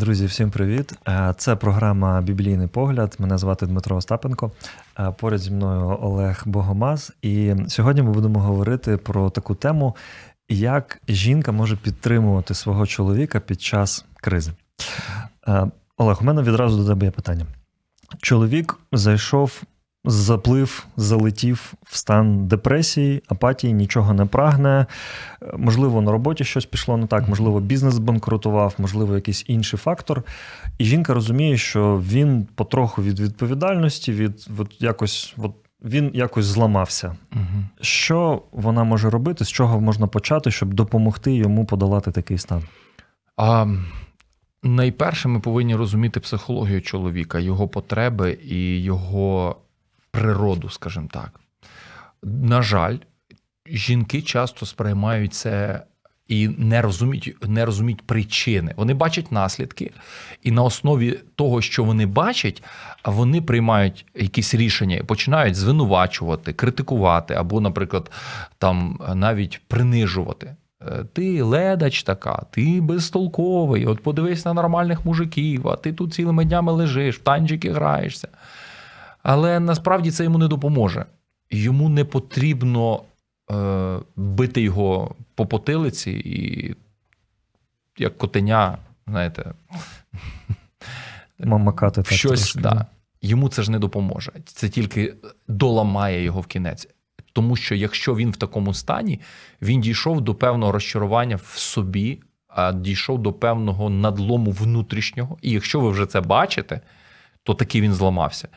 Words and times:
Друзі, 0.00 0.26
всім 0.26 0.50
привіт! 0.50 0.92
Е, 1.08 1.34
Це 1.36 1.56
програма 1.56 2.20
Біблійний 2.20 2.66
погляд. 2.66 3.16
Мене 3.18 3.38
звати 3.38 3.66
Дмитро 3.66 3.96
Остапенко. 3.96 4.50
Е, 4.98 5.14
Поряд 5.18 5.40
зі 5.40 5.50
мною 5.50 5.98
Олег 6.00 6.42
Богомаз. 6.46 7.12
І 7.22 7.54
сьогодні 7.68 8.02
ми 8.02 8.10
будемо 8.10 8.40
говорити 8.40 8.96
про 8.96 9.30
таку 9.30 9.54
тему, 9.54 9.96
як 10.48 11.00
жінка 11.08 11.52
може 11.52 11.76
підтримувати 11.76 12.54
свого 12.54 12.86
чоловіка 12.86 13.40
під 13.40 13.62
час 13.62 14.04
кризи. 14.16 14.52
Е, 15.48 15.70
Олег, 15.96 16.18
у 16.20 16.24
мене 16.24 16.42
відразу 16.42 16.82
до 16.82 16.88
тебе 16.88 17.06
є 17.06 17.10
питання. 17.10 17.46
Чоловік 18.22 18.78
зайшов, 18.92 19.62
заплив, 20.04 20.86
залетів 20.96 21.72
в 21.84 21.96
стан 21.96 22.46
депресії, 22.46 23.22
апатії, 23.28 23.72
нічого 23.72 24.14
не 24.14 24.26
прагне. 24.26 24.86
Можливо, 25.56 26.00
на 26.00 26.12
роботі 26.12 26.44
щось 26.44 26.66
пішло 26.66 26.96
не 26.96 27.06
так, 27.06 27.28
можливо, 27.28 27.60
бізнес 27.60 27.98
банкрутував, 27.98 28.74
можливо, 28.78 29.14
якийсь 29.14 29.44
інший 29.46 29.78
фактор. 29.78 30.22
І 30.78 30.84
жінка 30.84 31.14
розуміє, 31.14 31.56
що 31.56 32.02
він 32.08 32.48
потроху 32.54 33.02
від 33.02 33.20
відповідальності, 33.20 34.12
від 34.12 34.46
от 34.58 34.82
якось, 34.82 35.34
от 35.38 35.52
він 35.84 36.10
якось 36.14 36.44
зламався. 36.44 37.16
Угу. 37.32 37.64
Що 37.80 38.42
вона 38.52 38.84
може 38.84 39.10
робити, 39.10 39.44
з 39.44 39.48
чого 39.48 39.80
можна 39.80 40.06
почати, 40.06 40.50
щоб 40.50 40.74
допомогти 40.74 41.32
йому 41.32 41.64
подолати 41.64 42.10
такий 42.10 42.38
стан? 42.38 42.62
А 43.36 43.66
найперше, 44.62 45.28
ми 45.28 45.40
повинні 45.40 45.76
розуміти 45.76 46.20
психологію 46.20 46.82
чоловіка, 46.82 47.38
його 47.38 47.68
потреби 47.68 48.38
і 48.44 48.82
його 48.82 49.56
природу, 50.10 50.68
скажімо 50.68 51.08
так. 51.12 51.40
На 52.22 52.62
жаль, 52.62 52.96
жінки 53.66 54.22
часто 54.22 54.66
сприймають 54.66 55.34
це 55.34 55.82
і 56.30 56.48
не 56.48 56.82
розуміють, 56.82 57.48
не 57.48 57.64
розуміють 57.64 58.02
причини. 58.02 58.74
Вони 58.76 58.94
бачать 58.94 59.32
наслідки, 59.32 59.90
і 60.42 60.50
на 60.50 60.62
основі 60.62 61.18
того, 61.34 61.60
що 61.60 61.84
вони 61.84 62.06
бачать, 62.06 62.62
вони 63.04 63.42
приймають 63.42 64.06
якісь 64.14 64.54
рішення 64.54 64.96
і 64.96 65.02
починають 65.02 65.54
звинувачувати, 65.54 66.52
критикувати 66.52 67.34
або, 67.34 67.60
наприклад, 67.60 68.10
там 68.58 69.00
навіть 69.14 69.60
принижувати. 69.68 70.56
Е, 70.82 71.04
Ти 71.12 71.42
ледач 71.42 72.02
така, 72.02 72.42
ти 72.50 72.80
безтолковий, 72.80 73.86
от 73.86 74.02
подивись 74.02 74.44
на 74.44 74.54
нормальних 74.54 75.04
мужиків, 75.04 75.68
а 75.68 75.76
ти 75.76 75.92
тут 75.92 76.14
цілими 76.14 76.44
днями 76.44 76.72
лежиш, 76.72 77.16
в 77.18 77.22
танчики 77.22 77.72
граєшся. 77.72 78.28
Але 79.22 79.60
насправді 79.60 80.10
це 80.10 80.24
йому 80.24 80.38
не 80.38 80.48
допоможе. 80.48 81.06
Йому 81.50 81.88
не 81.88 82.04
потрібно 82.04 83.02
е, 83.50 83.98
бити 84.16 84.62
його 84.62 85.14
по 85.34 85.46
потилиці 85.46 86.10
і 86.10 86.74
як 87.98 88.18
котеня, 88.18 88.78
знаєте, 89.06 89.52
Мамакати 91.38 92.02
так 92.02 92.12
щось, 92.12 92.40
трошки, 92.40 92.60
да. 92.60 92.86
йому 93.22 93.48
це 93.48 93.62
ж 93.62 93.70
не 93.70 93.78
допоможе. 93.78 94.32
Це 94.44 94.68
тільки 94.68 95.14
доламає 95.48 96.22
його 96.22 96.40
в 96.40 96.46
кінець. 96.46 96.88
Тому 97.32 97.56
що 97.56 97.74
якщо 97.74 98.14
він 98.14 98.30
в 98.30 98.36
такому 98.36 98.74
стані, 98.74 99.20
він 99.62 99.80
дійшов 99.80 100.20
до 100.20 100.34
певного 100.34 100.72
розчарування 100.72 101.36
в 101.36 101.58
собі, 101.58 102.20
а 102.48 102.72
дійшов 102.72 103.22
до 103.22 103.32
певного 103.32 103.90
надлому 103.90 104.50
внутрішнього. 104.50 105.38
І 105.42 105.50
якщо 105.50 105.80
ви 105.80 105.90
вже 105.90 106.06
це 106.06 106.20
бачите, 106.20 106.80
то 107.42 107.54
таки 107.54 107.80
він 107.80 107.94
зламався. 107.94 108.48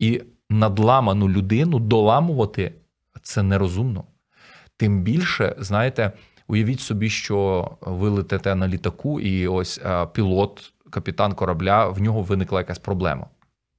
І 0.00 0.22
надламану 0.50 1.28
людину 1.28 1.78
доламувати 1.78 2.72
це 3.22 3.42
нерозумно. 3.42 4.04
Тим 4.76 5.02
більше, 5.02 5.56
знаєте, 5.58 6.12
уявіть 6.46 6.80
собі, 6.80 7.10
що 7.10 7.68
ви 7.80 8.08
летите 8.08 8.54
на 8.54 8.68
літаку, 8.68 9.20
і 9.20 9.48
ось 9.48 9.80
а, 9.84 10.06
пілот, 10.06 10.72
капітан 10.90 11.32
корабля, 11.32 11.88
в 11.88 12.00
нього 12.00 12.22
виникла 12.22 12.60
якась 12.60 12.78
проблема. 12.78 13.26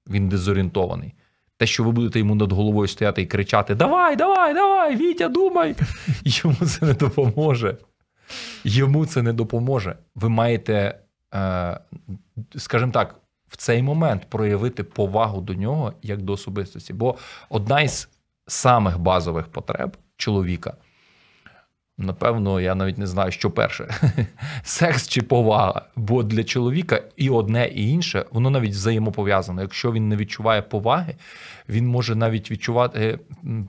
Він 0.07 0.29
дезорієнтований. 0.29 1.13
Те, 1.57 1.65
що 1.65 1.83
ви 1.83 1.91
будете 1.91 2.19
йому 2.19 2.35
над 2.35 2.51
головою 2.51 2.87
стояти 2.87 3.21
і 3.21 3.25
кричати: 3.25 3.75
Давай, 3.75 4.15
давай, 4.15 4.53
давай, 4.53 4.95
Вітя, 4.95 5.27
думай! 5.27 5.75
Йому 6.23 6.55
це 6.55 6.85
не 6.85 6.93
допоможе. 6.93 7.77
Йому 8.63 9.05
це 9.05 9.21
не 9.21 9.33
допоможе. 9.33 9.95
Ви 10.15 10.29
маєте, 10.29 10.99
е, 11.33 11.79
скажімо 12.57 12.91
так, 12.91 13.20
в 13.51 13.57
цей 13.57 13.83
момент 13.83 14.29
проявити 14.29 14.83
повагу 14.83 15.41
до 15.41 15.53
нього 15.53 15.93
як 16.01 16.21
до 16.21 16.33
особистості. 16.33 16.93
Бо 16.93 17.15
одна 17.49 17.81
із 17.81 18.09
самих 18.47 18.99
базових 18.99 19.47
потреб 19.47 19.97
чоловіка, 20.17 20.73
напевно, 21.97 22.61
я 22.61 22.75
навіть 22.75 22.97
не 22.97 23.07
знаю, 23.07 23.31
що 23.31 23.51
перше: 23.51 23.95
секс 24.63 25.07
чи 25.07 25.21
повага. 25.21 25.81
Бо 25.95 26.23
для 26.23 26.43
чоловіка 26.43 27.01
і 27.15 27.29
одне, 27.29 27.67
і 27.67 27.89
інше, 27.89 28.25
воно 28.31 28.49
навіть 28.49 28.71
взаємопов'язане. 28.71 29.61
Якщо 29.61 29.91
він 29.91 30.09
не 30.09 30.15
відчуває 30.15 30.61
поваги, 30.61 31.15
він 31.69 31.87
може 31.87 32.15
навіть 32.15 32.51
відчувати 32.51 33.19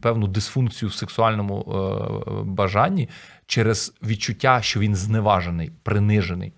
певну 0.00 0.26
дисфункцію 0.26 0.88
в 0.88 0.94
сексуальному 0.94 1.60
е, 1.60 2.31
бажанні 2.44 3.09
через 3.47 3.94
відчуття, 4.03 4.62
що 4.62 4.81
він 4.81 4.94
зневажений, 4.94 5.70
принижений. 5.82 6.53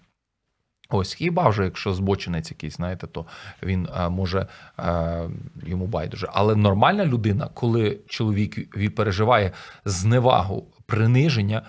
Ось 0.91 1.15
хіба 1.15 1.49
вже, 1.49 1.65
якщо 1.65 1.95
збочинець 1.95 2.51
якийсь, 2.51 2.77
знаєте, 2.77 3.07
то 3.07 3.27
він 3.63 3.89
е, 3.97 4.09
може 4.09 4.47
е, 4.79 5.29
йому 5.67 5.87
байдуже. 5.87 6.29
Але 6.33 6.57
нормальна 6.57 7.07
людина, 7.07 7.49
коли 7.55 7.99
чоловік 8.07 8.77
переживає 8.95 9.53
зневагу, 9.85 10.67
приниження, 10.87 11.63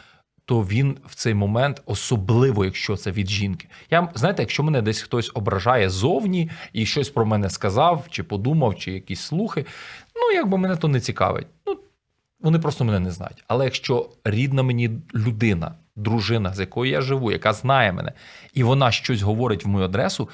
то 0.45 0.61
він 0.61 0.97
в 1.05 1.15
цей 1.15 1.33
момент, 1.33 1.81
особливо 1.85 2.65
якщо 2.65 2.95
це 2.95 3.11
від 3.11 3.29
жінки. 3.29 3.67
Я 3.91 4.09
знаєте, 4.15 4.41
якщо 4.41 4.63
мене 4.63 4.81
десь 4.81 5.01
хтось 5.01 5.31
ображає 5.33 5.89
зовні 5.89 6.49
і 6.73 6.85
щось 6.85 7.09
про 7.09 7.25
мене 7.25 7.49
сказав, 7.49 8.05
чи 8.09 8.23
подумав, 8.23 8.75
чи 8.75 8.91
якісь 8.91 9.21
слухи, 9.21 9.65
ну 10.15 10.31
якби 10.35 10.57
мене 10.57 10.75
то 10.75 10.87
не 10.87 10.99
цікавить. 10.99 11.47
Ну 11.67 11.77
вони 12.39 12.59
просто 12.59 12.85
мене 12.85 12.99
не 12.99 13.11
знають. 13.11 13.43
Але 13.47 13.65
якщо 13.65 14.09
рідна 14.23 14.63
мені 14.63 14.89
людина, 15.15 15.75
дружина, 15.95 16.53
з 16.53 16.59
якою 16.59 16.91
я 16.91 17.01
живу, 17.01 17.31
яка 17.31 17.53
знає 17.53 17.91
мене, 17.91 18.11
і 18.53 18.63
вона 18.63 18.91
щось 18.91 19.21
говорить 19.21 19.65
в 19.65 19.67
мою 19.67 19.85
адресу, 19.85 20.29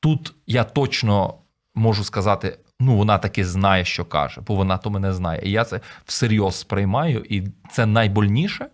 тут 0.00 0.34
я 0.46 0.64
точно 0.64 1.34
можу 1.74 2.04
сказати: 2.04 2.58
ну, 2.80 2.96
вона 2.96 3.18
таки 3.18 3.44
знає, 3.44 3.84
що 3.84 4.04
каже, 4.04 4.40
бо 4.46 4.54
вона 4.54 4.78
то 4.78 4.90
мене 4.90 5.12
знає. 5.12 5.42
І 5.44 5.50
я 5.50 5.64
це 5.64 5.80
всерйоз 6.04 6.54
сприймаю, 6.54 7.24
і 7.28 7.42
це 7.72 7.86
найбольніше. 7.86 8.66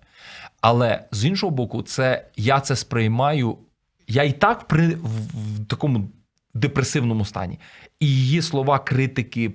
Але 0.61 1.05
з 1.11 1.25
іншого 1.25 1.51
боку, 1.51 1.83
це 1.83 2.25
я 2.37 2.61
це 2.61 2.77
сприймаю. 2.77 3.59
Я 4.09 4.23
і 4.23 4.33
так 4.33 4.65
при 4.65 4.89
в, 4.89 5.67
такому 5.67 6.09
депресивному 6.59 7.25
стані. 7.25 7.59
І 8.00 8.06
її 8.06 8.43
слова 8.43 8.78
критики, 8.78 9.50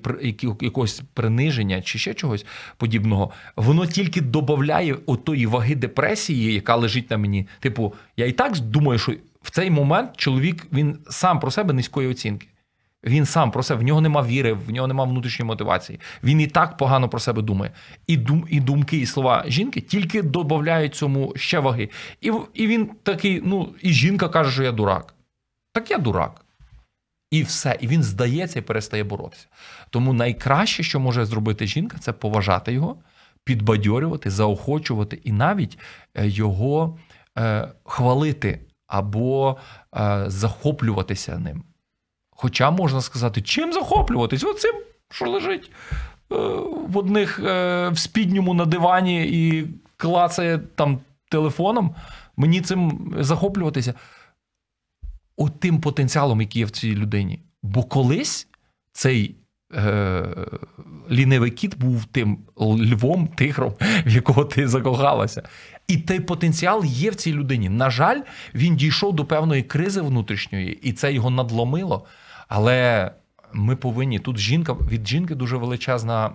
якогось 0.62 1.02
приниження 1.14 1.82
чи 1.82 2.00
ще 2.00 2.14
чогось 2.14 2.46
подібного, 2.78 3.32
воно 3.56 3.86
тільки 3.86 4.22
додає 4.22 4.98
отої 5.06 5.46
ваги 5.46 5.76
депресії, 5.76 6.54
яка 6.54 6.76
лежить 6.76 7.12
на 7.12 7.18
мені. 7.18 7.48
Типу, 7.60 7.94
я 8.18 8.26
і 8.26 8.32
так 8.32 8.60
думаю, 8.60 9.00
що 9.00 9.14
в 9.42 9.52
цей 9.52 9.72
момент 9.72 10.18
чоловік 10.18 10.68
він 10.74 10.98
сам 11.10 11.40
про 11.40 11.52
себе 11.52 11.74
низької 11.74 12.08
оцінки. 12.08 12.48
Він 13.04 13.26
сам 13.26 13.52
про 13.52 13.64
себе, 13.64 13.82
в 13.82 13.84
нього 13.84 14.02
нема 14.02 14.24
віри, 14.24 14.54
в 14.54 14.72
нього 14.72 14.88
нема 14.88 15.04
внутрішньої 15.04 15.48
мотивації. 15.48 16.00
Він 16.24 16.42
і 16.42 16.48
так 16.48 16.78
погано 16.78 17.10
про 17.10 17.20
себе 17.20 17.42
думає. 17.42 17.72
І 18.08 18.18
дум, 18.18 18.46
і 18.50 18.60
думки, 18.60 18.98
і 18.98 19.06
слова 19.06 19.44
жінки 19.48 19.82
тільки 19.82 20.22
додають 20.22 20.96
цьому 20.96 21.34
ще 21.36 21.60
ваги. 21.60 21.90
І, 22.22 22.32
і 22.54 22.68
він 22.68 22.90
такий, 23.04 23.42
ну, 23.46 23.76
і 23.82 23.94
жінка 23.94 24.30
каже, 24.30 24.52
що 24.52 24.64
я 24.64 24.72
дурак. 24.72 25.16
Так 25.74 25.92
я 25.92 25.98
дурак. 25.98 26.41
І 27.32 27.44
все. 27.44 27.78
І 27.80 27.88
він 27.88 28.04
здається 28.04 28.60
і 28.60 28.62
перестає 28.62 29.04
боротися. 29.04 29.48
Тому 29.90 30.14
найкраще, 30.14 30.84
що 30.84 31.00
може 31.00 31.26
зробити 31.26 31.68
жінка, 31.68 31.98
це 31.98 32.14
поважати 32.14 32.74
його, 32.74 32.96
підбадьорювати, 33.44 34.30
заохочувати 34.30 35.20
і 35.24 35.32
навіть 35.32 35.78
е, 36.16 36.28
його 36.28 37.00
е, 37.38 37.70
хвалити 37.84 38.60
або 38.88 39.58
е, 39.96 40.24
захоплюватися 40.28 41.38
ним. 41.38 41.64
Хоча 42.30 42.72
можна 42.72 43.02
сказати, 43.02 43.42
чим 43.42 43.74
захоплюватись? 43.74 44.44
Оцим, 44.44 44.76
що 45.12 45.30
лежить 45.30 45.72
е, 46.32 46.36
в 46.88 46.98
одних 46.98 47.40
е, 47.40 47.90
в 47.90 47.98
спідньому 47.98 48.54
на 48.54 48.66
дивані 48.66 49.24
і 49.24 49.68
клацає 49.98 50.60
там 50.76 51.00
телефоном. 51.30 51.96
Мені 52.38 52.62
цим 52.62 53.14
захоплюватися. 53.20 53.94
От 55.38 55.60
тим 55.60 55.82
потенціалом, 55.82 56.42
який 56.42 56.60
є 56.60 56.66
в 56.66 56.72
цій 56.72 56.96
людині. 56.96 57.40
Бо 57.64 57.84
колись 57.84 58.48
цей 58.92 59.36
е, 59.76 60.24
лінивий 61.12 61.52
кіт 61.52 61.78
був 61.78 62.06
тим 62.06 62.38
львом, 62.60 63.28
тигром, 63.28 63.74
в 64.06 64.10
якого 64.10 64.46
ти 64.46 64.68
закохалася. 64.68 65.44
І 65.88 65.98
той 65.98 66.20
потенціал 66.20 66.86
є 66.86 67.10
в 67.10 67.16
цій 67.16 67.34
людині. 67.34 67.70
На 67.70 67.90
жаль, 67.90 68.22
він 68.56 68.76
дійшов 68.76 69.16
до 69.16 69.26
певної 69.26 69.64
кризи 69.64 70.02
внутрішньої, 70.02 70.80
і 70.82 70.94
це 70.94 71.14
його 71.14 71.30
надломило. 71.30 72.06
Але 72.48 73.12
ми 73.54 73.76
повинні 73.76 74.20
тут 74.20 74.38
жінка 74.38 74.74
від 74.74 75.08
жінки 75.08 75.36
дуже 75.36 75.58
величезна 75.58 76.32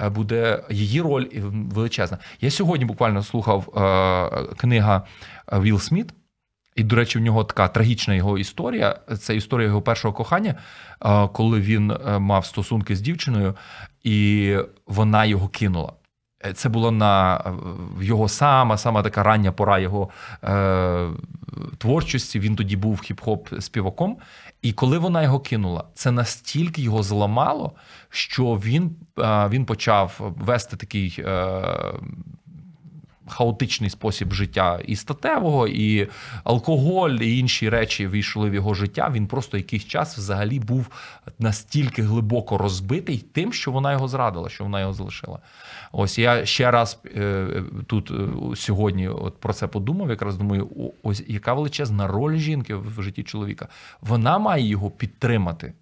е, 0.00 0.08
буде 0.08 0.62
її 0.70 1.00
роль 1.00 1.26
величезна. 1.52 2.18
Я 2.40 2.50
сьогодні 2.50 2.84
буквально 2.84 3.22
слухав 3.22 3.68
е, 3.76 4.54
книга 4.56 5.02
Вілл 5.52 5.78
Сміт. 5.78 6.14
І, 6.76 6.82
до 6.82 6.96
речі, 6.96 7.18
в 7.18 7.22
нього 7.22 7.44
така 7.44 7.68
трагічна 7.68 8.14
його 8.14 8.38
історія. 8.38 8.98
Це 9.20 9.36
історія 9.36 9.68
його 9.68 9.82
першого 9.82 10.14
кохання, 10.14 10.54
е, 11.04 11.28
коли 11.28 11.60
він 11.60 11.90
е, 11.90 12.18
мав 12.18 12.46
стосунки 12.46 12.96
з 12.96 13.00
дівчиною, 13.00 13.56
і 14.02 14.56
вона 14.86 15.24
його 15.24 15.48
кинула. 15.48 15.92
Е, 16.46 16.52
Це 16.52 16.68
було 16.68 16.90
на 16.90 17.40
його 18.00 18.28
сама, 18.28 18.78
сама 18.78 19.02
така 19.02 19.22
рання 19.22 19.52
пора 19.52 19.78
його 19.78 20.08
е, 20.44 21.08
творчості. 21.78 22.40
Він 22.40 22.56
тоді 22.56 22.76
був 22.76 23.00
хіп-хоп 23.00 23.60
співаком. 23.60 24.16
І 24.62 24.72
коли 24.72 24.98
вона 24.98 25.22
його 25.22 25.40
кинула, 25.40 25.84
це 25.94 26.10
настільки 26.10 26.82
його 26.82 27.02
зламало, 27.02 27.72
що 28.08 28.44
він, 28.44 28.96
е, 29.18 29.48
він 29.48 29.64
почав 29.64 30.34
вести 30.38 30.76
такий. 30.76 31.16
Е, 31.18 31.62
Хаотичний 33.32 33.90
спосіб 33.90 34.32
життя 34.32 34.80
і 34.86 34.96
статевого, 34.96 35.68
і 35.68 36.08
алкоголь, 36.44 37.10
і 37.10 37.38
інші 37.38 37.68
речі 37.68 38.08
війшли 38.08 38.50
в 38.50 38.54
його 38.54 38.74
життя. 38.74 39.10
Він 39.14 39.26
просто 39.26 39.56
якийсь 39.56 39.84
час 39.84 40.18
взагалі 40.18 40.60
був 40.60 40.86
настільки 41.38 42.02
глибоко 42.02 42.58
розбитий 42.58 43.24
тим, 43.32 43.52
що 43.52 43.72
вона 43.72 43.92
його 43.92 44.08
зрадила, 44.08 44.48
що 44.48 44.64
вона 44.64 44.80
його 44.80 44.92
залишила. 44.92 45.38
Ось 45.92 46.18
я 46.18 46.46
ще 46.46 46.70
раз 46.70 47.00
е, 47.16 47.46
тут 47.86 48.10
е, 48.10 48.56
сьогодні 48.56 49.08
от 49.08 49.40
про 49.40 49.52
це 49.52 49.66
подумав. 49.66 50.10
Якраз 50.10 50.36
думаю, 50.36 50.92
ось 51.02 51.24
яка 51.28 51.54
величезна 51.54 52.06
роль 52.06 52.36
жінки 52.36 52.74
в 52.74 53.02
житті 53.02 53.22
чоловіка. 53.22 53.68
Вона 54.00 54.38
має 54.38 54.66
його 54.66 54.90
підтримати. 54.90 55.72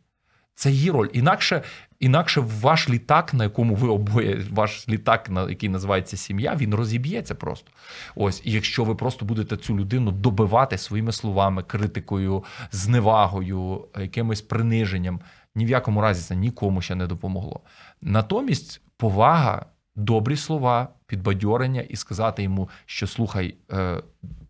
Це 0.55 0.71
її 0.71 0.91
роль. 0.91 1.09
Інакше, 1.13 1.63
інакше 2.01 2.41
ваш 2.41 2.89
літак, 2.89 3.35
на 3.35 3.45
якому 3.45 3.75
ви 3.75 3.89
обоє, 3.89 4.47
ваш 4.51 4.89
літак, 4.89 5.31
на 5.31 5.49
який 5.49 5.69
називається 5.69 6.17
сім'я, 6.17 6.55
він 6.55 6.75
розіб'ється 6.75 7.35
просто. 7.35 7.71
Ось, 8.15 8.43
і 8.45 8.53
якщо 8.53 8.85
ви 8.85 8.95
просто 8.95 9.25
будете 9.25 9.57
цю 9.57 9.79
людину 9.79 10.11
добивати 10.11 10.79
своїми 10.79 11.13
словами, 11.13 11.63
критикою, 11.63 12.45
зневагою, 12.73 13.89
якимось 13.99 14.43
приниженням, 14.43 15.21
ні 15.55 15.67
в 15.67 15.69
якому 15.69 16.01
разі 16.01 16.23
це 16.23 16.37
нікому 16.37 16.83
ще 16.83 16.95
не 16.95 17.07
допомогло. 17.07 17.61
Натомість 18.01 18.83
повага, 18.97 19.67
добрі 19.97 20.37
слова, 20.37 20.89
підбадьорення 21.07 21.81
і 21.81 21.97
сказати 21.97 22.43
йому, 22.43 22.69
що 22.87 23.07
слухай, 23.07 23.55
е, 23.73 24.03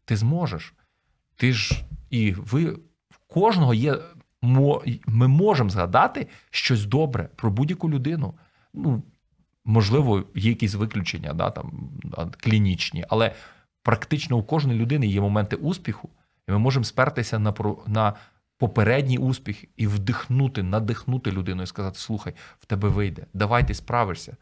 ти 0.04 0.16
зможеш. 0.16 0.74
Ти 1.36 1.52
ж 1.52 1.84
і 2.10 2.32
ви 2.32 2.64
в 3.10 3.18
кожного 3.26 3.74
є 3.74 3.98
ми 5.06 5.28
можемо 5.28 5.70
згадати 5.70 6.26
щось 6.50 6.84
добре 6.84 7.28
про 7.36 7.50
будь-яку 7.50 7.90
людину. 7.90 8.34
Ну, 8.74 9.02
можливо, 9.64 10.24
є 10.34 10.48
якісь 10.50 10.74
виключення, 10.74 11.32
да, 11.32 11.50
там, 11.50 11.90
клінічні, 12.40 13.04
але 13.08 13.34
практично 13.82 14.36
у 14.36 14.42
кожної 14.42 14.78
людини 14.78 15.06
є 15.06 15.20
моменти 15.20 15.56
успіху, 15.56 16.08
і 16.48 16.52
ми 16.52 16.58
можемо 16.58 16.84
спертися 16.84 17.38
на, 17.38 17.54
на 17.86 18.14
попередній 18.58 19.18
успіх 19.18 19.64
і 19.76 19.86
вдихнути, 19.86 20.62
надихнути 20.62 21.32
людину 21.32 21.62
і 21.62 21.66
сказати: 21.66 21.98
слухай, 21.98 22.34
в 22.60 22.64
тебе 22.64 22.88
вийде, 22.88 23.26
давай 23.34 23.66
ти 23.66 23.74
справишся. 23.74 24.36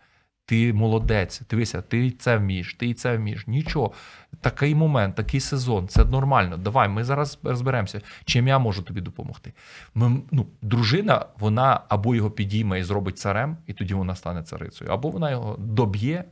Ти 0.49 0.73
молодець, 0.73 1.43
дивися, 1.51 1.83
ти 1.83 2.07
і 2.07 2.11
це 2.11 2.37
вмієш, 2.37 2.75
ти 2.75 2.87
і 2.87 2.95
це 2.95 3.17
вмієш. 3.17 3.47
Нічого. 3.47 3.93
Такий 4.41 4.75
момент, 4.75 5.15
такий 5.15 5.41
сезон, 5.41 5.89
це 5.89 6.05
нормально. 6.05 6.57
Давай, 6.57 6.89
ми 6.89 7.05
зараз 7.05 7.39
розберемося, 7.43 8.01
чим 8.25 8.49
я 8.49 8.59
можу 8.59 8.83
тобі 8.83 9.01
допомогти. 9.01 9.53
Ми, 9.95 10.21
ну, 10.31 10.47
дружина, 10.63 11.27
вона 11.39 11.81
або 11.89 12.15
його 12.15 12.31
підійме 12.31 12.81
і 12.81 12.85
зробить 12.85 13.19
царем, 13.19 13.57
і 13.67 13.73
тоді 13.73 13.95
вона 13.95 14.15
стане 14.15 14.43
царицею, 14.43 14.91
або 14.91 15.11
вона 15.11 15.31
його 15.31 15.57
доб'є. 15.59 16.25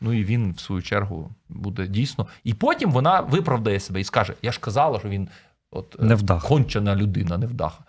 Ну 0.00 0.12
і 0.12 0.24
він, 0.24 0.52
в 0.52 0.60
свою 0.60 0.82
чергу, 0.82 1.30
буде 1.48 1.86
дійсно. 1.86 2.26
І 2.44 2.54
потім 2.54 2.90
вона 2.90 3.20
виправдає 3.20 3.80
себе 3.80 4.00
і 4.00 4.04
скаже: 4.04 4.34
Я 4.42 4.52
ж 4.52 4.60
казала, 4.60 4.98
що 4.98 5.08
він 5.08 5.28
от, 5.70 5.96
е, 6.00 6.04
Невдаха. 6.04 6.48
кончена 6.48 6.96
людина, 6.96 7.38
невдаха. 7.38 7.84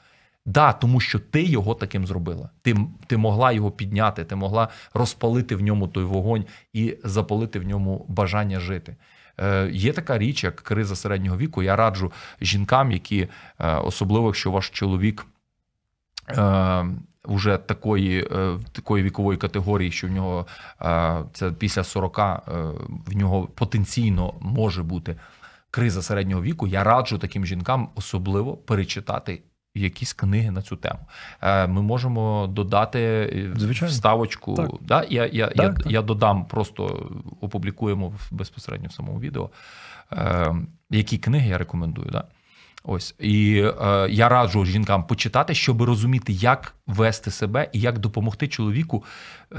Да, 0.46 0.74
тому 0.74 1.00
що 1.00 1.20
ти 1.20 1.44
його 1.44 1.76
таким 1.76 2.08
зробила. 2.08 2.50
Ти, 2.62 2.76
ти 3.08 3.18
могла 3.18 3.52
його 3.52 3.72
підняти, 3.72 4.24
ти 4.26 4.36
могла 4.36 4.70
розпалити 4.94 5.56
в 5.56 5.62
ньому 5.62 5.88
той 5.88 6.04
вогонь 6.04 6.46
і 6.74 6.98
запалити 7.04 7.60
в 7.60 7.64
ньому 7.64 8.06
бажання 8.10 8.60
жити. 8.60 8.96
Е, 9.38 9.70
є 9.72 9.94
така 9.94 10.18
річ, 10.18 10.44
як 10.44 10.56
криза 10.56 10.96
середнього 10.96 11.38
віку. 11.38 11.64
Я 11.64 11.76
раджу 11.76 12.12
жінкам, 12.42 12.92
які, 12.92 13.28
е, 13.60 13.76
особливо 13.76 14.26
якщо 14.26 14.52
ваш 14.52 14.70
чоловік 14.70 15.26
е, 16.30 16.86
вже 17.24 17.58
такої, 17.58 18.28
е, 18.32 18.60
такої 18.72 19.04
вікової 19.04 19.38
категорії, 19.38 19.92
що 19.92 20.08
в 20.08 20.12
нього 20.12 20.48
е, 20.82 21.24
це 21.34 21.52
після 21.52 21.84
40, 21.84 22.20
е, 22.20 22.42
в 23.08 23.16
нього 23.16 23.48
потенційно 23.48 24.34
може 24.42 24.84
бути 24.84 25.16
криза 25.72 26.02
середнього 26.02 26.42
віку. 26.42 26.68
Я 26.68 26.84
раджу 26.84 27.18
таким 27.18 27.46
жінкам 27.46 27.90
особливо 27.96 28.58
перечитати 28.58 29.42
якісь 29.76 30.14
книги 30.14 30.52
на 30.52 30.62
цю 30.62 30.76
тему. 30.76 31.00
Е, 31.42 31.68
Ми 31.68 31.82
можемо 31.82 32.48
додати 32.48 33.00
е, 33.00 33.52
Звичайно. 33.56 33.92
вставочку. 33.94 34.54
Так. 34.56 34.70
Да? 34.82 35.06
Я, 35.10 35.24
я, 35.26 35.30
я, 35.34 35.48
Так, 35.48 35.76
так. 35.84 35.92
я 35.92 36.02
додам, 36.02 36.46
просто 36.46 37.10
опублікуємо 37.42 38.08
в- 38.08 38.28
безпосередньо 38.32 38.90
в 38.90 38.94
самому 38.94 39.20
відео, 39.20 39.50
е, 40.14 40.56
які 40.90 41.18
книги 41.18 41.50
я 41.50 41.58
рекомендую. 41.58 42.10
Да? 42.12 42.24
Ось 42.88 43.16
і 43.20 43.64
е, 43.82 44.08
я 44.10 44.30
раджу 44.30 44.66
жінкам 44.66 45.04
почитати, 45.08 45.54
щоб 45.56 45.82
розуміти, 45.82 46.34
як 46.34 46.74
вести 46.88 47.32
себе 47.32 47.70
і 47.74 47.80
як 47.80 48.00
допомогти 48.00 48.48
чоловіку 48.48 49.04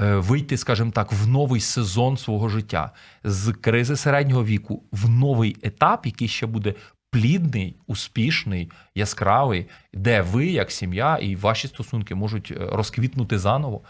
е, 0.01 0.15
вийти, 0.15 0.57
скажімо 0.57 0.91
так, 0.91 1.11
в 1.11 1.27
новий 1.27 1.61
сезон 1.61 2.17
свого 2.17 2.49
життя 2.49 2.91
з 3.23 3.51
кризи 3.53 3.95
середнього 3.95 4.45
віку 4.45 4.83
в 4.91 5.09
новий 5.09 5.57
етап, 5.63 6.05
який 6.05 6.27
ще 6.27 6.45
буде 6.45 6.73
плідний, 7.17 7.75
успішний, 7.87 8.71
яскравий, 8.95 9.65
де 9.93 10.21
ви, 10.21 10.45
як 10.45 10.71
сім'я, 10.71 11.17
і 11.17 11.35
ваші 11.35 11.67
стосунки 11.67 12.15
можуть 12.15 12.51
е, 12.51 12.69
розквітнути 12.71 13.39
заново, 13.39 13.81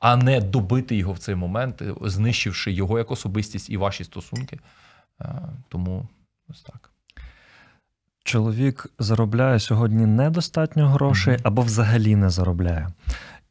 а 0.00 0.16
не 0.16 0.40
добити 0.40 0.96
його 0.96 1.12
в 1.12 1.18
цей 1.18 1.34
момент, 1.34 1.82
е, 1.82 1.94
знищивши 2.02 2.72
його 2.72 2.98
як 2.98 3.10
особистість 3.10 3.70
і 3.70 3.76
ваші 3.76 4.04
стосунки. 4.04 4.58
Е, 5.20 5.42
Тому 5.68 6.08
ось 6.48 6.62
так. 6.62 6.90
Чоловік 8.24 8.86
заробляє 8.98 9.60
сьогодні 9.60 10.06
недостатньо 10.06 10.88
грошей 10.88 11.38
або 11.42 11.62
взагалі 11.62 12.16
не 12.16 12.30
заробляє. 12.30 12.88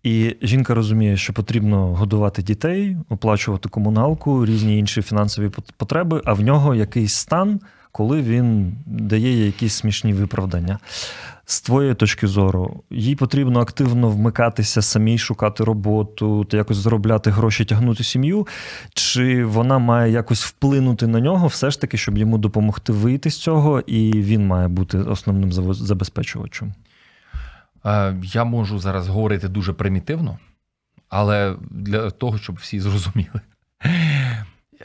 І 0.04 0.36
жінка 0.42 0.74
розуміє, 0.74 1.18
що 1.18 1.34
потрібно 1.34 1.88
годувати 1.88 2.44
дітей, 2.44 2.98
оплачувати 3.10 3.70
комуналку, 3.70 4.46
різні 4.46 4.78
інші 4.78 5.02
фінансові 5.02 5.52
потреби, 5.78 6.22
а 6.26 6.34
в 6.34 6.42
нього 6.42 6.76
якийсь 6.76 7.14
стан, 7.14 7.60
коли 7.94 8.22
він 8.22 8.74
дає 8.86 9.46
якісь 9.46 9.74
смішні 9.74 10.14
виправдання. 10.14 10.80
З 11.46 11.62
твоєї 11.62 11.96
точки 11.96 12.28
зору, 12.28 12.84
їй 12.90 13.16
потрібно 13.16 13.60
активно 13.60 14.10
вмикатися, 14.10 14.82
самій 14.82 15.18
шукати 15.18 15.64
роботу, 15.64 16.46
та 16.46 16.58
якось 16.58 16.78
заробляти 16.78 17.30
гроші, 17.30 17.66
тягнути 17.66 18.04
сім'ю, 18.04 18.48
чи 18.94 19.46
вона 19.46 19.80
має 19.80 20.12
якось 20.12 20.46
вплинути 20.46 21.08
на 21.08 21.20
нього, 21.20 21.48
все 21.48 21.72
ж 21.72 21.82
таки, 21.82 21.98
щоб 21.98 22.18
йому 22.18 22.38
допомогти 22.38 22.94
вийти 22.94 23.30
з 23.30 23.38
цього, 23.38 23.80
і 23.80 24.12
він 24.12 24.48
має 24.48 24.68
бути 24.68 24.98
основним 24.98 25.52
забезпечувачем. 25.74 26.74
Е, 27.86 28.16
Я 28.24 28.44
можу 28.44 28.80
зараз 28.80 29.08
говорити 29.08 29.48
дуже 29.48 29.74
примітивно, 29.74 30.38
але 31.10 31.56
для 31.72 32.10
того, 32.10 32.38
щоб 32.38 32.56
всі 32.56 32.80
зрозуміли. 32.86 33.42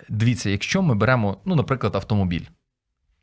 Дивіться, 0.08 0.50
якщо 0.50 0.82
ми 0.82 0.94
беремо, 0.94 1.36
ну, 1.44 1.54
наприклад, 1.54 1.94
автомобіль, 1.94 2.44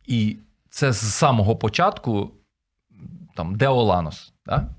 і 0.08 0.38
це 0.70 0.92
з 0.92 1.14
самого 1.14 1.56
початку 1.56 2.32
там 3.36 3.56
Деоланос, 3.56 4.34
да? 4.46 4.70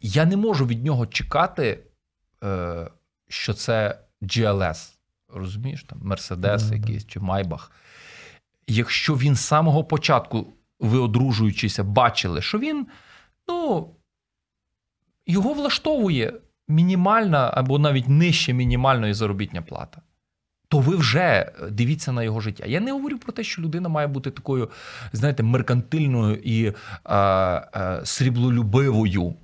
я 0.00 0.24
не 0.24 0.36
можу 0.36 0.66
від 0.66 0.84
нього 0.84 1.06
чекати, 1.06 1.78
е, 2.44 2.90
що 3.28 3.54
це 3.54 3.98
GLS, 4.22 4.92
розумієш, 5.28 5.84
там 5.84 5.98
Мерседес 6.02 6.62
Да-да. 6.62 6.76
якийсь 6.76 7.06
чи 7.06 7.20
Майбах. 7.20 7.72
Якщо 8.66 9.14
він 9.14 9.36
з 9.36 9.40
самого 9.40 9.84
початку, 9.84 10.52
ви 10.80 10.98
одружуючися, 10.98 11.84
бачили, 11.84 12.42
що 12.42 12.58
він 12.58 12.86
ну, 13.48 13.90
його 15.26 15.54
влаштовує 15.54 16.32
мінімальна 16.68 17.50
або 17.54 17.78
навіть 17.78 18.08
нижче 18.08 18.52
мінімальної 18.52 19.14
заробітня 19.14 19.62
плата. 19.62 20.02
То 20.70 20.78
ви 20.78 20.96
вже 20.96 21.52
дивіться 21.70 22.12
на 22.12 22.22
його 22.22 22.40
життя. 22.40 22.64
Я 22.66 22.80
не 22.80 22.92
говорю 22.92 23.18
про 23.18 23.32
те, 23.32 23.44
що 23.44 23.62
людина 23.62 23.88
має 23.88 24.06
бути 24.06 24.30
такою, 24.30 24.68
знаєте, 25.12 25.42
меркантильною 25.42 26.36
і 26.36 26.64
е, 26.64 26.74
е, 27.14 28.00
сріблолюбивою. 28.04 29.34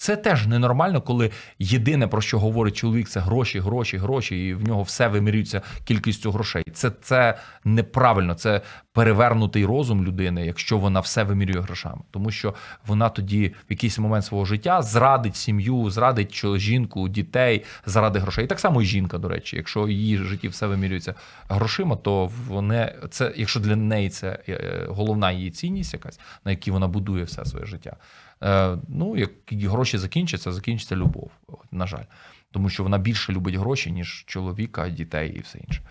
Це 0.00 0.16
теж 0.16 0.46
ненормально, 0.46 1.00
коли 1.02 1.30
єдине 1.58 2.06
про 2.06 2.20
що 2.20 2.38
говорить 2.38 2.76
чоловік, 2.76 3.08
це 3.08 3.20
гроші, 3.20 3.60
гроші, 3.60 3.96
гроші, 3.96 4.46
і 4.46 4.54
в 4.54 4.68
нього 4.68 4.82
все 4.82 5.08
вимірюється 5.08 5.62
кількістю 5.84 6.30
грошей. 6.30 6.64
Це, 6.72 6.90
це 7.02 7.38
неправильно, 7.64 8.34
це 8.34 8.60
перевернутий 8.92 9.64
розум 9.64 10.04
людини, 10.04 10.46
якщо 10.46 10.78
вона 10.78 11.00
все 11.00 11.24
вимірює 11.24 11.60
грошами, 11.60 12.02
тому 12.10 12.30
що 12.30 12.54
вона 12.86 13.08
тоді 13.08 13.48
в 13.48 13.70
якийсь 13.70 13.98
момент 13.98 14.24
свого 14.24 14.44
життя 14.44 14.82
зрадить 14.82 15.36
сім'ю, 15.36 15.90
зрадить 15.90 16.44
жінку, 16.56 17.08
дітей 17.08 17.64
заради 17.86 18.18
грошей. 18.18 18.44
І 18.44 18.48
так 18.48 18.60
само 18.60 18.82
і 18.82 18.84
жінка, 18.84 19.18
до 19.18 19.28
речі, 19.28 19.56
якщо 19.56 19.88
її 19.88 20.16
житті 20.16 20.48
все 20.48 20.66
вимірюється 20.66 21.14
грошима, 21.48 21.96
то 21.96 22.30
вони 22.46 22.94
це, 23.10 23.32
якщо 23.36 23.60
для 23.60 23.76
неї 23.76 24.10
це 24.10 24.38
е, 24.48 24.86
головна 24.88 25.32
її 25.32 25.50
цінність, 25.50 25.94
якась 25.94 26.20
на 26.44 26.50
якій 26.50 26.70
вона 26.70 26.88
будує 26.88 27.24
все 27.24 27.44
своє 27.44 27.66
життя. 27.66 27.96
Е, 28.42 28.78
Ну, 28.88 29.16
як 29.16 29.30
гроші 29.52 29.98
закінчаться, 29.98 30.52
закінчиться 30.52 30.96
любов. 30.96 31.30
На 31.70 31.86
жаль, 31.86 32.04
тому 32.50 32.68
що 32.68 32.82
вона 32.82 32.98
більше 32.98 33.32
любить 33.32 33.54
гроші, 33.54 33.92
ніж 33.92 34.24
чоловіка, 34.26 34.88
дітей 34.88 35.32
і 35.36 35.40
все 35.40 35.58
інше. 35.58 35.82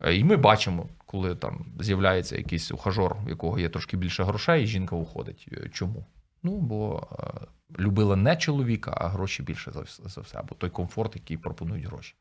Е, 0.00 0.16
І 0.16 0.24
ми 0.24 0.36
бачимо, 0.36 0.86
коли 1.06 1.34
там 1.36 1.66
з'являється 1.80 2.36
якийсь 2.36 2.72
ухажор, 2.72 3.16
в 3.24 3.28
якого 3.28 3.58
є 3.58 3.68
трошки 3.68 3.96
більше 3.96 4.24
грошей, 4.24 4.64
і 4.64 4.66
жінка 4.66 4.96
уходить. 4.96 5.48
Е, 5.52 5.68
Чому? 5.72 6.06
Ну, 6.42 6.60
бо 6.60 7.08
е, 7.12 7.46
любила 7.78 8.16
не 8.16 8.36
чоловіка, 8.36 8.94
а 8.96 9.08
гроші 9.08 9.42
більше 9.42 9.72
за, 10.04 10.20
все, 10.20 10.38
або 10.38 10.54
той 10.54 10.70
комфорт, 10.70 11.16
який 11.16 11.36
пропонують 11.36 11.86
гроші. 11.86 12.14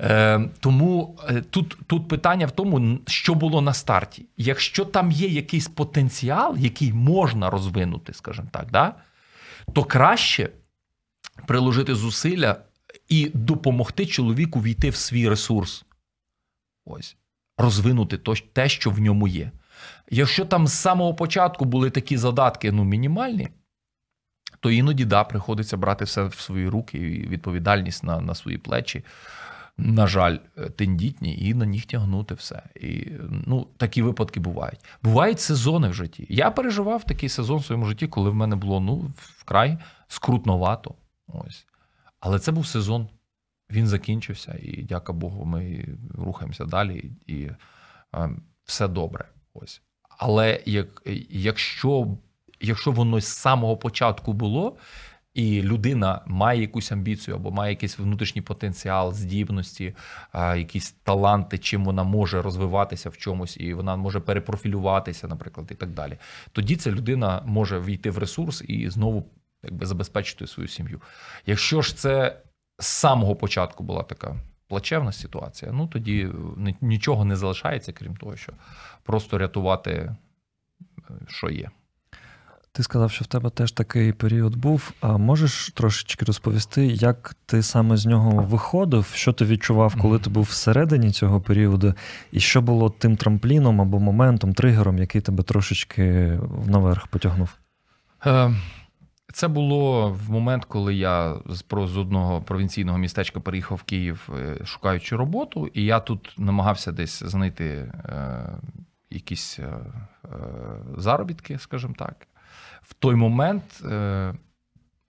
Е, 0.00 0.50
тому 0.60 1.18
е, 1.28 1.42
тут, 1.42 1.78
тут 1.86 2.08
питання 2.08 2.46
в 2.46 2.50
тому, 2.50 2.98
що 3.06 3.34
було 3.34 3.60
на 3.60 3.74
старті. 3.74 4.26
Якщо 4.36 4.84
там 4.84 5.10
є 5.10 5.28
якийсь 5.28 5.68
потенціал, 5.68 6.56
який 6.56 6.92
можна 6.92 7.50
розвинути, 7.50 8.12
скажімо 8.12 8.48
так, 8.52 8.70
да, 8.70 8.94
то 9.72 9.84
краще 9.84 10.50
приложити 11.46 11.94
зусилля 11.94 12.56
і 13.08 13.30
допомогти 13.34 14.06
чоловіку 14.06 14.60
війти 14.60 14.90
в 14.90 14.96
свій 14.96 15.28
ресурс. 15.28 15.84
Ось. 16.84 17.16
Розвинути 17.58 18.18
те, 18.52 18.68
що 18.68 18.90
в 18.90 19.00
ньому 19.00 19.28
є. 19.28 19.50
Якщо 20.10 20.44
там 20.44 20.66
з 20.66 20.72
самого 20.72 21.14
початку 21.14 21.64
були 21.64 21.90
такі 21.90 22.16
задатки 22.16 22.72
ну, 22.72 22.84
мінімальні, 22.84 23.48
то 24.60 24.70
іноді 24.70 25.04
да, 25.04 25.24
приходиться 25.24 25.76
брати 25.76 26.04
все 26.04 26.24
в 26.24 26.34
свої 26.34 26.68
руки 26.68 26.98
і 26.98 27.28
відповідальність 27.28 28.04
на, 28.04 28.20
на 28.20 28.34
свої 28.34 28.58
плечі. 28.58 29.04
На 29.76 30.06
жаль, 30.06 30.38
е, 30.58 30.70
тендітні, 30.70 31.48
і 31.48 31.54
на 31.54 31.66
них 31.66 31.86
тягнути 31.86 32.34
все. 32.34 32.62
І 32.74 33.06
ну, 33.46 33.66
такі 33.76 34.02
випадки 34.02 34.40
бувають. 34.40 34.80
Бувають 35.02 35.40
сезони 35.40 35.88
в 35.88 35.94
житті. 35.94 36.26
Я 36.28 36.50
переживав 36.50 37.04
такий 37.04 37.28
сезон 37.28 37.58
в 37.58 37.64
своєму 37.64 37.86
житті, 37.86 38.06
коли 38.06 38.30
в 38.30 38.34
мене 38.34 38.56
було 38.56 38.80
ну, 38.80 39.12
вкрай 39.16 39.78
скрутновато. 40.08 40.94
Ось. 41.26 41.66
Але 42.20 42.38
це 42.38 42.52
був 42.52 42.66
сезон. 42.66 43.08
Він 43.70 43.86
закінчився, 43.86 44.58
і 44.62 44.82
дяка 44.82 45.12
Богу, 45.12 45.44
ми 45.44 45.88
рухаємося 46.14 46.64
далі, 46.64 47.10
і 47.26 47.48
е, 48.14 48.30
все 48.64 48.88
добре. 48.88 49.28
Ось. 49.54 49.82
Але 50.20 50.60
як, 50.66 51.02
якщо, 51.30 52.16
якщо 52.60 52.90
воно 52.90 53.20
з 53.20 53.26
самого 53.26 53.76
початку 53.76 54.32
було, 54.32 54.76
і 55.34 55.62
людина 55.62 56.20
має 56.26 56.60
якусь 56.60 56.92
амбіцію 56.92 57.36
або 57.36 57.50
має 57.50 57.72
якийсь 57.72 57.98
внутрішній 57.98 58.42
потенціал, 58.42 59.12
здібності, 59.12 59.94
якісь 60.34 60.90
таланти, 60.90 61.58
чим 61.58 61.84
вона 61.84 62.02
може 62.02 62.42
розвиватися 62.42 63.10
в 63.10 63.16
чомусь, 63.16 63.56
і 63.60 63.74
вона 63.74 63.96
може 63.96 64.20
перепрофілюватися, 64.20 65.28
наприклад, 65.28 65.68
і 65.70 65.74
так 65.74 65.90
далі. 65.90 66.18
Тоді 66.52 66.76
ця 66.76 66.90
людина 66.90 67.42
може 67.46 67.80
війти 67.80 68.10
в 68.10 68.18
ресурс 68.18 68.62
і 68.68 68.90
знову 68.90 69.26
якби 69.62 69.86
забезпечити 69.86 70.46
свою 70.46 70.68
сім'ю. 70.68 71.00
Якщо 71.46 71.82
ж 71.82 71.96
це 71.96 72.36
з 72.78 72.86
самого 72.86 73.36
початку 73.36 73.84
була 73.84 74.02
така 74.02 74.36
плачевна 74.70 75.12
ситуація, 75.12 75.72
ну 75.72 75.86
тоді 75.86 76.28
нічого 76.80 77.24
не 77.24 77.36
залишається, 77.36 77.92
крім 77.92 78.16
того, 78.16 78.36
що 78.36 78.52
просто 79.02 79.38
рятувати, 79.38 79.90
е, 79.90 80.14
що 81.28 81.50
є. 81.50 81.70
Ти 82.72 82.82
сказав, 82.82 83.10
що 83.10 83.24
в 83.24 83.26
тебе 83.26 83.50
теж 83.50 83.72
такий 83.72 84.12
період 84.12 84.56
був. 84.56 84.92
А 85.00 85.16
можеш 85.16 85.70
трошечки 85.70 86.24
розповісти, 86.24 86.86
як 86.86 87.36
ти 87.46 87.62
саме 87.62 87.96
з 87.96 88.06
нього 88.06 88.42
виходив, 88.42 89.06
що 89.14 89.32
ти 89.32 89.44
відчував, 89.44 89.96
коли 90.00 90.18
ти 90.18 90.30
був 90.30 90.44
всередині 90.44 91.10
цього 91.10 91.40
періоду, 91.40 91.94
і 92.32 92.40
що 92.40 92.62
було 92.62 92.90
тим 92.90 93.16
трампліном 93.16 93.80
або 93.80 94.00
моментом, 94.00 94.54
тригером, 94.54 94.98
який 94.98 95.20
тебе 95.20 95.42
трошечки 95.42 96.38
наверх 96.66 97.06
потягнув? 97.06 97.48
Е, 98.26 98.54
Це 99.32 99.48
було 99.48 100.10
в 100.10 100.30
момент, 100.30 100.64
коли 100.64 100.94
я 100.94 101.36
з 101.46 101.64
з 101.70 101.96
одного 101.96 102.42
провінційного 102.42 102.98
містечка 102.98 103.40
переїхав 103.40 103.78
в 103.78 103.82
Київ, 103.82 104.28
е, 104.38 104.64
шукаючи 104.64 105.16
роботу, 105.16 105.66
і 105.74 105.84
я 105.84 106.00
тут 106.00 106.34
намагався 106.38 106.92
десь 106.92 107.22
знайти 107.22 107.64
е, 107.64 107.92
якісь 109.10 109.58
е, 109.58 109.72
заробітки, 110.96 111.58
скажімо 111.58 111.94
так. 111.98 112.26
В 112.82 112.94
той 112.94 113.14
момент 113.14 113.82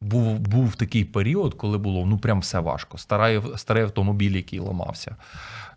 був, 0.01 0.40
був 0.40 0.75
такий 0.75 1.06
період, 1.06 1.54
коли 1.54 1.78
було 1.78 2.06
ну 2.06 2.18
прям 2.18 2.40
все 2.40 2.60
важко. 2.60 2.98
Старий, 2.98 3.42
старий 3.56 3.84
автомобіль, 3.84 4.32
який 4.32 4.60
ламався. 4.60 5.16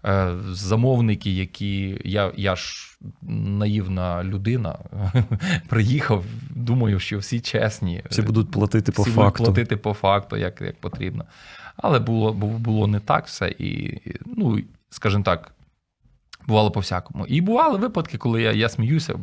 Е, 0.06 0.36
замовники, 0.52 1.30
які 1.30 2.00
я, 2.04 2.32
я 2.36 2.56
ж 2.56 2.98
наївна 3.32 4.24
людина, 4.24 4.78
приїхав, 5.68 6.24
думаю, 6.50 7.00
що 7.00 7.18
всі 7.18 7.40
чесні. 7.40 8.02
Всі 8.10 8.22
будуть 8.22 8.50
платити 8.50 8.92
по 8.92 9.02
будуть 9.02 9.14
факту. 9.14 9.44
платити 9.44 9.76
по 9.76 9.92
факту, 9.92 10.36
як, 10.36 10.60
як 10.60 10.80
потрібно. 10.80 11.24
Але 11.76 11.98
було, 11.98 12.32
було, 12.32 12.86
не 12.86 13.00
так 13.00 13.26
все. 13.26 13.48
І, 13.58 14.00
ну, 14.26 14.58
скажімо 14.90 15.22
так, 15.24 15.52
бувало 16.46 16.70
по-всякому. 16.70 17.26
І 17.26 17.40
бували 17.40 17.78
випадки, 17.78 18.18
коли 18.18 18.42
я, 18.42 18.52
я 18.52 18.68
сміюся. 18.68 19.14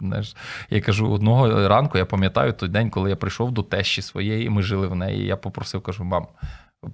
Знаєш, 0.00 0.36
я 0.70 0.80
кажу, 0.80 1.12
одного 1.12 1.68
ранку 1.68 1.98
я 1.98 2.04
пам'ятаю 2.04 2.52
той 2.52 2.68
день, 2.68 2.90
коли 2.90 3.10
я 3.10 3.16
прийшов 3.16 3.52
до 3.52 3.62
тещі 3.62 4.02
своєї, 4.02 4.50
ми 4.50 4.62
жили 4.62 4.86
в 4.86 4.94
неї. 4.94 5.22
І 5.22 5.26
я 5.26 5.36
попросив, 5.36 5.82
кажу, 5.82 6.04
мам, 6.04 6.26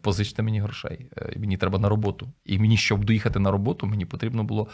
позичте 0.00 0.43
мені 0.43 0.61
грошей. 0.61 1.11
е, 1.17 1.33
Мені 1.37 1.57
треба 1.57 1.79
на 1.79 1.88
роботу. 1.88 2.29
І 2.45 2.59
мені, 2.59 2.76
щоб 2.76 3.05
доїхати 3.05 3.38
на 3.38 3.50
роботу, 3.50 3.87
мені 3.87 4.05
потрібно 4.05 4.45
було 4.45 4.69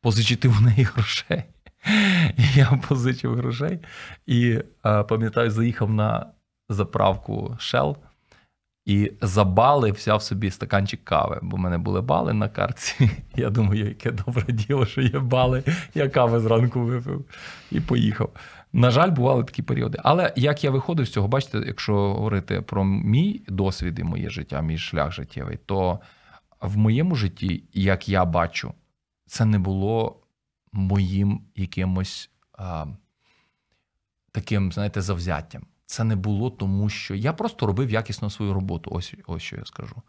позичити 0.00 0.48
в 0.48 0.62
неї 0.62 0.82
грошей. 0.82 1.42
Я 2.54 2.80
позичив 2.88 3.34
грошей. 3.36 3.78
І 4.26 4.60
е, 4.86 5.02
пам'ятаю, 5.02 5.50
заїхав 5.50 5.90
на 5.90 6.26
заправку 6.68 7.56
Shell 7.58 7.96
і 8.86 9.12
за 9.22 9.44
бали 9.44 9.92
взяв 9.92 10.22
собі 10.22 10.50
стаканчик 10.50 11.04
кави, 11.04 11.38
бо 11.42 11.56
в 11.56 11.60
мене 11.60 11.78
були 11.78 12.00
бали 12.00 12.32
на 12.32 12.48
картці. 12.48 13.10
Я 13.36 13.50
думаю, 13.50 13.88
яке 13.88 14.10
добре 14.10 14.52
діло, 14.52 14.86
що 14.86 15.00
є 15.02 15.18
бали. 15.18 15.62
Я 15.94 16.08
кави 16.08 16.40
зранку 16.40 16.80
випив 16.80 17.24
і 17.72 17.80
поїхав. 17.80 18.30
На 18.76 18.90
жаль, 18.90 19.10
бували 19.10 19.44
такі 19.44 19.62
періоди. 19.62 19.98
Але 20.04 20.32
як 20.36 20.64
я 20.64 20.70
виходив 20.70 21.06
з 21.06 21.12
цього, 21.12 21.28
бачите, 21.28 21.62
якщо 21.66 21.94
говорити 21.94 22.60
про 22.60 22.84
мій 22.84 23.42
досвід 23.48 23.98
і 23.98 24.02
моє 24.02 24.30
життя, 24.30 24.60
мій 24.60 24.78
шлях 24.78 25.12
життєвий, 25.12 25.58
то 25.66 26.00
в 26.60 26.76
моєму 26.76 27.14
житті, 27.14 27.64
як 27.72 28.08
я 28.08 28.24
бачу, 28.24 28.74
це 29.26 29.44
не 29.44 29.58
було 29.58 30.22
моїм 30.72 31.40
якимось 31.54 32.30
а, 32.52 32.86
таким, 34.32 34.72
знаєте, 34.72 35.00
завзяттям. 35.00 35.66
Це 35.86 36.04
не 36.04 36.16
було 36.16 36.50
тому, 36.50 36.88
що 36.88 37.14
я 37.14 37.32
просто 37.32 37.66
робив 37.66 37.90
якісно 37.90 38.30
свою 38.30 38.54
роботу. 38.54 38.90
Ось, 38.94 39.14
ось 39.26 39.42
що 39.42 39.56
я 39.56 39.64
скажу. 39.64 40.02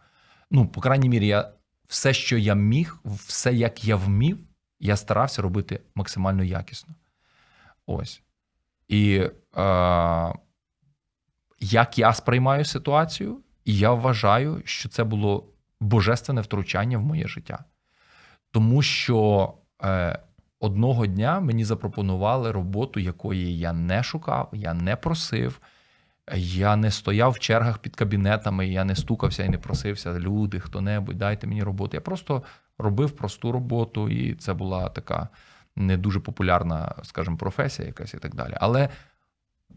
Ну, 0.52 0.68
по 0.68 0.82
крайній 0.82 1.10
мірі, 1.10 1.28
я 1.28 1.52
все, 1.88 2.14
що 2.14 2.38
я 2.38 2.56
міг, 2.56 2.98
все, 3.06 3.54
як 3.54 3.86
я 3.86 3.96
вмів, 3.96 4.40
я 4.80 4.98
старався 4.98 5.42
робити 5.42 5.80
максимально 5.96 6.44
якісно. 6.44 6.96
Ось. 7.86 8.22
І 8.88 9.15
е, 9.15 10.34
як 11.60 11.98
я 11.98 12.13
сприймаю 12.13 12.65
ситуацію, 12.65 13.39
і 13.65 13.77
я 13.77 13.91
вважаю, 13.91 14.62
що 14.65 14.89
це 14.89 15.03
було 15.03 15.46
божественне 15.79 16.41
втручання 16.41 16.98
в 16.98 17.01
моє 17.01 17.27
життя. 17.27 17.63
Тому 18.51 18.82
що 18.82 19.53
е, 19.84 20.20
одного 20.60 21.06
дня 21.06 21.39
мені 21.39 21.65
запропонували 21.65 22.51
роботу, 22.51 23.00
якої 23.00 23.60
я 23.60 23.74
не 23.74 24.03
шукав, 24.03 24.50
я 24.53 24.74
не 24.74 24.96
просив. 24.96 25.62
Я 26.36 26.75
не 26.75 26.91
стояв 26.91 27.32
в 27.32 27.39
чергах 27.39 27.77
під 27.77 27.96
кабінетами, 27.96 28.67
я 28.67 28.84
не 28.84 28.96
стукався 28.96 29.44
і 29.44 29.50
не 29.50 29.58
просився. 29.58 30.20
Люди, 30.20 30.60
хто-небудь, 30.60 31.17
дайте 31.17 31.48
мені 31.48 31.63
роботу. 31.63 31.98
Я 31.98 32.01
просто 32.01 32.44
робив 32.77 33.12
просту 33.12 33.51
роботу, 33.51 34.10
і 34.10 34.36
це 34.36 34.53
була 34.53 34.89
така 34.89 35.29
не 35.77 35.98
дуже 35.98 36.19
популярна, 36.19 36.96
скажімо, 37.03 37.38
професія 37.38 37.88
якась 37.88 38.13
і 38.13 38.17
так 38.17 38.36
далі. 38.36 38.53
Але 38.57 38.89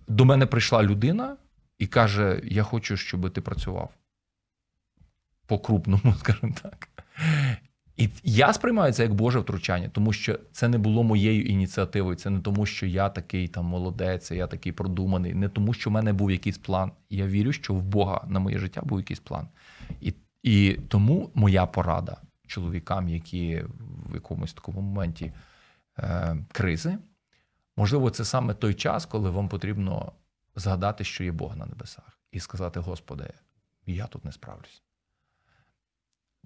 до 0.08 0.24
мене 0.24 0.46
прийшла 0.46 0.82
людина 0.82 1.36
і 1.78 1.86
каже: 1.86 2.40
Я 2.44 2.62
хочу, 2.62 2.96
щоб 2.96 3.32
ти 3.32 3.40
працював 3.40 3.90
по-крупному, 5.46 6.14
скажімо 6.18 6.54
так. 6.62 6.88
І 7.96 8.08
я 8.24 8.52
сприймаю 8.52 8.92
це 8.92 9.02
як 9.02 9.14
Боже 9.14 9.38
втручання, 9.38 9.88
тому 9.88 10.12
що 10.12 10.38
це 10.52 10.68
не 10.68 10.78
було 10.78 11.02
моєю 11.02 11.44
ініціативою. 11.44 12.16
Це 12.16 12.30
не 12.30 12.40
тому, 12.40 12.66
що 12.66 12.86
я 12.86 13.08
такий 13.08 13.48
там 13.48 13.64
молодець, 13.64 14.30
я 14.30 14.46
такий 14.46 14.72
продуманий, 14.72 15.34
не 15.34 15.48
тому, 15.48 15.74
що 15.74 15.90
в 15.90 15.92
мене 15.92 16.12
був 16.12 16.30
якийсь 16.30 16.58
план. 16.58 16.92
Я 17.10 17.26
вірю, 17.26 17.52
що 17.52 17.74
в 17.74 17.82
Бога 17.82 18.24
на 18.28 18.40
моє 18.40 18.58
життя 18.58 18.82
був 18.84 18.98
якийсь 18.98 19.20
план. 19.20 19.48
І, 20.00 20.14
і 20.42 20.72
тому 20.88 21.30
моя 21.34 21.66
порада 21.66 22.16
чоловікам, 22.46 23.08
які 23.08 23.64
в 24.10 24.14
якомусь 24.14 24.52
такому 24.52 24.80
моменті 24.80 25.32
кризи, 26.52 26.98
можливо, 27.76 28.10
це 28.10 28.24
саме 28.24 28.54
той 28.54 28.74
час, 28.74 29.06
коли 29.06 29.30
вам 29.30 29.48
потрібно 29.48 30.12
згадати, 30.56 31.04
що 31.04 31.24
є 31.24 31.32
Бог 31.32 31.56
на 31.56 31.66
небесах, 31.66 32.18
і 32.32 32.40
сказати: 32.40 32.80
Господи, 32.80 33.32
я 33.86 34.06
тут 34.06 34.24
не 34.24 34.32
справлюсь. 34.32 34.82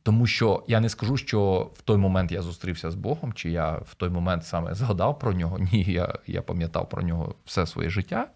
Тому 0.02 0.26
що 0.26 0.64
я 0.68 0.80
не 0.80 0.88
скажу, 0.88 1.16
що 1.16 1.70
в 1.74 1.82
той 1.82 1.96
момент 1.96 2.32
я 2.32 2.42
зустрівся 2.42 2.90
з 2.90 2.94
Богом, 2.94 3.32
чи 3.32 3.50
я 3.50 3.72
в 3.72 3.94
той 3.94 4.08
момент 4.08 4.44
саме 4.44 4.74
згадав 4.74 5.18
про 5.18 5.32
нього. 5.32 5.58
Ні, 5.58 5.82
я, 5.82 6.14
я 6.26 6.42
пам'ятав 6.42 6.88
про 6.88 7.02
нього 7.02 7.34
все 7.44 7.66
своє 7.66 7.90
життя. 7.90 8.28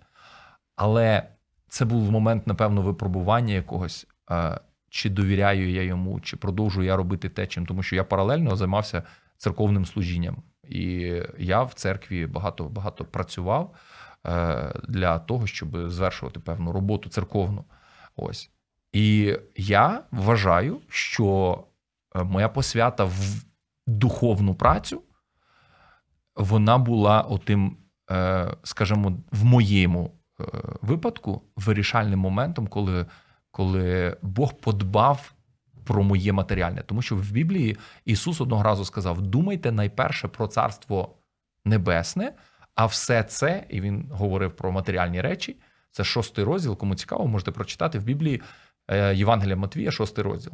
Але 0.76 1.28
це 1.68 1.84
був 1.84 2.10
момент, 2.10 2.46
напевно, 2.46 2.82
випробування 2.82 3.54
якогось, 3.54 4.06
е, 4.30 4.60
чи 4.90 5.10
довіряю 5.10 5.70
я 5.70 5.82
йому, 5.82 6.20
чи 6.20 6.36
продовжую 6.36 6.86
я 6.86 6.96
робити 6.96 7.28
те, 7.28 7.46
чим, 7.46 7.66
тому 7.66 7.82
що 7.82 7.96
я 7.96 8.04
паралельно 8.04 8.56
займався 8.56 9.02
церковним 9.36 9.86
служінням. 9.86 10.42
І 10.68 11.22
я 11.38 11.62
в 11.62 11.74
церкві 11.74 12.26
багато 12.26 12.64
багато 12.64 13.04
працював 13.04 13.74
е, 14.26 14.72
для 14.88 15.18
того, 15.18 15.46
щоб 15.46 15.90
звершувати 15.90 16.40
певну 16.40 16.72
роботу 16.72 17.08
церковну. 17.08 17.64
Ось. 18.16 18.50
І 18.92 19.36
я 19.56 20.02
вважаю, 20.10 20.80
що 20.88 21.58
е, 22.14 22.22
моя 22.24 22.48
посвята 22.48 23.04
в 23.04 23.44
духовну 23.86 24.54
працю 24.54 25.02
вона 26.36 26.78
була 26.78 27.20
отим, 27.20 27.76
е, 28.10 28.54
скажімо, 28.62 29.12
в 29.32 29.44
моєму 29.44 30.14
випадку 30.82 31.42
вирішальним 31.56 32.18
моментом, 32.18 32.66
коли, 32.66 33.06
коли 33.50 34.16
Бог 34.22 34.54
подбав 34.54 35.32
про 35.88 36.02
моє 36.02 36.32
матеріальне. 36.32 36.82
Тому 36.86 37.02
що 37.02 37.16
в 37.16 37.30
Біблії 37.30 37.76
Ісус 38.04 38.40
одного 38.40 38.62
разу 38.62 38.84
сказав: 38.84 39.22
думайте 39.22 39.72
найперше 39.72 40.28
про 40.28 40.46
царство 40.46 41.14
небесне, 41.64 42.32
а 42.74 42.86
все 42.86 43.22
це, 43.22 43.66
і 43.68 43.80
він 43.80 44.08
говорив 44.12 44.56
про 44.56 44.72
матеріальні 44.72 45.20
речі. 45.20 45.56
Це 45.90 46.04
шостий 46.04 46.44
розділ. 46.44 46.76
Кому 46.76 46.94
цікаво, 46.94 47.26
можете 47.26 47.50
прочитати 47.50 47.98
в 47.98 48.04
Біблії 48.04 48.42
е, 48.88 49.14
Євангелія 49.14 49.56
Матвія, 49.56 49.90
шостий 49.90 50.24
розділ. 50.24 50.52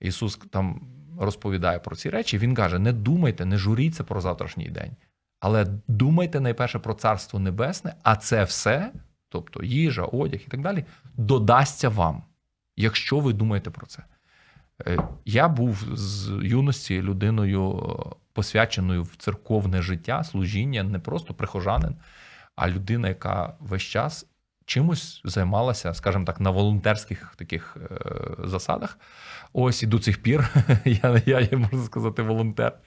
Ісус 0.00 0.36
там 0.50 0.80
розповідає 1.20 1.78
про 1.78 1.96
ці 1.96 2.10
речі. 2.10 2.38
Він 2.38 2.54
каже: 2.54 2.78
не 2.78 2.92
думайте, 2.92 3.44
не 3.44 3.56
журіться 3.56 4.04
про 4.04 4.20
завтрашній 4.20 4.68
день, 4.68 4.96
але 5.40 5.66
думайте 5.88 6.40
найперше 6.40 6.78
про 6.78 6.94
царство 6.94 7.40
небесне, 7.40 7.94
а 8.02 8.16
це 8.16 8.44
все, 8.44 8.92
тобто 9.28 9.64
їжа, 9.64 10.02
одяг 10.02 10.40
і 10.46 10.50
так 10.50 10.60
далі, 10.60 10.84
додасться 11.14 11.88
вам, 11.88 12.22
якщо 12.76 13.20
ви 13.20 13.32
думаєте 13.32 13.70
про 13.70 13.86
це. 13.86 14.02
Е, 14.86 14.98
Я 15.24 15.48
був 15.48 15.84
з 15.92 16.28
юності 16.42 17.02
людиною 17.02 17.70
е, 17.72 18.14
посвяченою 18.32 19.02
в 19.02 19.16
церковне 19.16 19.82
життя, 19.82 20.24
служіння, 20.24 20.82
не 20.82 20.98
просто 20.98 21.34
прихожанин, 21.34 21.96
а 22.56 22.68
людина, 22.68 23.08
яка 23.08 23.54
весь 23.60 23.82
час 23.82 24.26
чимось 24.66 25.20
займалася, 25.24 25.94
скажімо 25.94 26.24
так, 26.24 26.40
на 26.40 26.50
волонтерських 26.50 27.34
таких 27.36 27.76
е, 27.76 27.98
засадах. 28.44 28.98
Ось 29.52 29.82
і 29.82 29.86
до 29.86 29.98
цих 29.98 30.22
пір 30.22 30.48
я, 30.84 31.22
я 31.26 31.40
є, 31.40 31.56
можна 31.56 31.84
сказати, 31.84 32.22
волонтер. 32.22 32.78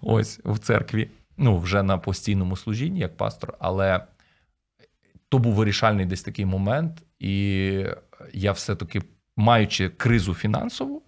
Ось 0.00 0.40
в 0.44 0.58
церкві. 0.58 1.10
Ну, 1.36 1.58
вже 1.58 1.82
на 1.82 1.98
постійному 1.98 2.56
служінні 2.56 3.00
як 3.00 3.16
пастор, 3.16 3.54
але 3.58 4.04
то 5.28 5.38
був 5.38 5.54
вирішальний 5.54 6.06
десь 6.06 6.22
такий 6.22 6.46
момент, 6.46 7.02
і 7.18 7.86
я 8.32 8.52
все-таки, 8.52 9.02
маючи 9.36 9.88
кризу 9.88 10.34
фінансову, 10.34 11.02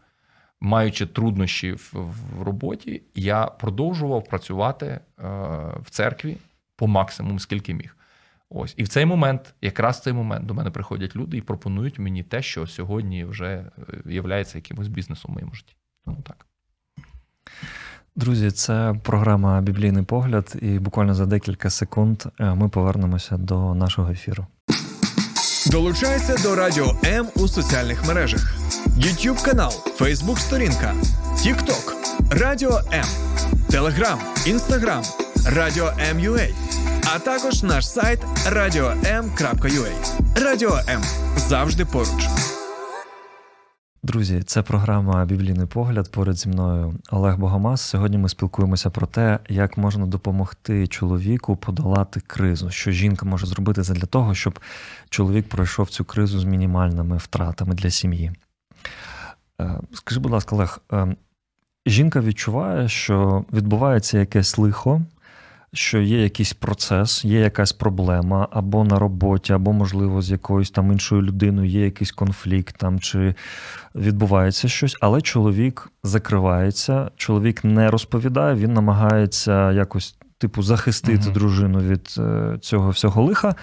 маючи 0.60 1.06
труднощі 1.06 1.72
в, 1.72 1.92
в 2.38 2.42
роботі, 2.42 3.02
я 3.14 3.46
продовжував 3.46 4.24
працювати 4.24 4.86
е, 4.86 5.00
в 5.82 5.90
церкві 5.90 6.36
по 6.76 6.86
максимуму, 6.86 7.38
скільки 7.38 7.74
міг. 7.74 7.96
Ось 8.50 8.74
і 8.76 8.82
в 8.82 8.88
цей 8.88 9.06
момент, 9.06 9.54
якраз 9.62 9.98
в 9.98 10.02
цей 10.02 10.12
момент, 10.12 10.46
до 10.46 10.54
мене 10.54 10.70
приходять 10.70 11.16
люди 11.16 11.36
і 11.36 11.40
пропонують 11.40 11.98
мені 11.98 12.22
те, 12.22 12.42
що 12.42 12.66
сьогодні 12.66 13.24
вже 13.24 13.64
є 14.06 14.44
якимось 14.54 14.88
бізнесом 14.88 15.30
в 15.30 15.34
моєму 15.34 15.54
житті. 15.54 15.76
Тому 16.04 16.18
так. 16.22 16.46
Друзі, 18.16 18.50
це 18.50 18.94
програма 19.02 19.60
Біблійний 19.60 20.04
погляд, 20.04 20.56
і 20.62 20.78
буквально 20.78 21.14
за 21.14 21.26
декілька 21.26 21.70
секунд 21.70 22.22
е, 22.40 22.54
ми 22.54 22.68
повернемося 22.68 23.36
до 23.36 23.74
нашого 23.74 24.10
ефіру. 24.10 24.46
Долучайся 25.70 26.36
до 26.42 26.56
Радіо 26.56 26.96
М 27.04 27.28
у 27.36 27.48
соціальних 27.48 28.08
мережах: 28.08 28.65
YouTube 28.98 29.44
канал, 29.44 29.72
Facebook 29.98 30.38
сторінка, 30.38 30.94
TikTok, 31.34 31.92
Радіо 32.30 32.80
М, 32.92 33.04
Telegram, 33.70 34.18
Instagram, 34.46 35.04
Радіо 35.56 35.92
М.UA, 36.10 36.48
а 37.14 37.18
також 37.18 37.62
наш 37.62 37.88
сайт 37.88 38.20
radio.m.ua. 38.48 39.92
Радіо 40.44 40.78
М 40.88 41.02
завжди 41.36 41.84
поруч. 41.84 42.28
Друзі, 44.02 44.42
це 44.46 44.62
програма 44.62 45.24
Біблійний 45.24 45.66
погляд. 45.66 46.10
Поряд 46.12 46.36
зі 46.36 46.48
мною 46.48 46.94
Олег 47.10 47.38
Богомаз. 47.38 47.80
Сьогодні 47.80 48.18
ми 48.18 48.28
спілкуємося 48.28 48.90
про 48.90 49.06
те, 49.06 49.38
як 49.48 49.78
можна 49.78 50.06
допомогти 50.06 50.86
чоловіку 50.86 51.56
подолати 51.56 52.20
кризу, 52.26 52.70
що 52.70 52.90
жінка 52.90 53.26
може 53.26 53.46
зробити 53.46 53.82
для 53.82 54.06
того, 54.06 54.34
щоб 54.34 54.60
чоловік 55.10 55.48
пройшов 55.48 55.90
цю 55.90 56.04
кризу 56.04 56.38
з 56.38 56.44
мінімальними 56.44 57.16
втратами 57.16 57.74
для 57.74 57.90
сім'ї. 57.90 58.32
Е, 59.60 59.80
скажи, 59.92 60.20
будь 60.20 60.32
ласка, 60.32 60.56
Олег, 60.56 60.80
е, 60.92 61.16
жінка 61.86 62.20
відчуває, 62.20 62.88
що 62.88 63.44
відбувається 63.52 64.18
якесь 64.18 64.58
лихо, 64.58 65.02
що 65.72 66.00
є 66.00 66.22
якийсь 66.22 66.52
процес, 66.52 67.24
є 67.24 67.40
якась 67.40 67.72
проблема 67.72 68.48
або 68.50 68.84
на 68.84 68.98
роботі, 68.98 69.52
або, 69.52 69.72
можливо, 69.72 70.22
з 70.22 70.30
якоюсь 70.30 70.70
там 70.70 70.92
іншою 70.92 71.22
людиною 71.22 71.70
є 71.70 71.84
якийсь 71.84 72.12
конфлікт 72.12 72.76
там 72.78 73.00
чи 73.00 73.34
відбувається 73.94 74.68
щось, 74.68 74.96
але 75.00 75.20
чоловік 75.20 75.90
закривається, 76.02 77.10
чоловік 77.16 77.64
не 77.64 77.90
розповідає, 77.90 78.54
він 78.54 78.72
намагається 78.72 79.72
якось, 79.72 80.16
типу, 80.38 80.62
захистити 80.62 81.24
угу. 81.24 81.34
дружину 81.34 81.78
від 81.78 82.14
е, 82.18 82.58
цього 82.60 82.90
всього 82.90 83.22
лиха. 83.22 83.54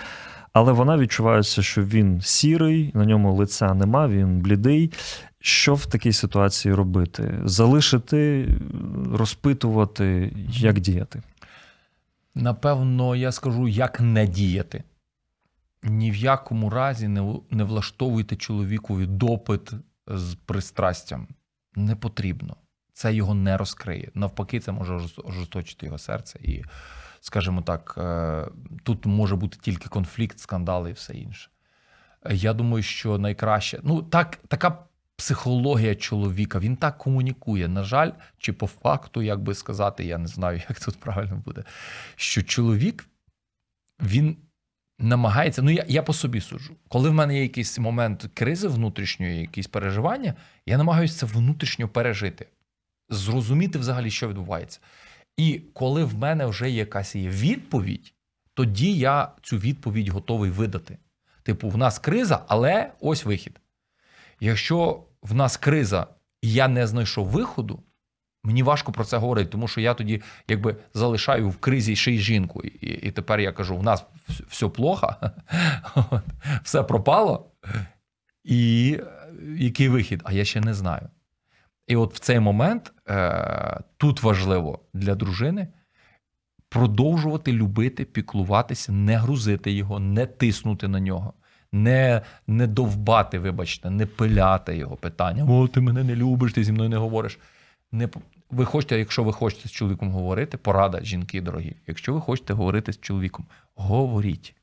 Але 0.54 0.72
вона 0.72 0.98
відчувається, 0.98 1.62
що 1.62 1.84
він 1.84 2.22
сірий, 2.22 2.92
на 2.94 3.06
ньому 3.06 3.34
лиця 3.34 3.74
нема, 3.74 4.08
він 4.08 4.40
блідий. 4.40 4.92
Що 5.40 5.76
в 5.76 5.86
такій 5.86 6.14
ситуації 6.14 6.74
робити? 6.74 7.42
Залишити, 7.44 8.48
розпитувати, 9.12 10.34
як 10.50 10.80
діяти? 10.80 11.22
Напевно, 12.36 13.16
я 13.16 13.32
скажу, 13.32 13.68
як 13.68 14.00
не 14.00 14.28
діяти. 14.28 14.84
Ні 15.84 16.12
в 16.12 16.16
якому 16.16 16.70
разі 16.70 17.08
не 17.08 17.36
не 17.50 17.64
влаштовуйте 17.64 18.36
чоловікові 18.36 19.06
допит 19.06 19.72
з 20.08 20.36
пристрастям. 20.36 21.28
Не 21.76 21.96
потрібно. 21.96 22.56
Це 22.94 23.14
його 23.14 23.34
не 23.34 23.58
розкриє. 23.58 24.12
Навпаки, 24.14 24.60
це 24.60 24.72
може 24.72 25.00
ожесточити 25.24 25.86
його 25.86 25.98
серце. 25.98 26.40
І, 26.42 26.64
скажімо 27.24 27.62
так, 27.62 27.96
е, 27.98 28.46
тут 28.84 29.06
може 29.06 29.36
бути 29.36 29.58
тільки 29.62 29.90
конфлікт, 29.90 30.40
скандали 30.40 30.90
і 30.90 30.94
все 30.94 31.14
інше. 31.14 31.50
Я 32.30 32.54
думаю, 32.54 32.84
що 32.84 33.18
найкраще. 33.18 33.80
Ну, 33.84 34.02
так, 34.02 34.40
така 34.48 34.78
психологія 35.16 35.96
чоловіка, 35.96 36.60
він 36.60 36.76
так 36.76 36.98
комунікує. 36.98 37.68
На 37.68 37.84
жаль, 37.84 38.12
чи 38.38 38.54
по 38.54 38.68
факту, 38.68 39.22
як 39.22 39.40
би 39.40 39.56
сказати, 39.56 40.06
я 40.06 40.18
не 40.18 40.28
знаю, 40.28 40.62
як 40.70 40.80
тут 40.80 41.00
правильно 41.00 41.42
буде. 41.46 41.64
Що 42.16 42.44
чоловік, 42.44 43.06
він 44.02 44.38
намагається. 45.00 45.62
Ну, 45.62 45.72
я 45.72 45.86
я 45.88 46.04
по 46.04 46.14
собі 46.14 46.42
суджу. 46.42 46.76
Коли 46.88 47.10
в 47.10 47.14
мене 47.14 47.36
є 47.36 47.42
якийсь 47.42 47.80
момент 47.80 48.30
кризи 48.34 48.68
внутрішньої, 48.68 49.42
якісь 49.42 49.68
переживання, 49.68 50.34
я 50.66 50.78
намагаюся 50.78 51.16
це 51.18 51.26
внутрішньо 51.26 51.88
пережити, 51.88 52.48
зрозуміти 53.10 53.80
взагалі, 53.80 54.12
що 54.12 54.28
відбувається. 54.28 54.80
І 55.38 55.62
коли 55.74 56.04
в 56.04 56.18
мене 56.18 56.46
вже 56.46 56.70
якась 56.70 57.16
є 57.16 57.30
відповідь, 57.30 58.14
тоді 58.54 58.98
я 58.98 59.32
цю 59.42 59.58
відповідь 59.58 60.10
готовий 60.10 60.52
видати. 60.52 60.98
Типу, 61.44 61.70
в 61.70 61.78
нас 61.78 62.00
криза, 62.00 62.46
але 62.48 62.92
ось 63.00 63.26
вихід. 63.26 63.60
Якщо 64.40 65.04
в 65.22 65.34
нас 65.34 65.58
криза, 65.58 66.08
і 66.42 66.54
я 66.54 66.68
не 66.68 66.88
знайшов 66.88 67.28
виходу, 67.28 67.84
мені 68.44 68.64
важко 68.64 68.92
про 68.92 69.06
це 69.06 69.18
говорити, 69.18 69.50
тому 69.50 69.68
що 69.68 69.82
я 69.82 69.94
тоді 69.94 70.22
якби 70.48 70.76
залишаю 70.94 71.50
в 71.50 71.58
кризі 71.58 71.96
ще 71.96 72.12
й 72.12 72.20
жінку. 72.20 72.62
І 72.64 72.88
і 72.88 73.12
тепер 73.12 73.40
я 73.40 73.52
кажу: 73.52 73.78
в 73.78 73.84
нас 73.84 74.06
все 74.48 74.68
плохо, 74.68 75.16
все 76.64 76.84
пропало. 76.84 77.52
І 78.44 79.00
який 79.58 79.90
вихід? 79.90 80.22
А 80.24 80.34
я 80.34 80.46
ще 80.46 80.62
не 80.62 80.74
знаю. 80.74 81.10
І 81.88 81.96
от 81.96 82.16
в 82.16 82.20
цей 82.20 82.40
момент 82.40 82.94
е, 83.10 83.80
тут 83.98 84.24
важливо 84.24 84.80
для 84.94 85.16
дружини 85.16 85.68
продовжувати 86.70 87.54
любити, 87.54 88.06
піклуватися, 88.06 88.92
не 88.92 89.18
грузити 89.18 89.72
його, 89.72 90.00
не 90.00 90.26
тиснути 90.26 90.88
на 90.88 91.00
нього, 91.00 91.34
не, 91.72 92.22
не 92.48 92.68
довбати, 92.68 93.40
вибачте, 93.40 93.90
не 93.90 94.06
пиляти 94.06 94.78
його 94.78 94.96
питання. 94.96 95.46
О, 95.50 95.68
ти 95.68 95.82
мене 95.82 96.04
не 96.04 96.16
любиш, 96.16 96.54
ти 96.54 96.64
зі 96.64 96.72
мною 96.72 96.90
не 96.90 96.98
говориш. 96.98 97.40
Не, 97.92 98.10
ви 98.52 98.66
хочете, 98.66 99.00
якщо 99.00 99.24
ви 99.24 99.34
хочете 99.34 99.70
з 99.70 99.72
чоловіком 99.72 100.12
говорити, 100.12 100.58
порада, 100.58 101.00
жінки 101.04 101.42
дорогі. 101.42 101.76
Якщо 101.88 102.14
ви 102.14 102.22
хочете 102.22 102.54
говорити 102.54 102.94
з 102.94 103.00
чоловіком, 103.00 103.46
говоріть. 103.76 104.56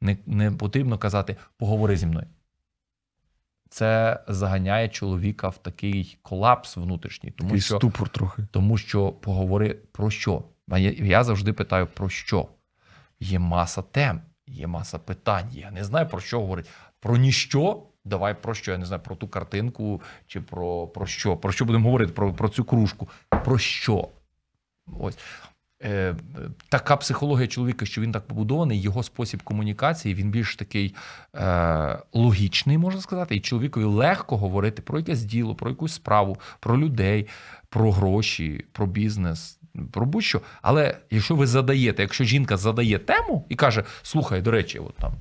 Не, 0.00 0.16
не 0.26 0.50
потрібно 0.50 0.98
казати 0.98 1.36
поговори 1.56 1.96
зі 1.96 2.06
мною. 2.06 2.26
Це 3.74 4.20
заганяє 4.28 4.88
чоловіка 4.88 5.48
в 5.48 5.58
такий 5.58 6.18
колапс 6.22 6.76
внутрішній, 6.76 7.30
тому 7.30 7.50
Такий 7.50 7.60
що 7.60 7.76
ступор 7.76 8.08
трохи. 8.08 8.46
тому 8.50 8.78
що 8.78 9.12
поговори 9.12 9.74
про 9.92 10.10
що? 10.10 10.44
Я, 10.98 11.24
завжди 11.24 11.52
питаю 11.52 11.86
про 11.86 12.08
що. 12.08 12.48
Є 13.20 13.38
маса 13.38 13.82
тем, 13.82 14.20
є 14.46 14.66
маса 14.66 14.98
питань. 14.98 15.48
Я 15.52 15.70
не 15.70 15.84
знаю 15.84 16.08
про 16.08 16.20
що 16.20 16.40
говорити. 16.40 16.70
Про 17.00 17.16
ніщо. 17.16 17.82
Давай 18.04 18.42
про 18.42 18.54
що? 18.54 18.72
Я 18.72 18.78
не 18.78 18.86
знаю, 18.86 19.02
про 19.02 19.16
ту 19.16 19.28
картинку 19.28 20.02
чи 20.26 20.40
про, 20.40 20.86
про 20.86 21.06
що. 21.06 21.36
Про 21.36 21.52
що 21.52 21.64
будемо 21.64 21.84
говорити? 21.84 22.12
Про, 22.12 22.34
про 22.34 22.48
цю 22.48 22.64
кружку. 22.64 23.08
Про 23.44 23.58
що? 23.58 24.08
Ось. 25.00 25.18
Е, 25.84 26.14
така 26.68 26.96
психологія 26.96 27.46
чоловіка, 27.46 27.86
що 27.86 28.00
він 28.00 28.12
так 28.12 28.26
побудований, 28.26 28.80
його 28.80 29.02
спосіб 29.02 29.42
комунікації, 29.42 30.14
він 30.14 30.30
більш 30.30 30.56
такий 30.56 30.94
е, 31.34 31.98
логічний, 32.12 32.78
можна 32.78 33.00
сказати, 33.00 33.36
і 33.36 33.40
чоловікові 33.40 33.84
легко 33.84 34.36
говорити 34.36 34.82
про 34.82 34.98
якесь 34.98 35.22
діло, 35.22 35.54
про 35.54 35.70
якусь 35.70 35.92
справу, 35.92 36.36
про 36.60 36.78
людей, 36.78 37.26
про 37.68 37.92
гроші, 37.92 38.64
про 38.72 38.86
бізнес, 38.86 39.58
про 39.92 40.06
будь-що. 40.06 40.40
Але 40.62 40.96
якщо 41.10 41.36
ви 41.36 41.46
задаєте, 41.46 42.02
якщо 42.02 42.24
жінка 42.24 42.56
задає 42.56 42.98
тему 42.98 43.46
і 43.48 43.54
каже: 43.54 43.84
слухай, 44.02 44.42
до 44.42 44.50
речі, 44.50 44.78
от 44.78 44.94
там, 44.94 45.12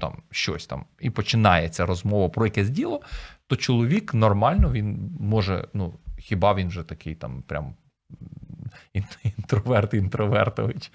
там 0.00 0.12
щось 0.30 0.66
там, 0.66 0.84
і 1.00 1.10
починається 1.10 1.86
розмова 1.86 2.28
про 2.28 2.46
якесь 2.46 2.70
діло, 2.70 3.00
то 3.46 3.56
чоловік 3.56 4.14
нормально 4.14 4.72
він 4.72 5.16
може, 5.20 5.68
ну 5.74 5.94
хіба 6.18 6.54
він 6.54 6.68
вже 6.68 6.82
такий 6.82 7.14
там 7.14 7.42
прям 7.42 7.74
інтроверт 9.38 9.94
інтровертович. 9.94 10.92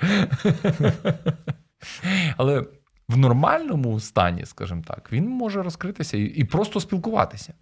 Але 2.37 2.65
в 3.07 3.17
нормальному 3.17 3.99
стані, 3.99 4.45
скажімо 4.45 4.83
так, 4.87 5.09
він 5.11 5.29
може 5.29 5.63
розкритися 5.63 6.17
і, 6.17 6.23
і 6.23 6.43
просто 6.43 6.79
спілкуватися. 6.79 7.53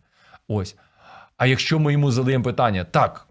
Ось. 0.48 0.76
А 1.38 1.46
якщо 1.46 1.80
ми 1.80 1.92
йому 1.92 2.12
задаємо 2.12 2.44
питання, 2.44 2.84
так, 2.84 3.28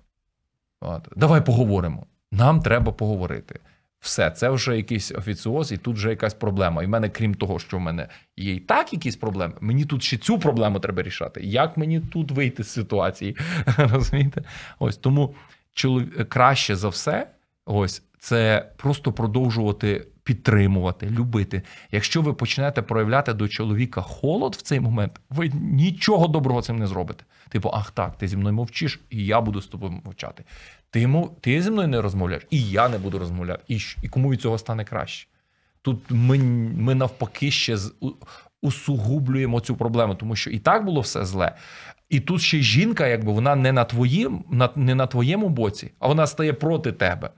от, 0.81 1.09
давай 1.17 1.45
поговоримо. 1.45 2.07
Нам 2.33 2.61
треба 2.61 2.93
поговорити. 2.93 3.61
Все, 4.01 4.31
це 4.31 4.49
вже 4.49 4.77
якийсь 4.77 5.13
офіціоз, 5.13 5.73
і 5.73 5.77
тут 5.77 5.97
вже 5.97 6.11
якась 6.11 6.35
проблема. 6.35 6.83
І 6.83 6.87
в 6.87 6.89
мене, 6.89 7.09
крім 7.09 7.35
того, 7.35 7.59
що 7.59 7.77
в 7.77 7.81
мене 7.81 8.09
є 8.37 8.55
і 8.55 8.61
так 8.61 8.93
якісь 8.93 9.17
проблеми, 9.17 9.55
мені 9.61 9.85
тут 9.85 10.03
ще 10.03 10.17
цю 10.17 10.39
проблему 10.39 10.81
треба 10.81 11.03
рішати. 11.03 11.41
Як 11.41 11.77
мені 11.77 12.01
тут 12.01 12.31
вийти 12.31 12.65
з 12.65 12.69
ситуації? 12.69 13.37
Розумієте? 13.77 14.43
Ось 14.79 14.97
тому 14.97 15.35
чолов... 15.77 16.03
краще 16.29 16.77
за 16.77 16.89
все, 16.89 17.31
ось 17.67 18.03
це 18.19 18.71
просто 18.77 19.13
продовжувати 19.13 20.07
підтримувати, 20.25 21.11
любити. 21.11 21.63
Якщо 21.93 22.23
ви 22.23 22.33
почнете 22.35 22.83
проявляти 22.83 23.33
до 23.33 23.49
чоловіка 23.49 24.01
холод 24.01 24.55
в 24.55 24.63
цей 24.63 24.81
момент, 24.81 25.21
ви 25.31 25.49
нічого 25.55 26.29
доброго 26.29 26.63
цим 26.63 26.79
не 26.79 26.87
зробите. 26.87 27.25
Типу, 27.49 27.71
ах 27.75 27.91
так, 27.91 28.19
ти 28.19 28.29
зі 28.29 28.37
мною 28.37 28.55
мовчиш, 28.55 29.01
і 29.11 29.27
я 29.27 29.41
буду 29.41 29.61
з 29.61 29.67
тобою 29.67 30.01
мовчати. 30.05 30.45
Ти, 30.91 31.25
ти 31.41 31.63
зі 31.63 31.71
мною 31.71 31.89
не 31.89 32.01
розмовляєш, 32.01 32.47
і 32.51 32.71
я 32.71 32.89
не 32.89 32.99
буду 32.99 33.19
розмовляти. 33.19 33.63
І, 33.69 33.79
і 34.03 34.09
кому 34.09 34.31
від 34.31 34.41
цього 34.41 34.59
стане 34.59 34.85
краще? 34.85 35.29
Тут 35.83 36.01
ми, 36.11 36.39
ми 36.79 36.95
навпаки 36.95 37.51
ще 37.51 37.77
з- 37.77 37.95
усугублюємо 38.63 39.61
цю 39.61 39.77
проблему, 39.77 40.15
тому 40.15 40.37
що 40.37 40.51
і 40.51 40.59
так 40.59 40.85
було 40.85 41.01
все 41.01 41.25
зле. 41.25 41.55
І 42.09 42.21
тут 42.21 42.43
ще 42.43 42.59
жінка, 42.59 43.07
якби 43.07 43.33
вона 43.33 43.57
не 43.57 43.73
на 43.73 43.85
твоїм, 43.85 44.45
на, 44.51 44.71
не 44.77 44.95
на 44.95 45.07
твоєму 45.07 45.49
боці, 45.49 45.93
а 45.99 46.09
вона 46.09 46.27
стає 46.27 46.53
проти 46.53 46.93
тебе. 46.93 47.31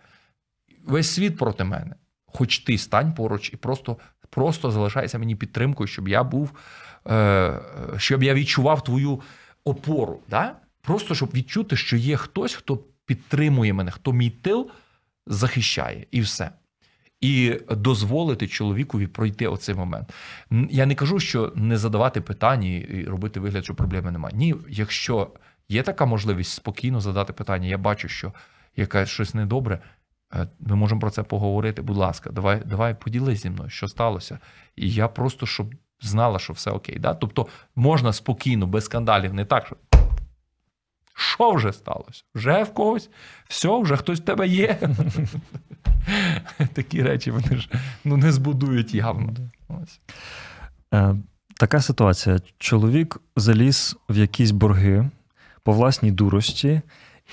Весь 0.85 1.11
світ 1.11 1.37
проти 1.39 1.65
мене. 1.65 1.95
Хоч 2.27 2.59
ти 2.59 2.79
стань 2.79 3.15
поруч 3.15 3.53
і 3.53 3.57
просто, 3.57 3.97
просто 4.31 4.71
залишайся 4.71 5.19
мені 5.19 5.37
підтримкою, 5.37 5.87
щоб 5.87 6.09
я 6.09 6.25
був, 6.25 6.51
е, 7.11 7.61
щоб 7.97 8.23
я 8.23 8.35
відчував 8.35 8.85
твою 8.85 9.21
опору. 9.65 10.21
Да? 10.31 10.57
Просто 10.83 11.15
щоб 11.15 11.31
відчути, 11.35 11.77
що 11.77 11.97
є 11.97 12.17
хтось, 12.17 12.55
хто 12.55 12.77
підтримує 13.07 13.73
мене, 13.73 13.91
хто 13.91 14.13
мій 14.13 14.31
тил 14.31 14.71
захищає, 15.27 16.07
і 16.11 16.21
все. 16.21 16.51
І 17.21 17.61
дозволити 17.71 18.49
чоловікові 18.49 19.07
пройти 19.07 19.47
оцей 19.47 19.75
момент. 19.75 20.13
Я 20.71 20.87
не 20.87 20.95
кажу, 20.95 21.19
що 21.21 21.53
не 21.57 21.77
задавати 21.77 22.21
питання 22.21 22.69
і 22.69 23.05
робити 23.05 23.41
вигляд, 23.41 23.65
що 23.65 23.75
проблеми 23.75 24.11
немає. 24.11 24.37
Ні, 24.37 24.55
якщо 24.69 25.31
є 25.69 25.83
така 25.83 26.07
можливість 26.07 26.53
спокійно 26.53 27.01
задати 27.01 27.33
питання, 27.33 27.69
я 27.69 27.79
бачу, 27.79 28.09
що 28.09 28.33
якесь 28.77 29.09
щось 29.09 29.35
недобре. 29.35 29.79
е, 30.35 30.49
Ми 30.61 30.77
можемо 30.77 31.01
про 31.01 31.11
це 31.11 31.23
поговорити. 31.23 31.83
Будь 31.83 31.97
ласка, 31.97 32.31
давай, 32.31 32.63
давай 32.67 32.95
поділись 33.01 33.43
зі 33.43 33.51
мною, 33.51 33.71
що 33.71 33.89
сталося. 33.89 34.39
І 34.77 34.91
я 34.91 35.09
просто 35.09 35.47
щоб 35.47 35.75
знала, 36.01 36.39
що 36.39 36.53
все 36.53 36.71
окей. 36.71 36.99
Да? 36.99 37.15
Тобто 37.15 37.47
можна 37.77 38.13
спокійно, 38.13 38.67
без 38.67 38.85
скандалів, 38.85 39.35
не 39.35 39.45
так, 39.45 39.67
що 39.67 39.77
що 41.15 41.51
вже 41.53 41.73
сталося? 41.73 42.23
Вже 42.35 42.63
в 42.63 42.75
когось? 42.75 43.11
Все, 43.49 43.81
вже 43.83 43.97
хтось 43.97 44.21
в 44.21 44.25
тебе 44.25 44.49
є. 44.49 44.79
Такі 46.73 47.03
речі 47.03 47.31
вони 47.31 47.57
ж 47.57 47.71
ну, 48.05 48.17
не 48.17 48.33
збудують 48.33 48.95
явно. 48.95 49.35
Ось. 49.69 50.01
Е, 50.95 51.15
така 51.57 51.81
ситуація. 51.81 52.39
Чоловік 52.59 53.21
заліз 53.37 53.97
в 54.09 54.17
якісь 54.17 54.51
борги 54.51 55.11
по 55.63 55.73
власній 55.73 56.11
дурості, 56.11 56.81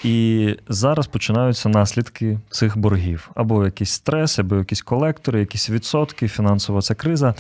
і 0.03 0.57
зараз 0.67 1.07
починаються 1.07 1.69
наслідки 1.69 2.39
цих 2.49 2.77
боргів. 2.77 3.29
Або 3.35 3.65
якийсь 3.65 3.91
стрес, 3.91 4.39
або 4.39 4.55
якісь 4.55 4.81
колектори, 4.81 5.39
якісь 5.39 5.69
відсотки, 5.69 6.27
фінансова 6.27 6.81
ця 6.81 6.95
криза. 6.95 7.35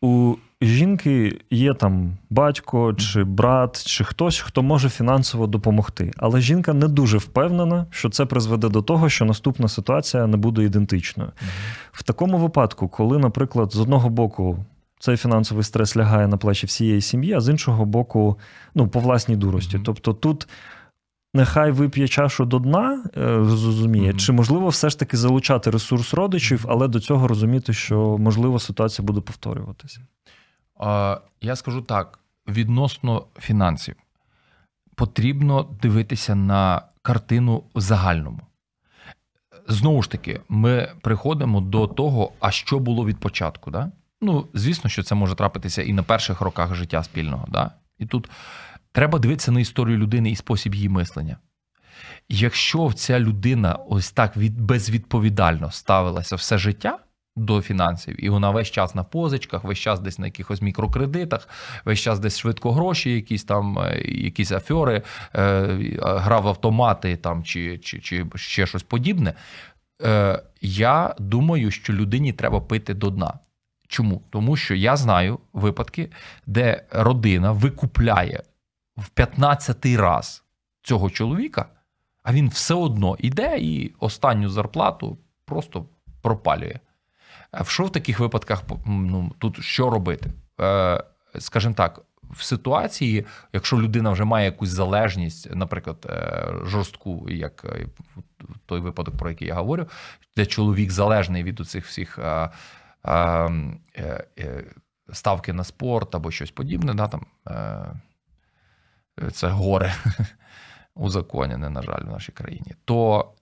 У 0.00 0.34
жінки 0.62 1.40
є 1.50 1.74
там 1.74 2.16
батько 2.30 2.94
чи 2.94 3.24
брат, 3.24 3.86
чи 3.86 4.04
хтось, 4.04 4.38
хто 4.38 4.62
може 4.62 4.88
фінансово 4.88 5.46
допомогти. 5.46 6.12
Але 6.16 6.40
жінка 6.40 6.72
не 6.72 6.88
дуже 6.88 7.18
впевнена, 7.18 7.86
що 7.90 8.10
це 8.10 8.26
призведе 8.26 8.68
до 8.68 8.82
того, 8.82 9.08
що 9.08 9.24
наступна 9.24 9.68
ситуація 9.68 10.26
не 10.26 10.36
буде 10.36 10.62
ідентичною. 10.64 11.30
В 11.92 12.02
такому 12.02 12.38
випадку, 12.38 12.88
коли, 12.88 13.18
наприклад, 13.18 13.72
з 13.72 13.80
одного 13.80 14.08
боку 14.08 14.58
цей 14.98 15.16
фінансовий 15.16 15.64
стрес 15.64 15.96
лягає 15.96 16.28
на 16.28 16.36
плечі 16.36 16.66
всієї 16.66 17.00
сім'ї, 17.00 17.32
а 17.32 17.40
з 17.40 17.48
іншого 17.48 17.84
боку, 17.84 18.38
ну, 18.74 18.88
по 18.88 19.00
власній 19.00 19.36
дурості. 19.36 19.76
Мгм. 19.76 19.84
Тобто 19.84 20.12
тут. 20.12 20.48
Нехай 21.34 21.70
вип'є 21.70 22.08
чашу 22.08 22.44
до 22.44 22.58
дна, 22.58 23.04
е, 23.16 23.20
зрозуміє, 23.44 24.08
Мгм. 24.08 24.18
чи 24.18 24.32
можливо 24.32 24.68
все 24.68 24.90
ж 24.90 24.98
таки 24.98 25.16
залучати 25.16 25.70
ресурс 25.70 26.14
родичів, 26.14 26.64
але 26.68 26.88
до 26.88 27.00
цього 27.00 27.28
розуміти, 27.28 27.72
що 27.72 28.16
можливо 28.18 28.58
ситуація 28.58 29.06
буде 29.06 29.20
повторюватися. 29.20 30.00
Я 31.40 31.56
скажу 31.56 31.82
так: 31.82 32.18
відносно 32.48 33.26
фінансів, 33.38 33.94
потрібно 34.94 35.62
дивитися 35.82 36.34
на 36.34 36.82
картину 37.02 37.64
в 37.74 37.80
загальному. 37.80 38.40
Знову 39.68 40.02
ж 40.02 40.10
таки, 40.10 40.40
ми 40.48 40.92
приходимо 41.00 41.60
до 41.60 41.86
того, 41.86 42.32
а 42.40 42.50
що 42.50 42.78
було 42.78 43.06
від 43.06 43.18
початку. 43.18 43.70
Да? 43.70 43.90
Ну, 44.20 44.46
звісно, 44.54 44.90
що 44.90 45.02
це 45.02 45.14
може 45.14 45.34
трапитися 45.34 45.82
і 45.82 45.92
на 45.92 46.02
перших 46.02 46.40
роках 46.40 46.74
життя 46.74 47.02
спільного. 47.02 47.46
Да? 47.48 47.70
І 47.98 48.06
тут 48.06 48.30
треба 48.92 49.18
дивитися 49.18 49.52
на 49.52 49.60
історію 49.60 49.98
людини 49.98 50.30
і 50.30 50.36
спосіб 50.36 50.74
її 50.74 50.88
мислення. 50.88 51.38
Якщо 52.28 52.92
ця 52.92 53.20
людина 53.20 53.78
ось 53.88 54.10
так 54.10 54.36
від, 54.36 54.60
безвідповідально 54.60 55.70
ставилася 55.70 56.36
все 56.36 56.58
життя 56.58 56.98
до 57.36 57.62
фінансів, 57.62 58.24
і 58.24 58.28
вона 58.28 58.50
весь 58.50 58.70
час 58.70 58.94
на 58.94 59.04
позичках, 59.04 59.64
весь 59.64 59.78
час 59.78 60.00
десь 60.00 60.18
на 60.18 60.26
якихось 60.26 60.62
мікрокредитах, 60.62 61.48
весь 61.84 62.00
час 62.00 62.18
десь 62.18 62.38
швидко 62.38 62.72
гроші, 62.72 63.10
якісь 63.10 63.44
там, 63.44 63.78
е, 63.78 64.02
якісь 64.04 64.52
афьори, 64.52 65.02
е, 65.34 65.66
грав 66.00 66.42
в 66.42 66.48
автомати 66.48 67.16
там, 67.16 67.44
чи, 67.44 67.78
чи, 67.78 68.00
чи 68.00 68.26
ще 68.34 68.66
щось 68.66 68.82
подібне. 68.82 69.34
Е, 70.02 70.42
я 70.60 71.14
думаю, 71.18 71.70
що 71.70 71.92
людині 71.92 72.32
треба 72.32 72.60
пити 72.60 72.94
до 72.94 73.10
дна. 73.10 73.38
Чому? 73.88 74.22
Тому 74.30 74.56
що 74.56 74.74
я 74.74 74.96
знаю 74.96 75.38
випадки, 75.52 76.10
де 76.46 76.84
родина 76.90 77.52
викупляє 77.52 78.42
в 78.96 79.10
15-й 79.16 79.96
раз 79.96 80.44
цього 80.82 81.10
чоловіка, 81.10 81.66
а 82.22 82.32
він 82.32 82.48
все 82.48 82.74
одно 82.74 83.16
іде 83.18 83.58
і 83.58 83.92
останню 84.00 84.48
зарплату 84.48 85.18
просто 85.44 85.86
пропалює. 86.22 86.78
Що 87.64 87.84
в 87.84 87.92
таких 87.92 88.20
випадках 88.20 88.62
ну, 88.86 89.32
тут 89.38 89.62
що 89.62 89.90
робити? 89.90 90.32
Е, 90.60 91.04
скажімо 91.38 91.74
так, 91.74 92.00
в 92.30 92.42
ситуації, 92.42 93.26
якщо 93.52 93.80
людина 93.80 94.10
вже 94.10 94.24
має 94.24 94.44
якусь 94.44 94.68
залежність, 94.68 95.54
наприклад, 95.54 96.06
е, 96.10 96.46
жорстку, 96.64 97.26
як 97.30 97.64
е, 97.64 97.86
той 98.66 98.80
випадок, 98.80 99.16
про 99.16 99.30
який 99.30 99.48
я 99.48 99.54
говорю, 99.54 99.86
де 100.36 100.46
чоловік 100.46 100.90
залежний 100.90 101.42
від 101.42 101.60
оцих 101.60 101.86
всіх 101.86 102.18
ставки 105.12 105.52
на 105.52 105.64
спорт 105.64 106.14
або 106.14 106.30
щось 106.30 106.50
подібне, 106.50 106.94
да, 106.94 107.08
там, 107.08 107.26
це 109.32 109.48
горе 109.48 109.94
узаконене, 110.94 111.70
на 111.70 111.82
жаль, 111.82 112.02
в 112.02 112.10
нашій 112.10 112.32
країні, 112.32 112.74
то 112.84 113.32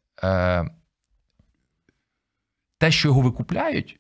те, 2.85 2.91
що 2.91 3.09
його 3.09 3.21
викупляють, 3.21 3.99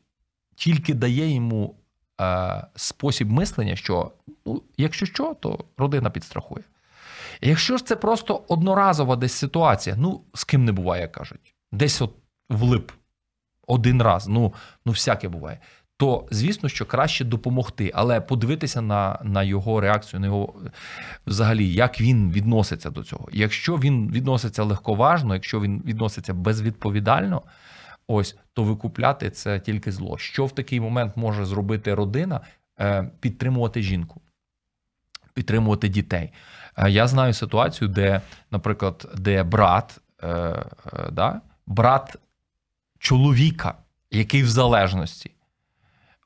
тільки 0.56 0.94
дає 0.94 1.34
йому 1.34 1.74
е, 2.20 2.66
спосіб 2.76 3.30
мислення, 3.30 3.76
що 3.76 4.12
ну, 4.46 4.62
якщо 4.76 5.06
що, 5.06 5.36
то 5.40 5.64
родина 5.76 6.10
підстрахує. 6.10 6.64
Якщо 7.40 7.76
ж 7.76 7.86
це 7.86 7.96
просто 7.96 8.44
одноразова 8.48 9.16
десь 9.16 9.32
ситуація, 9.32 9.96
ну 9.98 10.20
з 10.34 10.44
ким 10.44 10.64
не 10.64 10.72
буває, 10.72 11.08
кажуть, 11.08 11.54
десь 11.72 12.02
от 12.02 12.14
влип 12.48 12.92
один 13.66 14.02
раз, 14.02 14.28
ну, 14.28 14.54
ну 14.86 14.92
всяке 14.92 15.28
буває. 15.28 15.58
То 15.96 16.28
звісно, 16.30 16.68
що 16.68 16.86
краще 16.86 17.24
допомогти, 17.24 17.90
але 17.94 18.20
подивитися 18.20 18.80
на, 18.80 19.18
на 19.22 19.42
його 19.42 19.80
реакцію, 19.80 20.20
на 20.20 20.26
його 20.26 20.54
взагалі, 21.26 21.72
як 21.72 22.00
він 22.00 22.32
відноситься 22.32 22.90
до 22.90 23.04
цього. 23.04 23.28
Якщо 23.32 23.76
він 23.76 24.10
відноситься 24.10 24.62
легковажно, 24.62 25.34
якщо 25.34 25.60
він 25.60 25.82
відноситься 25.86 26.34
безвідповідально, 26.34 27.42
ось 28.06 28.36
то 28.52 28.62
викупляти 28.62 29.30
це 29.30 29.60
тільки 29.60 29.92
зло. 29.92 30.18
Що 30.18 30.46
в 30.46 30.52
такий 30.52 30.80
момент 30.80 31.16
може 31.16 31.44
зробити 31.44 31.94
родина? 31.94 32.40
Е, 32.80 33.10
Підтримувати 33.20 33.82
жінку, 33.82 34.20
підтримувати 35.34 35.88
дітей. 35.88 36.32
Е, 36.76 36.90
Я 36.90 37.06
знаю 37.06 37.32
ситуацію, 37.32 37.88
де, 37.88 38.20
наприклад, 38.50 39.08
де 39.16 39.42
брат, 39.42 40.00
е, 40.22 40.64
да, 41.12 41.40
брат 41.66 42.16
чоловіка, 42.98 43.74
який 44.10 44.42
в 44.42 44.48
залежності. 44.48 45.30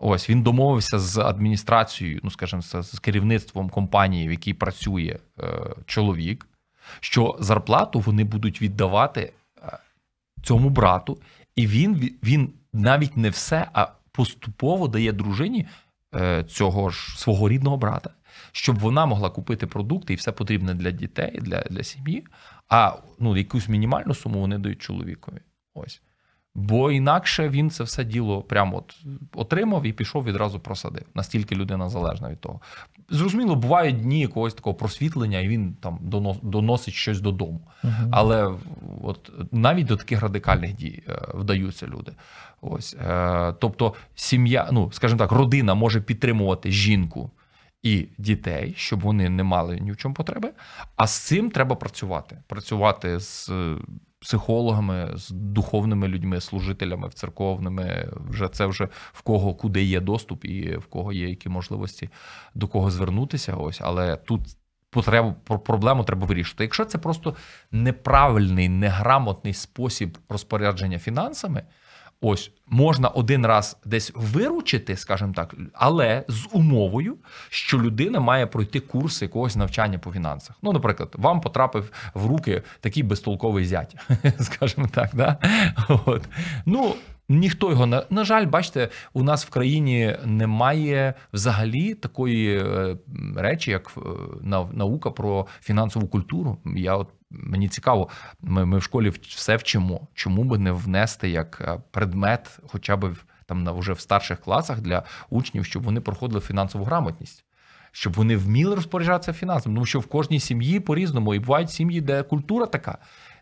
Ось 0.01 0.31
він 0.31 0.43
домовився 0.43 0.99
з 0.99 1.19
адміністрацією, 1.19 2.21
ну 2.23 2.31
скажімо, 2.31 2.63
з, 2.63 2.99
керівництвом 2.99 3.71
компанії, 3.71 4.29
в 4.29 4.31
якій 4.31 4.55
працює 4.55 5.19
чоловік, 5.87 6.49
що 7.01 7.37
зарплату 7.41 8.01
вони 8.01 8.25
будуть 8.25 8.63
віддавати 8.63 9.33
цьому 10.43 10.71
брату, 10.71 11.19
і 11.59 11.67
він, 11.67 12.11
він 12.23 12.53
навіть 12.73 13.17
не 13.17 13.31
все, 13.31 13.69
а 13.73 13.87
поступово 14.13 14.89
дає 14.89 15.13
дружині 15.13 15.67
е, 16.15 16.45
цього 16.45 16.91
ж 16.91 17.19
свого 17.21 17.49
рідного 17.49 17.77
брата, 17.77 18.11
щоб 18.53 18.79
вона 18.79 19.07
могла 19.07 19.31
купити 19.31 19.67
продукти 19.67 20.13
і 20.13 20.17
все 20.17 20.33
потрібне 20.33 20.75
для 20.75 20.91
дітей, 20.91 21.39
для, 21.43 21.61
для 21.61 21.83
сім'ї. 21.83 22.25
А 22.69 22.93
ну, 23.19 23.37
якусь 23.37 23.69
мінімальну 23.69 24.15
суму 24.15 24.41
вони 24.41 24.59
дають 24.59 24.83
чоловікові. 24.83 25.41
Ось. 25.75 26.03
Бо 26.55 26.93
інакше 26.93 27.49
він 27.49 27.71
це 27.71 27.85
все 27.85 28.05
діло 28.05 28.43
прямо 28.43 28.77
от 28.77 28.97
отримав 29.35 29.87
і 29.87 29.93
пішов 29.93 30.25
відразу 30.25 30.61
просадив. 30.61 31.05
Настільки 31.15 31.55
людина 31.55 31.89
залежна 31.89 32.31
від 32.31 32.41
того. 32.41 32.61
Зрозуміло, 33.11 33.57
бувають 33.57 34.01
дні 34.01 34.21
якогось 34.21 34.55
такого 34.55 34.75
просвітлення, 34.75 35.41
і 35.41 35.49
він 35.49 35.75
там 35.75 35.99
доносить 36.43 36.95
щось 36.95 37.21
додому. 37.21 37.61
Але 38.11 38.55
от 39.03 39.33
навіть 39.53 39.87
до 39.87 39.97
таких 39.97 40.21
радикальних 40.21 40.75
дій 40.75 41.03
е, 41.09 41.21
вдаються 41.35 41.87
люди. 41.87 42.13
Ось 42.61 42.97
е, 43.01 43.55
тобто, 43.61 43.95
сім'я, 44.15 44.69
ну 44.73 44.93
скажімо 44.93 45.19
так, 45.19 45.33
родина 45.33 45.75
може 45.75 46.01
підтримувати 46.01 46.71
жінку 46.71 47.31
і 47.83 48.09
дітей, 48.19 48.75
щоб 48.77 49.01
вони 49.01 49.29
не 49.29 49.43
мали 49.43 49.81
ні 49.81 49.93
в 49.93 49.97
чому 49.97 50.15
потреби. 50.15 50.51
А 50.97 51.07
з 51.07 51.19
цим 51.19 51.51
треба 51.51 51.77
працювати. 51.77 52.39
Працювати 52.47 53.21
з 53.21 53.51
психологами, 54.21 55.11
з 55.15 55.31
духовними 55.31 56.09
людьми, 56.09 56.41
служителями, 56.41 57.09
церковними. 57.09 58.09
Вже 58.31 58.49
це 58.49 58.67
вже 58.67 58.89
в 59.13 59.23
кого 59.23 59.55
куди 59.55 59.83
є 59.85 60.01
доступ 60.01 60.45
і 60.45 60.77
в 60.77 60.87
кого 60.87 61.13
є 61.13 61.29
які 61.29 61.49
можливості 61.49 62.09
до 62.55 62.69
кого 62.69 62.91
звернутися. 62.91 63.55
Ось, 63.55 63.81
але 63.81 64.17
тут 64.17 64.41
потребу 64.91 65.35
про- 65.45 65.59
проблему 65.59 66.05
треба 66.05 66.27
вирішити. 66.27 66.65
Якщо 66.65 66.85
це 66.85 66.99
просто 66.99 67.35
неправильний, 67.71 68.69
неграмотний 68.69 69.55
спосіб 69.55 70.19
розпорядження 70.29 70.99
фінансами. 70.99 71.63
Ось 72.21 72.51
можна 72.67 73.09
один 73.09 73.47
раз 73.47 73.77
десь 73.85 74.13
виручити, 74.15 74.97
скажімо 74.97 75.33
так, 75.37 75.55
але 75.73 76.25
з 76.29 76.47
умовою, 76.53 77.17
що 77.49 77.79
людина 77.79 78.21
має 78.21 78.47
пройти 78.47 78.81
курс 78.81 79.23
якогось 79.23 79.57
навчання 79.57 79.99
по 79.99 80.13
фінансах. 80.13 80.57
Ну, 80.63 80.73
наприклад, 80.73 81.15
вам 81.19 81.41
потрапив 81.41 81.93
в 82.15 82.27
руки 82.27 82.63
такий 82.81 83.03
безтолковий 83.03 83.65
зять, 83.65 83.97
скажімо 84.41 84.89
так. 84.95 85.11
Да? 85.15 85.39
От. 85.89 86.29
Ну, 86.67 86.95
ніхто 87.29 87.71
його 87.71 87.87
на, 87.87 88.05
на 88.11 88.25
жаль, 88.25 88.47
бачите, 88.47 88.89
у 89.13 89.23
нас 89.23 89.47
в 89.47 89.51
країні 89.51 90.17
немає 90.25 91.15
взагалі 91.33 91.95
такої 91.95 92.59
е, 92.59 92.97
речі, 93.37 93.71
як 93.71 93.93
е, 93.97 94.01
наука 94.73 95.11
про 95.11 95.47
фінансову 95.61 96.09
культуру. 96.09 96.59
Я 96.77 96.97
от 96.97 97.09
мені 97.31 97.69
цікаво, 97.69 98.09
ми, 98.41 98.65
ми 98.65 98.79
в 98.79 98.83
школі 98.83 99.13
все 99.23 99.57
вчимо. 99.57 100.09
Чому 100.15 100.45
би 100.45 100.59
не 100.59 100.73
внести 100.73 101.31
як 101.31 101.61
е, 101.61 101.81
предмет, 101.91 102.59
хоча 102.67 102.97
б 102.97 103.17
там 103.47 103.63
на 103.63 103.73
вже 103.73 103.93
в 103.93 104.01
старших 104.01 104.41
класах 104.41 104.81
для 104.81 105.03
учнів, 105.31 105.65
щоб 105.65 105.83
вони 105.83 106.01
проходили 106.01 106.41
фінансову 106.41 106.85
грамотність. 106.85 107.45
Щоб 107.93 108.13
вони 108.13 108.37
вміли 108.37 108.75
розпоряджатися 108.75 109.33
фінансами, 109.33 109.75
тому 109.75 109.87
що 109.87 110.01
в 110.01 110.07
кожній 110.07 110.41
сім'ї 110.41 110.81
по-різному, 110.81 111.35
і 111.35 111.39
бувають 111.39 111.71
сім'ї, 111.71 112.01
де 112.01 112.23
культура 112.23 112.67
така, 112.67 112.99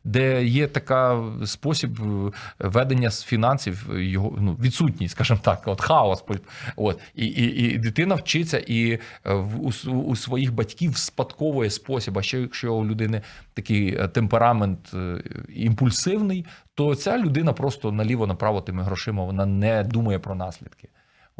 де 0.06 0.44
є 0.44 0.66
така 0.66 1.24
спосіб 1.44 1.98
е, 2.00 2.32
ведення 2.58 3.10
з 3.10 3.24
фінансів, 3.24 3.90
е, 3.94 4.04
його 4.04 4.38
ну, 4.40 4.56
відсутній, 4.60 5.08
скажімо 5.08 5.40
так, 5.42 5.62
от 5.66 5.80
хаос. 5.80 6.24
От 6.76 6.98
і, 7.14 7.26
і, 7.26 7.74
і 7.74 7.78
дитина 7.78 8.14
вчиться 8.14 8.58
і 8.66 8.98
е, 9.24 9.34
у, 9.34 9.70
у 9.90 10.16
своїх 10.16 10.54
батьків 10.54 10.96
спадковує 10.96 11.70
спосіб. 11.70 12.18
А 12.18 12.22
ще 12.22 12.40
якщо 12.40 12.74
у 12.74 12.86
людини 12.86 13.22
такий 13.54 14.08
темперамент 14.08 14.94
імпульсивний, 15.48 16.46
то 16.74 16.94
ця 16.94 17.18
людина 17.18 17.52
просто 17.52 17.92
наліво-направо 17.92 18.60
тими 18.60 18.82
грошима 18.82 19.24
вона 19.24 19.46
не 19.46 19.84
думає 19.84 20.18
про 20.18 20.34
наслідки. 20.34 20.88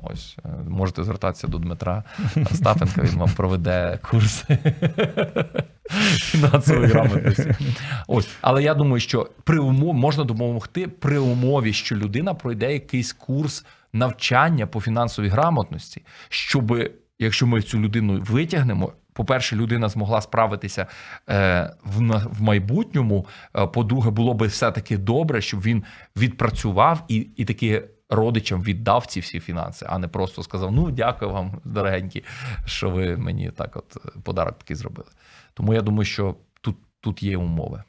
Ось 0.02 0.36
е, 0.44 0.48
можете 0.68 1.04
звертатися 1.04 1.46
до 1.46 1.58
Дмитра 1.58 2.04
Остапенка, 2.52 3.02
він 3.02 3.18
вам 3.18 3.30
проведе 3.30 3.98
курси 4.10 4.58
фінансової 6.18 6.86
грамотності. 6.86 7.54
Ось, 8.08 8.28
але 8.40 8.62
я 8.62 8.74
думаю, 8.74 9.00
що 9.00 9.30
при 9.44 9.58
умов 9.58 9.94
можна 9.94 10.24
допомогти 10.24 10.88
при 10.88 11.18
умові, 11.18 11.72
що 11.72 11.96
людина 11.96 12.34
пройде 12.34 12.72
якийсь 12.72 13.12
курс 13.12 13.64
навчання 13.92 14.66
по 14.66 14.80
фінансовій 14.80 15.28
грамотності, 15.28 16.02
щоб 16.28 16.78
якщо 17.18 17.46
ми 17.46 17.62
цю 17.62 17.80
людину 17.80 18.20
витягнемо. 18.22 18.92
По-перше, 19.12 19.56
людина 19.56 19.88
змогла 19.88 20.20
справитися 20.20 20.86
е, 21.28 21.70
в, 21.84 21.98
в 22.24 22.42
майбутньому. 22.42 23.26
Е, 23.56 23.66
по-друге, 23.66 24.10
було 24.10 24.34
би 24.34 24.46
все-таки 24.46 24.98
добре, 24.98 25.40
щоб 25.40 25.60
він 25.60 25.84
відпрацював 26.16 27.04
і, 27.08 27.16
і 27.36 27.44
таки 27.44 27.84
родичам 28.10 28.62
віддав 28.62 29.06
ці 29.06 29.20
всі 29.20 29.40
фінанси, 29.40 29.86
а 29.88 29.98
не 29.98 30.08
просто 30.08 30.42
сказав: 30.42 30.72
Ну, 30.72 30.90
дякую 30.90 31.30
вам, 31.30 31.60
дорогенькі, 31.64 32.24
що 32.64 32.90
ви 32.90 33.16
мені 33.16 33.50
так 33.50 33.76
от 33.76 33.96
е, 33.96 34.20
подарок 34.22 34.58
такий 34.58 34.76
зробили. 34.76 35.08
Тому 35.54 35.74
я 35.74 35.82
думаю, 35.82 36.04
що 36.04 36.36
тут, 36.60 36.76
тут 37.00 37.22
є 37.22 37.36
умови. 37.36 37.82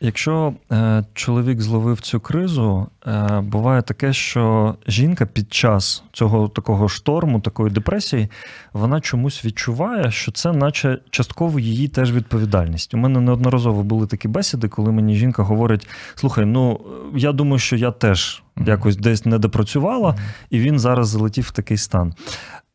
Якщо 0.00 0.54
е, 0.72 1.04
чоловік 1.14 1.60
зловив 1.60 2.00
цю 2.00 2.20
кризу, 2.20 2.86
е, 3.06 3.40
буває 3.40 3.82
таке, 3.82 4.12
що 4.12 4.74
жінка 4.88 5.26
під 5.26 5.54
час 5.54 6.02
цього 6.12 6.48
такого 6.48 6.88
шторму, 6.88 7.40
такої 7.40 7.70
депресії, 7.70 8.28
вона 8.72 9.00
чомусь 9.00 9.44
відчуває, 9.44 10.10
що 10.10 10.32
це, 10.32 10.52
наче 10.52 10.98
частково 11.10 11.60
її 11.60 11.88
теж 11.88 12.12
відповідальність. 12.12 12.94
У 12.94 12.96
мене 12.96 13.20
неодноразово 13.20 13.82
були 13.82 14.06
такі 14.06 14.28
бесіди, 14.28 14.68
коли 14.68 14.92
мені 14.92 15.14
жінка 15.14 15.42
говорить: 15.42 15.88
слухай, 16.14 16.44
ну 16.44 16.80
я 17.14 17.32
думаю, 17.32 17.58
що 17.58 17.76
я 17.76 17.90
теж 17.90 18.42
якось 18.66 18.96
десь 18.96 19.26
не 19.26 19.38
допрацювала, 19.38 20.16
і 20.50 20.58
він 20.58 20.78
зараз 20.78 21.08
залетів 21.08 21.44
в 21.44 21.50
такий 21.50 21.76
стан. 21.76 22.14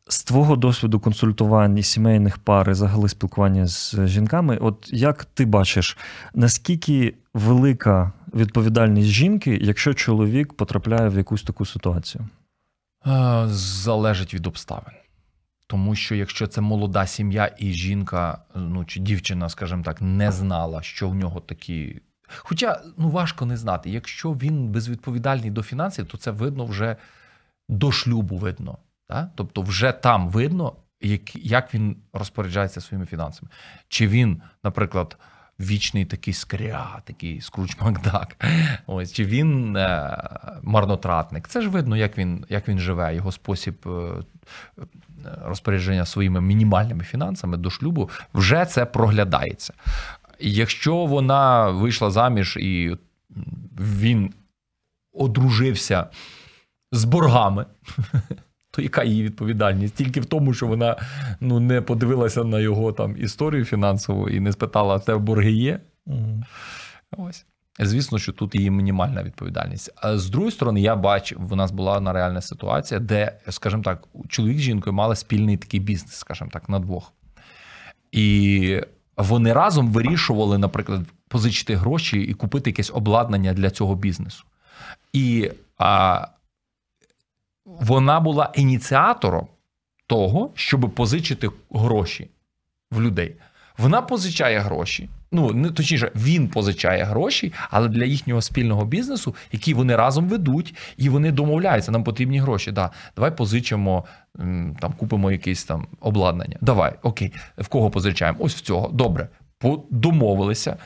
З 0.08 0.24
твого 0.24 0.56
досвіду 0.56 1.00
консультувань 1.00 1.78
і 1.78 1.82
сімейних 1.82 2.38
пар, 2.38 2.68
і 2.68 2.72
взагалі 2.72 3.08
спілкування 3.08 3.66
з 3.66 3.94
жінками, 4.06 4.56
от 4.56 4.90
як 4.92 5.24
ти 5.24 5.44
бачиш, 5.44 5.98
наскільки 6.34 7.14
велика 7.34 8.12
відповідальність 8.34 9.08
жінки, 9.08 9.58
якщо 9.62 9.94
чоловік 9.94 10.52
потрапляє 10.52 11.08
в 11.08 11.16
якусь 11.16 11.42
таку 11.42 11.66
ситуацію? 11.66 12.28
Е, 13.06 13.44
Залежить 13.48 14.34
від 14.34 14.46
обставин. 14.46 14.94
Тому 15.66 15.94
що 15.94 16.14
якщо 16.14 16.46
це 16.46 16.60
молода 16.60 17.06
сім'я 17.06 17.50
і 17.58 17.72
жінка, 17.72 18.38
ну 18.54 18.84
чи 18.84 19.00
дівчина, 19.00 19.48
скажімо 19.48 19.82
так, 19.82 20.02
не 20.02 20.32
знала, 20.32 20.82
що 20.82 21.08
в 21.08 21.14
нього 21.14 21.40
такі. 21.40 22.00
Хоча 22.38 22.80
ну 22.96 23.10
важко 23.10 23.46
не 23.46 23.56
знати, 23.56 23.90
якщо 23.90 24.32
він 24.32 24.68
безвідповідальний 24.68 25.50
до 25.50 25.62
фінансів, 25.62 26.06
то 26.06 26.18
це 26.18 26.30
видно 26.30 26.64
вже 26.64 26.96
до 27.68 27.92
шлюбу 27.92 28.36
видно. 28.36 28.78
Так? 29.12 29.28
Тобто, 29.34 29.62
вже 29.62 29.92
там 29.92 30.28
видно, 30.28 30.72
як, 31.00 31.36
як 31.36 31.74
він 31.74 31.96
розпоряджається 32.12 32.80
своїми 32.80 33.06
фінансами. 33.06 33.50
Чи 33.88 34.08
він, 34.08 34.42
наприклад, 34.64 35.16
вічний 35.60 36.04
такий 36.04 36.34
скря, 36.34 37.02
такий 37.04 37.40
скруч 37.40 37.76
Макдак, 37.80 38.36
ось 38.86 39.12
чи 39.12 39.24
він 39.24 39.76
е, 39.76 40.18
марнотратник. 40.62 41.48
Це 41.48 41.62
ж 41.62 41.68
видно, 41.68 41.96
як 41.96 42.18
він, 42.18 42.46
як 42.48 42.68
він 42.68 42.78
живе, 42.78 43.14
його 43.14 43.32
спосіб. 43.32 43.76
Е, 43.86 44.22
Розпорядження 45.44 46.06
своїми 46.06 46.40
мінімальними 46.40 47.04
фінансами 47.04 47.56
до 47.56 47.70
шлюбу 47.70 48.10
вже 48.34 48.64
це 48.64 48.86
проглядається. 48.86 49.74
Якщо 50.40 50.96
вона 50.96 51.70
вийшла 51.70 52.10
заміж 52.10 52.56
і 52.56 52.96
він 53.80 54.34
одружився 55.12 56.06
з 56.92 57.04
боргами, 57.04 57.66
то 58.72 58.82
яка 58.82 59.04
її 59.04 59.22
відповідальність? 59.22 59.94
Тільки 59.94 60.20
в 60.20 60.26
тому, 60.26 60.54
що 60.54 60.66
вона 60.66 60.96
ну, 61.40 61.60
не 61.60 61.80
подивилася 61.80 62.44
на 62.44 62.60
його 62.60 62.92
там 62.92 63.16
історію 63.18 63.64
фінансову 63.64 64.28
і 64.28 64.40
не 64.40 64.52
спитала, 64.52 64.98
це 64.98 65.16
борги 65.16 65.52
є. 65.52 65.80
Мгм. 66.06 66.44
Ось. 67.16 67.46
Звісно, 67.78 68.18
що 68.18 68.32
тут 68.32 68.54
її 68.54 68.70
мінімальна 68.70 69.22
відповідальність. 69.22 69.90
А 69.96 70.18
з 70.18 70.30
другої 70.30 70.52
сторони, 70.52 70.80
я 70.80 70.96
бачив, 70.96 71.52
у 71.52 71.56
нас 71.56 71.70
була 71.70 71.96
одна 71.96 72.12
реальна 72.12 72.40
ситуація, 72.40 73.00
де, 73.00 73.38
скажімо 73.48 73.82
так, 73.82 74.08
чоловік 74.28 74.58
з 74.58 74.60
жінкою 74.60 74.94
мали 74.94 75.16
спільний 75.16 75.56
такий 75.56 75.80
бізнес, 75.80 76.14
скажімо 76.14 76.50
так, 76.52 76.68
на 76.68 76.78
двох. 76.78 77.12
І 78.12 78.80
вони 79.16 79.52
разом 79.52 79.88
вирішували, 79.88 80.58
наприклад, 80.58 81.00
позичити 81.28 81.76
гроші 81.76 82.20
і 82.20 82.34
купити 82.34 82.70
якесь 82.70 82.90
обладнання 82.94 83.52
для 83.52 83.70
цього 83.70 83.94
бізнесу. 83.94 84.44
І 85.12 85.50
а, 85.78 86.26
вона 87.64 88.20
була 88.20 88.52
ініціатором 88.54 89.46
того, 90.06 90.50
щоб 90.54 90.80
позичити 90.94 91.50
гроші 91.70 92.30
в 92.90 93.00
людей. 93.00 93.36
Вона 93.78 94.02
позичає 94.02 94.58
гроші. 94.58 95.08
Ну, 95.32 95.52
не 95.52 95.70
точніше, 95.70 96.10
він 96.14 96.48
позичає 96.48 97.04
гроші, 97.04 97.52
але 97.70 97.88
для 97.88 98.04
їхнього 98.04 98.42
спільного 98.42 98.84
бізнесу, 98.84 99.34
який 99.52 99.74
вони 99.74 99.96
разом 99.96 100.28
ведуть, 100.28 100.74
і 100.96 101.08
вони 101.08 101.32
домовляються, 101.32 101.92
нам 101.92 102.04
потрібні 102.04 102.38
гроші. 102.38 102.72
Да, 102.72 102.90
давай 103.16 103.36
позичимо, 103.36 104.04
там 104.80 104.92
купимо 104.96 105.32
якесь 105.32 105.64
там 105.64 105.86
обладнання. 106.00 106.56
Давай, 106.60 106.94
окей, 107.02 107.32
в 107.58 107.68
кого 107.68 107.90
позичаємо? 107.90 108.38
Ось 108.40 108.54
в 108.54 108.60
цього. 108.60 108.88
Добре. 108.88 109.28
Домовилися. 109.90 110.76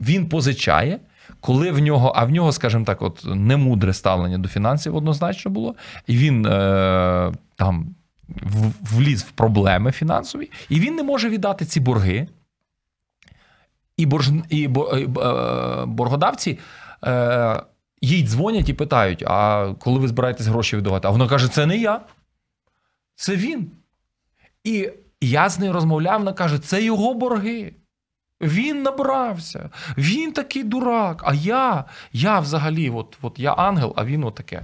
Він 0.00 0.28
позичає, 0.28 0.98
коли 1.40 1.70
в 1.70 1.78
нього, 1.78 2.12
а 2.16 2.24
в 2.24 2.30
нього, 2.30 2.52
скажімо 2.52 2.84
так, 2.84 3.02
от 3.02 3.22
немудре 3.24 3.92
ставлення 3.92 4.38
до 4.38 4.48
фінансів 4.48 4.96
однозначно 4.96 5.50
було, 5.50 5.74
і 6.06 6.16
він 6.16 6.46
е, 6.46 7.32
там 7.56 7.94
вліз 8.80 9.22
в 9.22 9.30
проблеми 9.30 9.92
фінансові, 9.92 10.50
і 10.68 10.80
він 10.80 10.94
не 10.94 11.02
може 11.02 11.28
віддати 11.28 11.64
ці 11.64 11.80
борги. 11.80 12.28
І, 13.96 14.06
борж, 14.06 14.30
і 14.48 14.64
е, 14.64 14.68
боргодавці 15.86 16.58
е, 17.04 17.62
їй 18.00 18.22
дзвонять 18.22 18.68
і 18.68 18.74
питають: 18.74 19.24
а 19.26 19.72
коли 19.78 19.98
ви 19.98 20.08
збираєтесь 20.08 20.46
гроші 20.46 20.76
віддавати? 20.76 21.08
А 21.08 21.10
вона 21.10 21.28
каже: 21.28 21.48
це 21.48 21.66
не 21.66 21.76
я, 21.76 22.00
це 23.14 23.36
він. 23.36 23.70
І 24.64 24.90
я 25.20 25.48
з 25.48 25.58
нею 25.58 25.72
розмовляв, 25.72 26.18
вона 26.18 26.32
каже, 26.32 26.58
це 26.58 26.82
його 26.82 27.14
борги. 27.14 27.72
Він 28.40 28.82
набрався, 28.82 29.70
він 29.98 30.32
такий 30.32 30.64
дурак. 30.64 31.22
А 31.26 31.34
я, 31.34 31.84
я 32.12 32.40
взагалі, 32.40 32.90
от, 32.90 33.18
от 33.22 33.38
я 33.38 33.52
ангел, 33.52 33.94
а 33.96 34.04
він 34.04 34.24
отаке. 34.24 34.62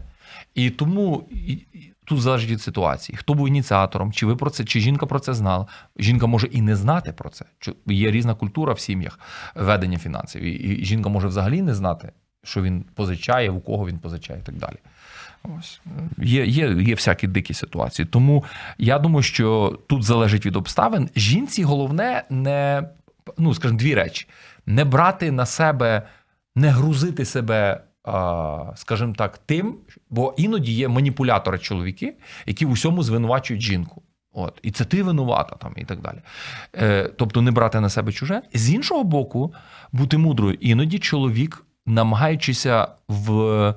І 0.55 0.71
тому 0.71 1.29
і- 1.31 1.53
і 1.53 1.93
тут 2.05 2.21
залежить 2.21 2.51
від 2.51 2.61
ситуації. 2.63 3.17
Хто 3.17 3.35
був 3.35 3.49
ініціатором, 3.49 4.13
чи 4.13 4.27
ви 4.27 4.37
про 4.37 4.51
це, 4.51 4.65
чи 4.65 4.81
жінка 4.81 5.07
про 5.07 5.21
це 5.21 5.35
знала. 5.35 5.67
Жінка 5.99 6.27
може 6.27 6.47
і 6.47 6.63
не 6.63 6.77
знати 6.77 7.13
про 7.13 7.31
це. 7.31 7.45
Чи- 7.59 7.75
Є 7.87 8.11
різна 8.11 8.35
культура 8.35 8.73
в 8.73 8.81
сім'ях 8.81 9.19
ведення 9.55 9.99
фінансів. 9.99 10.43
І, 10.43 10.51
і 10.51 10.85
жінка 10.85 11.09
може 11.09 11.29
взагалі 11.29 11.63
не 11.63 11.75
знати, 11.75 12.13
що 12.45 12.63
він 12.63 12.85
позичає, 12.95 13.51
у 13.51 13.61
кого 13.61 13.87
він 13.87 13.99
позичає 13.99 14.41
і 14.41 14.47
так 14.47 14.55
далі. 14.57 14.77
Ось 15.59 15.81
є, 16.19 16.47
є, 16.47 16.73
є 16.73 16.95
всякі 16.95 17.27
дикі 17.27 17.55
ситуації. 17.55 18.07
Тому 18.07 18.45
я 18.79 18.99
думаю, 18.99 19.23
що 19.23 19.79
тут 19.89 20.03
залежить 20.03 20.47
від 20.47 20.57
обставин. 20.57 21.09
Жінці 21.17 21.63
головне 21.63 22.25
не 22.31 22.83
ну, 23.39 23.55
скажімо, 23.55 23.79
дві 23.79 23.95
речі: 23.95 24.27
не 24.67 24.85
брати 24.85 25.31
на 25.31 25.47
себе, 25.47 26.03
не 26.57 26.69
грузити 26.69 27.25
себе, 27.25 27.81
скажімо 28.75 29.15
так, 29.17 29.39
тим, 29.39 29.79
бо 30.11 30.35
іноді 30.37 30.73
є 30.73 30.89
маніпулятори 30.89 31.59
чоловіки, 31.59 32.15
які 32.47 32.67
в 32.67 32.71
усьому 32.71 33.03
звинувачують 33.03 33.63
жінку. 33.63 34.03
От, 34.35 34.59
і 34.63 34.71
це 34.71 34.85
ти 34.85 35.03
винувата 35.03 35.57
там, 35.57 35.73
і 35.77 35.85
так 35.85 36.01
далі. 36.01 36.19
Е, 36.77 37.11
тобто 37.17 37.43
не 37.43 37.51
брати 37.51 37.81
на 37.81 37.89
себе 37.89 38.13
чуже. 38.13 38.43
З 38.55 38.71
іншого 38.71 39.05
боку, 39.05 39.55
бути 39.93 40.19
мудрою. 40.19 40.59
Іноді 40.61 40.99
чоловік, 40.99 41.67
намагаючися 41.87 42.89
в 43.09 43.75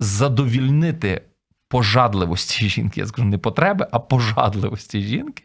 задовільнити 0.00 1.22
пожадливості 1.68 2.68
жінки, 2.68 3.00
я 3.00 3.06
скажу 3.06 3.28
не 3.28 3.38
потреби, 3.38 3.86
а 3.90 3.98
пожадливості 3.98 5.00
жінки, 5.00 5.44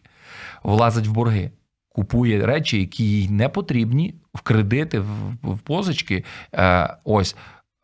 влазить 0.63 1.08
в 1.08 1.12
борги, 1.12 1.52
купує 1.99 2.45
речі, 2.45 2.79
які 2.79 3.03
їй 3.03 3.29
не 3.29 3.49
потрібні, 3.49 4.13
в 4.33 4.41
кредити, 4.41 4.99
в, 4.99 5.59
позички. 5.63 6.23
Е, 6.53 6.97
ось 7.03 7.35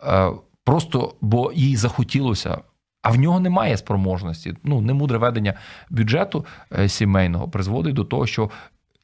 е, 0.07 0.31
просто 0.63 1.15
бо 1.21 1.51
їй 1.55 1.75
захотілося. 1.75 2.57
А 3.01 3.09
в 3.09 3.19
нього 3.19 3.39
немає 3.39 3.77
спроможності. 3.77 4.53
Ну, 4.63 4.81
немудре 4.81 5.17
ведення 5.17 5.53
бюджету 5.89 6.45
е, 6.79 6.89
сімейного 6.89 7.49
призводить 7.49 7.95
до 7.95 8.03
того, 8.03 8.27
що 8.27 8.49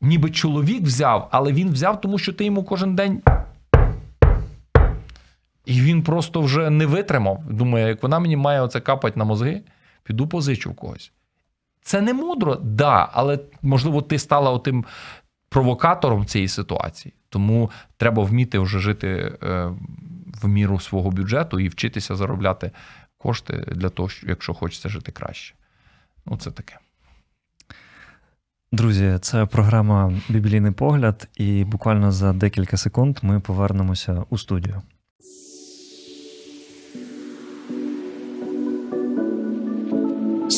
ніби 0.01 0.29
чоловік 0.29 0.81
взяв, 0.81 1.27
але 1.31 1.53
він 1.53 1.69
взяв, 1.69 2.01
тому 2.01 2.17
що 2.17 2.33
ти 2.33 2.45
йому 2.45 2.63
кожен 2.63 2.95
день. 2.95 3.21
І 5.65 5.81
він 5.81 6.03
просто 6.03 6.41
вже 6.41 6.69
не 6.69 6.85
витримав. 6.85 7.43
Думає, 7.49 7.87
як 7.87 8.03
вона 8.03 8.19
мені 8.19 8.37
має 8.37 8.61
оце 8.61 8.79
капати 8.79 9.19
на 9.19 9.25
мозги, 9.25 9.61
піду 10.03 10.27
позичу 10.27 10.71
в 10.71 10.75
когось. 10.75 11.11
Це 11.81 12.01
не 12.01 12.13
мудро, 12.13 12.55
да, 12.55 13.09
але 13.13 13.39
можливо, 13.61 14.01
ти 14.01 14.19
стала 14.19 14.51
отим 14.51 14.85
провокатором 15.49 16.25
цієї 16.25 16.47
ситуації. 16.47 17.13
Тому 17.29 17.71
треба 17.97 18.23
вміти 18.23 18.59
вже 18.59 18.79
жити 18.79 19.37
е, 19.43 19.71
в 20.41 20.47
міру 20.47 20.79
свого 20.79 21.11
бюджету 21.11 21.59
і 21.59 21.67
вчитися 21.67 22.15
заробляти 22.15 22.71
кошти 23.17 23.53
для 23.71 23.89
того, 23.89 24.09
що- 24.09 24.27
якщо 24.27 24.53
хочеться 24.53 24.89
жити 24.89 25.11
краще. 25.11 25.55
Ну, 26.25 26.37
це 26.37 26.51
таке. 26.51 26.77
Друзі, 28.71 29.17
це 29.21 29.45
програма 29.45 30.13
Біблійний 30.29 30.71
погляд, 30.71 31.27
і 31.37 31.63
буквально 31.63 32.11
за 32.11 32.33
декілька 32.33 32.77
секунд 32.77 33.19
ми 33.21 33.39
повернемося 33.39 34.23
у 34.29 34.37
студію. 34.37 34.81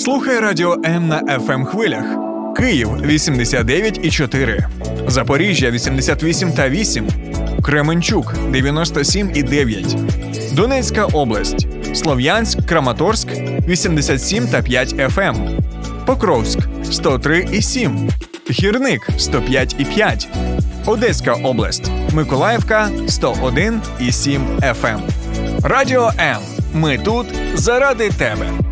Слухай 0.03 0.39
радіо 0.39 0.77
М 0.85 1.07
на 1.07 1.21
fm 1.21 1.65
хвилях. 1.65 2.05
Київ 2.57 2.89
89,4, 2.89 4.67
Запоріжжя 5.07 5.71
88 5.71 6.51
та 6.51 6.69
8, 6.69 7.07
Кременчук 7.61 8.35
97 8.51 9.31
і 9.35 9.43
9, 9.43 9.95
Донецька 10.53 11.05
область, 11.05 11.67
Слов'янськ, 11.95 12.65
Краматорськ 12.65 13.27
87 13.67 14.47
та 14.47 14.61
5 14.61 14.93
FM, 14.93 15.59
Покровськ 16.05 16.59
103 16.91 17.47
і 17.51 17.61
7, 17.61 18.09
Гірник 18.51 19.09
105 19.17 19.75
і 19.79 19.85
5, 19.85 20.27
Одеська 20.85 21.33
область, 21.33 21.91
Миколаївка 22.13 22.89
101 23.07 23.81
і 23.99 24.11
7 24.11 24.41
FM. 24.61 24.99
Радіо 25.63 26.11
М. 26.19 26.37
Ми 26.73 26.97
тут 26.97 27.27
заради 27.55 28.09
тебе. 28.09 28.62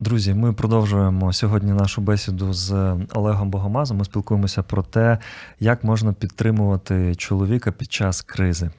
Друзі, 0.00 0.34
ми 0.34 0.52
продовжуємо 0.52 1.32
сьогодні 1.32 1.72
нашу 1.72 2.00
бесіду 2.00 2.52
з 2.52 2.96
Олегом 3.14 3.50
Богомазом. 3.50 3.96
Ми 3.96 4.04
спілкуємося 4.04 4.62
про 4.62 4.82
те, 4.82 5.18
як 5.60 5.84
можна 5.84 6.12
підтримувати 6.12 7.14
чоловіка 7.14 7.72
під 7.72 7.92
час 7.92 8.22
кризи. 8.22 8.70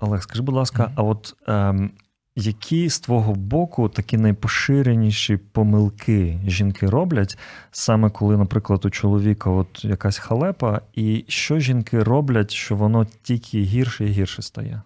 Олег, 0.00 0.22
скажи, 0.22 0.42
будь 0.42 0.54
ласка, 0.54 0.92
а 0.94 1.02
от 1.02 1.36
ем, 1.46 1.90
які 2.36 2.88
з 2.88 3.00
твого 3.00 3.34
боку 3.34 3.88
такі 3.88 4.16
найпоширеніші 4.16 5.36
помилки 5.36 6.40
жінки 6.46 6.86
роблять, 6.86 7.38
саме 7.70 8.10
коли, 8.10 8.36
наприклад, 8.36 8.84
у 8.84 8.90
чоловіка 8.90 9.50
от 9.50 9.84
якась 9.84 10.18
халепа, 10.18 10.80
і 10.94 11.24
що 11.28 11.58
жінки 11.58 12.02
роблять, 12.02 12.50
що 12.50 12.76
воно 12.76 13.06
тільки 13.22 13.62
гірше 13.62 14.04
і 14.04 14.08
гірше 14.08 14.42
стає? 14.42 14.82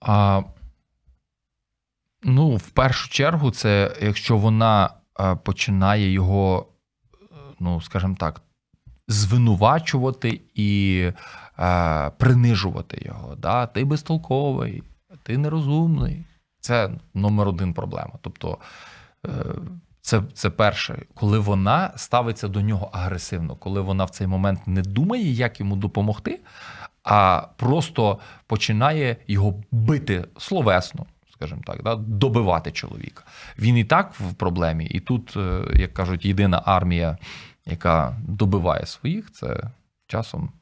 А, 0.00 0.42
ну, 2.24 2.56
в 2.56 2.70
першу 2.70 3.10
чергу, 3.10 3.50
це 3.50 3.96
якщо 4.02 4.36
вона 4.36 4.90
е, 5.20 5.36
починає 5.36 6.12
його, 6.12 6.66
е, 7.14 7.36
ну, 7.60 7.80
скажімо 7.80 8.16
так, 8.18 8.40
звинувачувати 9.08 10.40
і 10.54 11.00
е, 11.58 12.10
принижувати 12.10 13.02
його. 13.06 13.34
Да? 13.34 13.66
Ти 13.66 13.84
безтолковий, 13.84 14.82
ти 15.22 15.38
нерозумний. 15.38 16.24
Це 16.60 16.90
номер 17.14 17.48
один 17.48 17.74
проблема. 17.74 18.12
Тобто, 18.20 18.58
е, 19.26 19.30
це, 20.00 20.22
це 20.34 20.50
перше, 20.50 21.02
коли 21.14 21.38
вона 21.38 21.92
ставиться 21.96 22.48
до 22.48 22.60
нього 22.60 22.90
агресивно, 22.92 23.56
коли 23.56 23.80
вона 23.80 24.04
в 24.04 24.10
цей 24.10 24.26
момент 24.26 24.66
не 24.66 24.82
думає, 24.82 25.30
як 25.32 25.60
йому 25.60 25.76
допомогти, 25.76 26.40
а 27.02 27.42
просто 27.56 28.18
починає 28.46 29.16
його 29.26 29.62
бити 29.70 30.24
словесно, 30.38 31.06
скажімо 31.34 31.62
так, 31.66 31.82
да, 31.82 31.96
добивати 31.96 32.72
чоловіка. 32.72 33.24
Він 33.58 33.76
і 33.76 33.84
так 33.84 34.14
в 34.20 34.34
проблемі, 34.34 34.86
і 34.86 35.00
тут, 35.00 35.36
е, 35.36 35.64
як 35.74 35.94
кажуть, 35.94 36.24
єдина 36.24 36.62
армія, 36.64 37.18
яка 37.66 38.16
добиває 38.28 38.86
своїх, 38.86 39.32
це 39.32 39.70
часом 40.06 40.52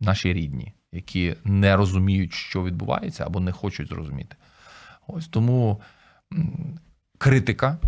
наші 0.00 0.32
рідні, 0.32 0.72
які 0.92 1.36
не 1.44 1.76
розуміють, 1.76 2.32
що 2.32 2.64
відбувається, 2.64 3.26
або 3.26 3.40
не 3.40 3.52
хочуть 3.52 3.88
зрозуміти. 3.88 4.36
Ось 5.06 5.28
тому 5.28 5.80
критика, 7.18 7.78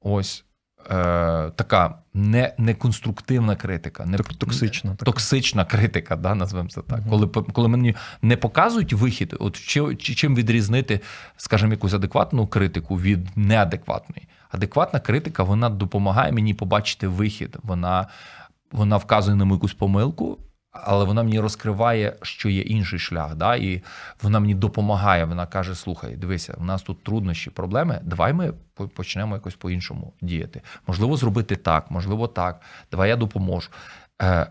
ось 0.00 0.44
така 1.56 1.94
не, 2.14 2.54
неконструктивна 2.58 3.56
критика, 3.56 4.04
не 4.06 4.16
Ток- 4.16 4.36
токсична 4.38 4.90
така. 4.90 5.04
токсична 5.04 5.64
критика, 5.64 6.16
да, 6.16 6.34
назвемо 6.34 6.68
це 6.68 6.80
так. 6.82 6.98
Мгм. 7.00 7.10
Коли, 7.10 7.26
коли 7.26 7.68
мені 7.68 7.94
не 8.22 8.36
показують 8.36 8.92
вихід, 8.92 9.34
от 9.40 9.56
чи, 9.56 9.96
чи- 9.96 10.14
чим 10.14 10.34
відрізнити, 10.34 11.00
скажімо, 11.36 11.72
якусь 11.72 11.94
адекватну 11.94 12.46
критику 12.46 12.96
від 12.96 13.36
неадекватної. 13.36 14.28
Адекватна 14.50 15.00
критика 15.00 15.42
вона 15.42 15.68
допомагає 15.68 16.32
мені 16.32 16.54
побачити 16.54 17.08
вихід. 17.08 17.56
Вона, 17.62 18.06
вона 18.72 18.96
вказує 18.96 19.36
на 19.36 19.44
мою 19.44 19.56
якусь 19.56 19.74
помилку. 19.74 20.38
Але 20.74 21.04
вона 21.04 21.22
мені 21.22 21.40
розкриває, 21.40 22.16
що 22.22 22.48
є 22.48 22.62
інший 22.62 22.98
шлях, 22.98 23.34
да? 23.34 23.56
і 23.56 23.82
вона 24.22 24.40
мені 24.40 24.54
допомагає. 24.54 25.24
Вона 25.24 25.46
каже: 25.46 25.74
слухай, 25.74 26.16
дивися, 26.16 26.54
у 26.58 26.64
нас 26.64 26.82
тут 26.82 27.04
труднощі, 27.04 27.50
проблеми. 27.50 28.00
Давай 28.02 28.32
ми 28.32 28.52
почнемо 28.94 29.34
якось 29.34 29.54
по-іншому 29.54 30.12
діяти. 30.20 30.62
Можливо, 30.86 31.16
зробити 31.16 31.56
так, 31.56 31.90
можливо, 31.90 32.26
так. 32.26 32.60
Давай 32.90 33.08
я 33.08 33.16
допоможу. 33.16 33.70
Е, 34.22 34.46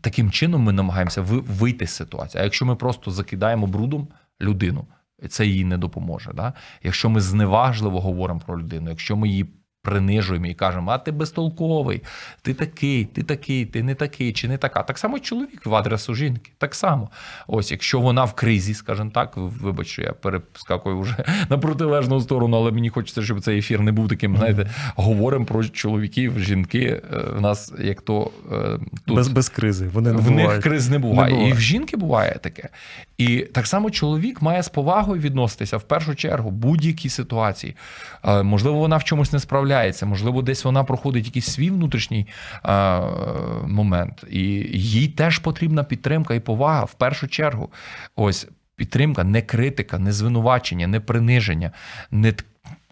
таким 0.00 0.30
чином 0.30 0.62
ми 0.62 0.72
намагаємося 0.72 1.22
вийти 1.22 1.86
з 1.86 1.90
ситуації. 1.90 2.40
А 2.40 2.44
якщо 2.44 2.66
ми 2.66 2.76
просто 2.76 3.10
закидаємо 3.10 3.66
брудом 3.66 4.08
людину, 4.40 4.86
це 5.28 5.46
їй 5.46 5.64
не 5.64 5.78
допоможе. 5.78 6.32
Да? 6.34 6.52
Якщо 6.82 7.10
ми 7.10 7.20
зневажливо 7.20 8.00
говоримо 8.00 8.40
про 8.40 8.60
людину, 8.60 8.90
якщо 8.90 9.16
ми 9.16 9.28
її 9.28 9.46
принижуємо 9.84 10.46
і 10.46 10.54
кажемо, 10.54 10.90
а 10.90 10.98
ти 10.98 11.12
безтолковий, 11.12 12.02
ти 12.42 12.54
такий, 12.54 13.04
ти 13.04 13.22
такий, 13.22 13.66
ти 13.66 13.82
не 13.82 13.94
такий, 13.94 14.32
чи 14.32 14.48
не 14.48 14.58
така. 14.58 14.82
Так 14.82 14.98
само 14.98 15.18
чоловік 15.18 15.66
в 15.66 15.74
адресу 15.74 16.14
жінки. 16.14 16.50
Так 16.58 16.74
само. 16.74 17.10
Ось, 17.46 17.70
якщо 17.70 18.00
вона 18.00 18.24
в 18.24 18.32
кризі, 18.32 18.74
скажімо 18.74 19.10
так, 19.14 19.32
вибач, 19.36 19.86
що 19.86 20.02
я 20.02 20.12
перескакую 20.12 21.00
вже 21.00 21.16
на 21.50 21.58
протилежну 21.58 22.20
сторону, 22.20 22.56
але 22.56 22.70
мені 22.70 22.88
хочеться, 22.90 23.22
щоб 23.22 23.40
цей 23.40 23.58
ефір 23.58 23.80
не 23.80 23.92
був 23.92 24.08
таким, 24.08 24.36
знаєте, 24.36 24.70
говоримо 24.96 25.44
про 25.44 25.64
чоловіків, 25.64 26.40
жінки. 26.40 27.02
е, 27.12 27.16
В 27.36 27.40
нас 27.40 27.72
як 27.78 28.02
то 28.02 28.30
е, 28.52 28.78
тут 29.06 29.16
Без, 29.16 29.28
без 29.28 29.48
кризи. 29.48 29.88
Вони 29.88 30.12
не 30.12 30.18
в 30.18 30.30
них 30.30 30.60
криз 30.60 30.88
не 30.90 30.98
буває. 30.98 31.30
Не 31.30 31.36
буває. 31.36 31.50
І 31.50 31.52
в 31.52 31.60
жінки 31.60 31.96
буває 31.96 32.38
таке. 32.42 32.68
І 33.18 33.38
так 33.38 33.66
само 33.66 33.90
чоловік 33.90 34.42
має 34.42 34.62
з 34.62 34.68
повагою 34.68 35.20
відноситися 35.20 35.76
в 35.76 35.82
першу 35.82 36.14
чергу 36.14 36.48
в 36.50 36.52
будь-якій 36.52 37.08
ситуації. 37.08 37.76
Е, 38.24 38.42
Можливо, 38.42 38.78
вона 38.78 38.96
в 38.96 39.04
чомусь 39.04 39.32
не 39.32 39.38
справляється, 39.74 40.06
можливо, 40.06 40.42
десь 40.42 40.64
вона 40.64 40.84
проходить 40.84 41.26
якийсь 41.26 41.46
свій 41.46 41.70
внутрішній 41.70 42.26
е, 42.64 43.00
момент. 43.66 44.24
І 44.30 44.40
їй 44.72 45.08
теж 45.08 45.38
потрібна 45.38 45.84
підтримка 45.84 46.34
і 46.34 46.40
повага 46.40 46.84
в 46.84 46.94
першу 46.94 47.28
чергу. 47.28 47.72
Ось 48.16 48.48
підтримка, 48.76 49.24
не 49.24 49.42
критика, 49.42 49.98
не 49.98 50.12
звинувачення, 50.12 50.86
не 50.86 51.00
приниження, 51.00 51.72
не 52.10 52.32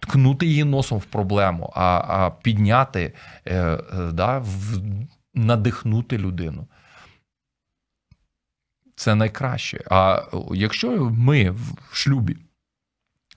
ткнути 0.00 0.46
її 0.46 0.64
носом 0.64 0.98
в 0.98 1.04
проблему, 1.04 1.72
а, 1.74 2.04
а 2.08 2.30
підняти, 2.30 3.12
е, 3.44 3.56
е, 3.56 3.78
да, 4.12 4.38
в, 4.38 4.80
надихнути 5.34 6.18
людину. 6.18 6.66
Це 8.96 9.14
найкраще. 9.14 9.84
А 9.90 10.22
якщо 10.54 11.10
ми 11.10 11.50
в 11.50 11.76
шлюбі, 11.92 12.36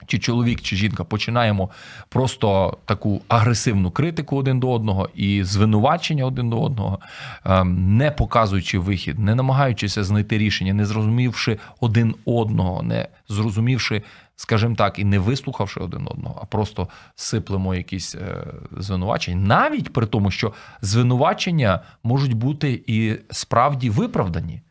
чи 0.06 0.18
чоловік, 0.18 0.60
чи 0.60 0.76
жінка 0.76 1.04
починаємо 1.04 1.70
просто 2.08 2.78
таку 2.84 3.22
агресивну 3.28 3.90
критику 3.90 4.36
один 4.36 4.60
до 4.60 4.72
одного 4.72 5.08
і 5.14 5.44
звинувачення 5.44 6.24
один 6.24 6.50
до 6.50 6.62
одного, 6.62 6.98
ем, 7.44 7.96
не 7.96 8.10
показуючи 8.10 8.78
вихід, 8.78 9.18
не 9.18 9.34
намагаючися 9.34 10.04
знайти 10.04 10.38
рішення, 10.38 10.74
не 10.74 10.86
зрозумівши 10.86 11.58
один 11.80 12.14
одного, 12.24 12.82
не 12.82 13.08
зрозумівши, 13.28 14.02
скажімо 14.36 14.74
так, 14.74 14.98
і 14.98 15.04
не 15.04 15.18
вислухавши 15.18 15.80
один 15.80 16.08
одного, 16.10 16.40
а 16.42 16.46
просто 16.46 16.88
сиплемо 17.14 17.74
якісь 17.74 18.14
е, 18.14 18.46
звинувачення, 18.78 19.46
навіть 19.46 19.92
при 19.92 20.06
тому, 20.06 20.30
що 20.30 20.52
звинувачення 20.80 21.80
можуть 22.02 22.34
бути 22.34 22.82
і 22.86 23.14
справді 23.30 23.90
виправдані 23.90 24.62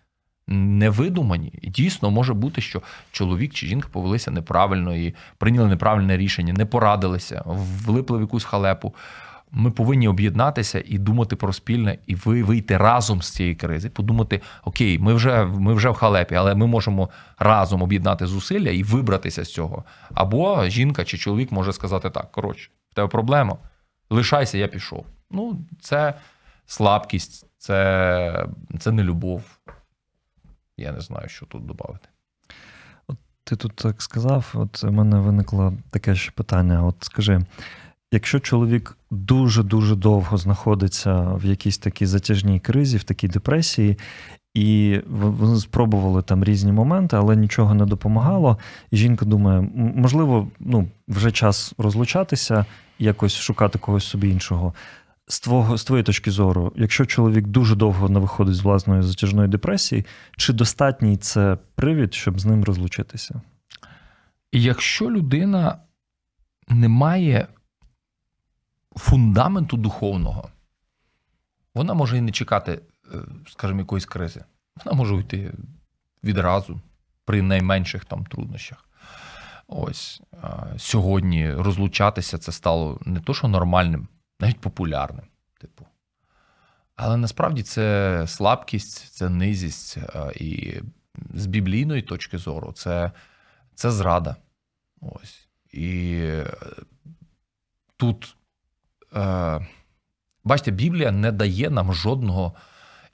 невидумані. 0.47 1.53
Дійсно 1.63 2.11
може 2.11 2.33
бути, 2.33 2.61
що 2.61 2.81
чоловік 3.11 3.53
чи 3.53 3.67
жінка 3.67 3.89
повелися 3.91 4.31
неправильно 4.31 4.95
і 4.95 5.13
прийняли 5.37 5.69
неправильне 5.69 6.17
рішення, 6.17 6.53
не 6.53 6.65
порадилися, 6.65 7.43
влипли 7.85 8.17
в 8.17 8.21
якусь 8.21 8.43
халепу. 8.43 8.95
Ми 9.51 9.71
повинні 9.71 10.07
об'єднатися 10.07 10.83
і 10.85 10.97
думати 10.97 11.35
про 11.35 11.53
спільне, 11.53 11.97
і 12.07 12.15
ви 12.15 12.43
вийти 12.43 12.77
разом 12.77 13.21
з 13.21 13.31
цієї 13.31 13.55
кризи. 13.55 13.89
Подумати: 13.89 14.41
окей, 14.63 14.99
ми 14.99 15.13
вже 15.13 15.45
ми 15.45 15.73
вже 15.73 15.89
в 15.89 15.93
халепі, 15.93 16.35
але 16.35 16.55
ми 16.55 16.67
можемо 16.67 17.09
разом 17.39 17.81
об'єднати 17.81 18.27
зусилля 18.27 18.69
і 18.69 18.83
вибратися 18.83 19.43
з 19.43 19.53
цього. 19.53 19.83
Або 20.13 20.65
жінка 20.65 21.03
чи 21.03 21.17
чоловік 21.17 21.51
може 21.51 21.73
сказати 21.73 22.09
так: 22.09 22.31
коротше, 22.31 22.69
в 22.91 22.95
тебе 22.95 23.07
проблема, 23.07 23.57
лишайся, 24.09 24.57
я 24.57 24.67
пішов. 24.67 25.05
Ну, 25.31 25.65
це 25.81 26.13
слабкість, 26.65 27.47
це, 27.57 28.47
це 28.79 28.91
любов. 28.91 29.43
Я 30.77 30.91
не 30.91 31.01
знаю, 31.01 31.29
що 31.29 31.45
тут 31.45 31.65
додати. 31.65 32.09
Ти 33.47 33.55
тут 33.55 33.75
так 33.75 34.01
сказав, 34.01 34.51
от 34.53 34.83
у 34.83 34.91
мене 34.91 35.19
виникло 35.19 35.73
таке 35.89 36.15
ж 36.15 36.31
питання. 36.31 36.85
От 36.85 36.95
скажи, 36.99 37.41
якщо 38.11 38.39
чоловік 38.39 38.97
дуже-дуже 39.11 39.95
довго 39.95 40.37
знаходиться 40.37 41.21
в 41.21 41.45
якійсь 41.45 41.77
такій 41.77 42.05
затяжній 42.05 42.59
кризі, 42.59 42.97
в 42.97 43.03
такій 43.03 43.27
депресії, 43.27 43.97
і 44.53 44.99
вони 45.07 45.57
спробували 45.57 46.21
там 46.21 46.43
різні 46.43 46.71
моменти, 46.71 47.17
але 47.17 47.35
нічого 47.35 47.73
не 47.73 47.85
допомагало. 47.85 48.57
І 48.91 48.97
жінка 48.97 49.25
думає, 49.25 49.69
можливо, 49.75 50.47
ну, 50.59 50.87
вже 51.07 51.31
час 51.31 51.73
розлучатися, 51.77 52.65
якось 52.99 53.35
шукати 53.35 53.79
когось 53.79 54.05
собі 54.05 54.29
іншого. 54.29 54.73
З 55.27 55.39
твого 55.39 55.77
з 55.77 55.83
твоєї 55.83 56.03
точки 56.03 56.31
зору, 56.31 56.73
якщо 56.75 57.05
чоловік 57.05 57.47
дуже 57.47 57.75
довго 57.75 58.09
не 58.09 58.19
виходить 58.19 58.55
з 58.55 58.61
власної 58.61 59.01
затяжної 59.01 59.47
депресії, 59.47 60.05
чи 60.37 60.53
достатній 60.53 61.17
це 61.17 61.57
привід, 61.75 62.13
щоб 62.13 62.39
з 62.39 62.45
ним 62.45 62.63
розлучитися? 62.63 63.41
Якщо 64.51 65.11
людина 65.11 65.77
не 66.67 66.87
має 66.87 67.47
фундаменту 68.95 69.77
духовного, 69.77 70.49
вона 71.73 71.93
може 71.93 72.17
і 72.17 72.21
не 72.21 72.31
чекати, 72.31 72.79
е, 73.13 73.17
скажімо, 73.47 73.79
якоїсь 73.79 74.05
кризи. 74.05 74.43
Вона 74.85 74.97
може 74.97 75.15
уйти 75.15 75.53
відразу 76.23 76.81
при 77.25 77.41
найменших 77.41 78.05
там 78.05 78.25
труднощах. 78.25 78.85
Ось 79.67 80.21
сьогодні 80.77 81.53
розлучатися 81.53 82.37
це 82.37 82.51
стало 82.51 82.99
не 83.05 83.19
то, 83.19 83.33
що 83.33 83.47
нормальним, 83.47 84.07
навіть 84.39 84.61
популярним. 84.61 85.25
Типу. 85.59 85.85
Але 86.95 87.17
насправді 87.17 87.63
це 87.63 88.23
слабкість, 88.27 89.13
це 89.13 89.29
низість. 89.29 89.97
І 90.35 90.81
з 91.33 91.45
біблійної 91.45 92.01
точки 92.01 92.37
зору 92.37 92.71
це, 92.71 93.11
це 93.75 93.91
зрада. 93.91 94.35
Ось. 95.01 95.47
І 95.71 96.17
е, 96.21 96.53
тут, 97.97 98.37
е, 99.15 99.67
бачите, 100.43 100.71
Біблія 100.71 101.11
не 101.11 101.31
дає 101.31 101.69
нам 101.69 101.93
жодного 101.93 102.53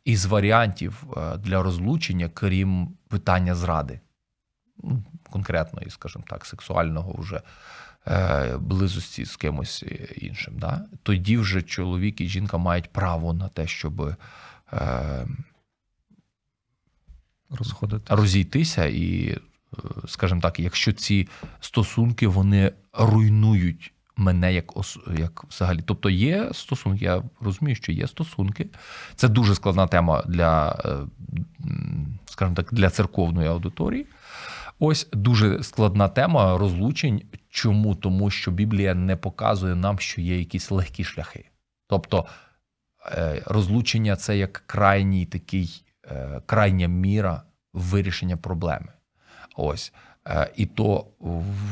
із 0.06 0.26
варіантів 0.26 1.04
е, 1.18 1.38
для 1.38 1.64
розлучення, 1.64 2.30
крім 2.30 2.98
питання 3.08 3.56
зради. 3.56 4.00
Ну, 4.84 5.04
Конкретної, 5.30 5.90
скажімо 5.90 6.24
так, 6.28 6.46
сексуального 6.46 7.16
вже 7.18 7.36
е, 7.36 7.42
близості 8.60 9.26
з 9.26 9.36
кимось 9.36 9.84
іншим. 10.16 10.54
Да? 10.60 10.86
Тоді 11.04 11.38
вже 11.38 11.62
чоловік 11.62 12.22
і 12.22 12.28
жінка 12.28 12.58
мають 12.58 12.90
право 12.90 13.34
на 13.34 13.48
те, 13.48 13.68
щоб 13.68 14.02
е, 14.74 15.28
Розходити. 17.50 18.16
розійтися, 18.16 18.86
і, 18.86 19.28
е, 19.28 19.38
скажімо 20.08 20.42
так, 20.42 20.60
якщо 20.60 20.94
ці 20.94 21.28
стосунки 21.60 22.28
вони 22.28 22.72
руйнують 22.94 23.94
мене 24.16 24.54
як 24.54 24.78
ос- 24.78 25.00
як 25.20 25.44
взагалі. 25.50 25.80
Тобто 25.86 26.10
є 26.10 26.50
стосунки, 26.54 27.06
я 27.06 27.24
розумію, 27.42 27.76
що 27.76 27.92
є 27.92 28.08
стосунки. 28.08 28.68
Це 29.16 29.28
дуже 29.28 29.56
складна 29.56 29.88
тема 29.88 30.24
для, 30.28 30.80
е, 30.86 30.98
скажімо 32.26 32.56
так, 32.56 32.74
для 32.74 32.90
церковної 32.90 33.48
аудиторії. 33.48 34.06
Ось 34.80 35.08
дуже 35.14 35.64
складна 35.64 36.08
тема 36.08 36.58
розлучень. 36.58 37.22
Чому? 37.52 37.96
Тому 37.96 38.30
що 38.30 38.52
Біблія 38.52 38.96
не 38.96 39.16
показує 39.16 39.76
нам, 39.76 40.00
що 40.00 40.22
є 40.22 40.40
якісь 40.40 40.72
легкі 40.72 41.04
шляхи. 41.04 41.46
Тобто 41.88 42.26
е, 43.06 43.42
розлучення 43.46 44.16
це 44.16 44.38
як 44.38 44.64
крайній 44.66 45.26
такий, 45.26 45.84
е, 46.06 46.42
крайня 46.46 46.88
міра 46.88 47.44
вирішення 47.74 48.38
проблеми. 48.38 48.88
Ось. 49.56 49.94
Е, 50.28 50.52
І 50.56 50.66
то 50.66 51.08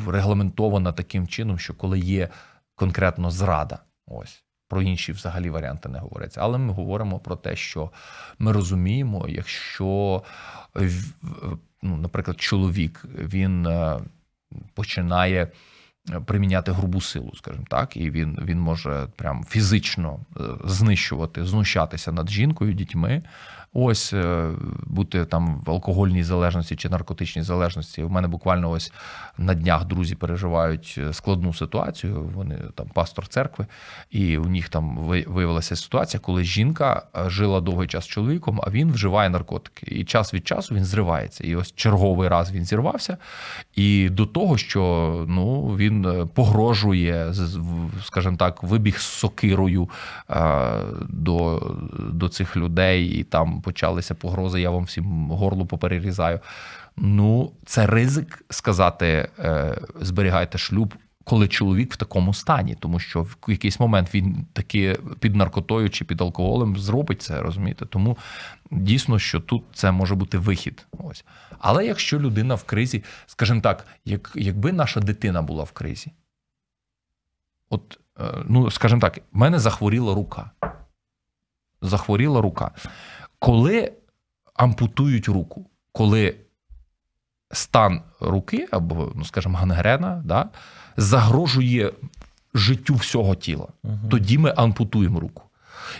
регламентовано 0.07 0.93
таким 0.93 1.27
чином, 1.27 1.59
що 1.59 1.73
коли 1.73 1.99
є 1.99 2.29
конкретно 2.75 3.31
зрада, 3.31 3.79
ось 4.07 4.43
про 4.67 4.81
інші 4.81 5.11
взагалі 5.11 5.49
варіанти 5.49 5.89
не 5.89 5.99
говориться. 5.99 6.41
Але 6.41 6.57
ми 6.57 6.73
говоримо 6.73 7.19
про 7.19 7.35
те, 7.35 7.55
що 7.55 7.91
ми 8.39 8.51
розуміємо, 8.51 9.25
якщо, 9.29 10.23
ну, 11.81 11.97
наприклад, 11.97 12.41
чоловік 12.41 13.05
він 13.17 13.67
починає 14.73 15.47
приміняти 16.25 16.71
грубу 16.71 17.01
силу, 17.01 17.31
скажімо 17.35 17.65
так, 17.69 17.97
і 17.97 18.11
він, 18.11 18.39
він 18.45 18.59
може 18.59 19.07
прям 19.15 19.43
фізично 19.49 20.19
е, 20.37 20.41
знищувати, 20.65 21.45
знущатися 21.45 22.11
над 22.11 22.29
жінкою, 22.29 22.73
дітьми. 22.73 23.21
Ось 23.73 24.13
е, 24.13 24.51
бути 24.85 25.25
там 25.25 25.61
в 25.65 25.71
алкогольній 25.71 26.23
залежності 26.23 26.75
чи 26.75 26.89
наркотичній 26.89 27.41
залежності. 27.41 28.03
У 28.03 28.09
мене 28.09 28.27
буквально 28.27 28.71
ось 28.71 28.91
на 29.37 29.53
днях 29.53 29.85
друзі 29.85 30.15
переживають 30.15 30.95
е, 30.97 31.13
складну 31.13 31.53
ситуацію. 31.53 32.31
Вони 32.35 32.57
там 32.75 32.87
пастор 32.93 33.27
церкви, 33.27 33.65
і 34.11 34.37
у 34.37 34.45
них 34.45 34.69
там 34.69 34.97
виявилася 34.97 35.75
ситуація, 35.75 36.21
коли 36.21 36.43
жінка 36.43 37.03
е, 37.17 37.29
жила 37.29 37.61
довгий 37.61 37.87
час 37.87 38.03
з 38.03 38.07
чоловіком, 38.07 38.61
а 38.63 38.69
він 38.69 38.91
вживає 38.91 39.29
наркотики. 39.29 39.95
І 39.95 40.05
час 40.05 40.33
від 40.33 40.47
часу 40.47 40.75
він 40.75 40.85
зривається. 40.85 41.43
І 41.43 41.55
ось 41.55 41.73
черговий 41.75 42.29
раз 42.29 42.51
він 42.51 42.65
зірвався. 42.65 43.17
І 43.75 44.09
до 44.09 44.25
того, 44.25 44.57
що 44.57 45.25
ну 45.27 45.75
він 45.75 46.29
погрожує, 46.33 47.33
скажімо 48.03 48.37
так, 48.37 48.63
вибіг 48.63 48.97
з 48.99 49.03
сокирою 49.03 49.89
до, 51.09 51.61
до 52.13 52.29
цих 52.29 52.57
людей, 52.57 53.07
і 53.07 53.23
там 53.23 53.58
почалися 53.61 54.15
погрози. 54.15 54.61
Я 54.61 54.69
вам 54.69 54.83
всім 54.83 55.31
горло 55.31 55.65
поперерізаю. 55.65 56.39
Ну, 56.97 57.51
це 57.65 57.87
ризик 57.87 58.45
сказати: 58.49 59.29
е, 59.39 59.77
зберігайте 60.01 60.57
шлюб. 60.57 60.93
Коли 61.23 61.47
чоловік 61.47 61.93
в 61.93 61.97
такому 61.97 62.33
стані, 62.33 62.77
тому 62.79 62.99
що 62.99 63.21
в 63.21 63.37
якийсь 63.47 63.79
момент 63.79 64.15
він 64.15 64.45
таки 64.53 64.97
під 65.19 65.35
наркотою 65.35 65.89
чи 65.89 66.05
під 66.05 66.21
алкоголем 66.21 66.77
зробить 66.77 67.21
це, 67.21 67.41
розумієте? 67.41 67.85
Тому 67.85 68.17
дійсно, 68.71 69.19
що 69.19 69.39
тут 69.39 69.63
це 69.73 69.91
може 69.91 70.15
бути 70.15 70.37
вихід. 70.37 70.87
Ось. 70.97 71.25
Але 71.59 71.85
якщо 71.85 72.19
людина 72.19 72.55
в 72.55 72.63
кризі, 72.63 73.03
скажімо 73.25 73.61
так, 73.61 73.85
як, 74.05 74.31
якби 74.35 74.71
наша 74.71 74.99
дитина 74.99 75.41
була 75.41 75.63
в 75.63 75.71
кризі, 75.71 76.11
от, 77.69 77.99
е, 78.19 78.23
ну, 78.45 78.71
скажімо 78.71 79.01
так, 79.01 79.17
в 79.17 79.37
мене 79.37 79.59
захворіла 79.59 80.15
рука. 80.15 80.51
Захворіла 81.81 82.41
рука. 82.41 82.71
Коли 83.39 83.91
ампутують 84.53 85.27
руку, 85.27 85.65
коли 85.91 86.35
стан 87.51 88.01
руки, 88.19 88.67
або, 88.71 89.11
ну, 89.15 89.25
скажімо, 89.25 89.57
гангрена, 89.57 90.21
да, 90.25 90.49
загрожує 90.97 91.91
життю 92.53 92.95
всього 92.95 93.35
тіла, 93.35 93.67
тоді 94.09 94.37
ми 94.37 94.53
ампутуємо 94.57 95.19
руку. 95.19 95.43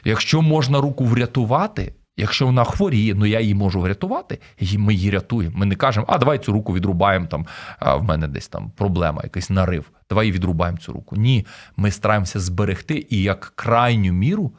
Якщо 0.04 0.42
можна 0.42 0.82
руку 0.82 1.06
врятувати, 1.06 1.94
якщо 2.18 2.46
вона 2.46 2.64
хворіє, 2.64 3.16
ну 3.16 3.26
я 3.26 3.40
її 3.40 3.56
можу 3.56 3.82
врятувати, 3.82 4.40
і 4.58 4.78
ми 4.78 4.94
її 4.94 5.12
рятуємо. 5.12 5.58
Ми 5.58 5.66
не 5.66 5.76
кажемо, 5.76 6.06
а 6.10 6.18
давай 6.18 6.40
цю 6.40 6.52
руку 6.52 6.74
відрубаємо, 6.74 7.26
там, 7.26 7.46
а 7.80 7.96
в 7.96 8.04
мене 8.04 8.28
десь 8.28 8.48
там 8.48 8.72
проблема, 8.76 9.22
якийсь 9.24 9.50
нарив. 9.50 9.92
Давай 10.10 10.26
її 10.26 10.36
відрубаємо 10.36 10.78
цю 10.78 10.94
руку. 10.94 11.16
Ні, 11.16 11.46
ми 11.78 11.92
стараємося 11.92 12.40
зберегти, 12.40 13.08
і 13.10 13.22
як 13.22 13.54
крайню 13.56 14.14
міру 14.14 14.52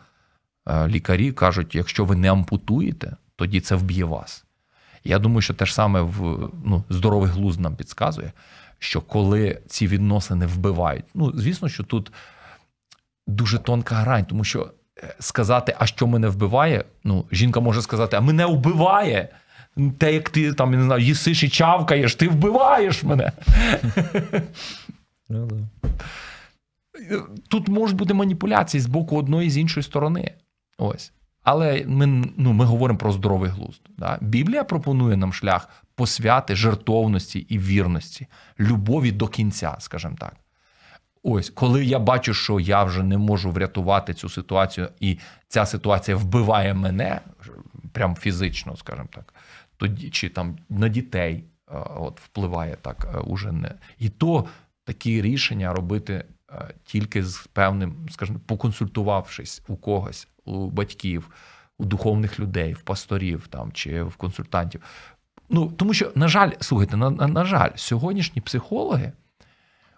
лікарі 0.69 1.33
кажуть, 1.33 1.75
якщо 1.75 2.05
ви 2.05 2.17
не 2.17 2.31
ампутуєте, 2.31 3.17
тоді 3.37 3.61
це 3.61 3.75
вб'є 3.75 4.05
вас. 4.05 4.45
Я 5.05 5.19
думаю, 5.19 5.41
що 5.41 5.55
те 5.55 5.67
ж 5.67 5.75
саме 5.75 6.01
в 6.01 6.51
ну, 6.65 6.85
здоровий 6.89 7.31
глузд 7.31 7.61
нам 7.61 7.77
підказує, 7.77 8.33
що 8.79 9.01
коли 9.01 9.61
ці 9.67 9.87
відносини 9.87 10.47
вбивають, 10.47 11.05
ну 11.15 11.33
звісно, 11.35 11.69
що 11.69 11.85
тут 11.85 12.13
дуже 13.27 13.59
тонка 13.59 13.95
грань, 13.95 14.25
тому 14.25 14.45
що 14.45 14.71
е, 14.99 15.15
сказати, 15.19 15.77
а 15.79 15.87
що 15.87 16.07
мене 16.07 16.29
вбиває, 16.29 16.85
ну, 17.05 17.25
жінка 17.33 17.61
може 17.61 17.83
сказати, 17.83 18.17
а 18.17 18.21
мене 18.21 18.47
вбиває. 18.47 19.29
Те, 19.99 20.15
як 20.15 20.31
ти 20.31 20.53
там, 20.53 20.73
я 20.73 20.79
не 20.79 20.85
знаю, 20.85 21.03
їсиш 21.03 21.43
і 21.43 21.49
чавкаєш, 21.49 22.15
ти 22.15 22.29
вбиваєш 22.29 23.03
мене. 23.03 23.33
Ну. 25.29 25.49
Тут 27.49 27.69
можуть 27.69 27.97
бути 27.97 28.15
маніпуляції 28.15 28.81
з 28.81 28.87
боку 28.87 29.19
одної 29.19 29.47
і 29.47 29.51
з 29.51 29.59
іншої 29.59 29.85
сторони. 29.85 30.35
Ось. 30.81 31.13
Але 31.43 31.85
ми, 31.87 32.07
ну, 32.37 32.53
ми 32.53 32.65
говоримо 32.65 32.99
про 32.99 33.13
здоровий 33.13 33.51
глузд. 33.51 33.83
Да? 33.99 34.19
Біблія 34.21 34.65
пропонує 34.65 35.17
нам 35.17 35.33
шлях 35.33 35.69
посвяти, 35.95 36.57
жертовності 36.57 37.39
і 37.39 37.59
вірності, 37.59 38.27
любові 38.61 39.13
до 39.13 39.29
кінця, 39.29 39.77
скажімо 39.79 40.17
так. 40.19 40.37
Ось, 41.23 41.51
коли 41.51 41.85
я 41.85 41.99
бачу, 41.99 42.35
що 42.35 42.61
я 42.61 42.85
вже 42.85 43.03
не 43.03 43.19
можу 43.19 43.51
врятувати 43.51 44.15
цю 44.15 44.29
ситуацію, 44.29 44.89
і 45.01 45.19
ця 45.49 45.67
ситуація 45.67 46.17
вбиває 46.17 46.75
мене 46.75 47.21
прям 47.93 48.17
фізично, 48.17 48.77
скажімо 48.77 49.09
так, 49.13 49.35
тоді 49.77 50.11
чи 50.11 50.29
там 50.29 50.59
на 50.69 50.89
дітей 50.89 51.45
е, 51.71 51.75
от 51.97 52.21
впливає 52.21 52.77
так 52.83 53.09
е, 53.15 53.19
уже 53.19 53.53
не. 53.53 53.75
І 53.99 54.09
то 54.09 54.45
такі 54.85 55.23
рішення 55.23 55.73
робити 55.73 56.25
е, 56.51 56.75
тільки 56.85 57.25
з 57.25 57.47
певним, 57.53 58.09
скажімо, 58.11 58.41
поконсультувавшись 58.47 59.63
у 59.69 59.77
когось, 59.77 60.29
у 60.45 60.71
батьків, 60.71 61.31
у 61.79 61.85
духовних 61.85 62.41
людей, 62.41 62.73
в 62.73 62.81
пасторів 62.81 63.47
там 63.47 63.73
чи 63.73 64.03
в 64.03 64.17
консультантів. 64.17 64.81
Ну 65.49 65.73
тому 65.77 65.95
що, 65.95 66.13
на 66.15 66.29
жаль, 66.29 66.51
слухайте, 66.61 66.97
на, 66.97 67.11
на, 67.11 67.27
на 67.27 67.45
жаль, 67.45 67.71
сьогоднішні 67.75 68.43
психологи 68.43 69.13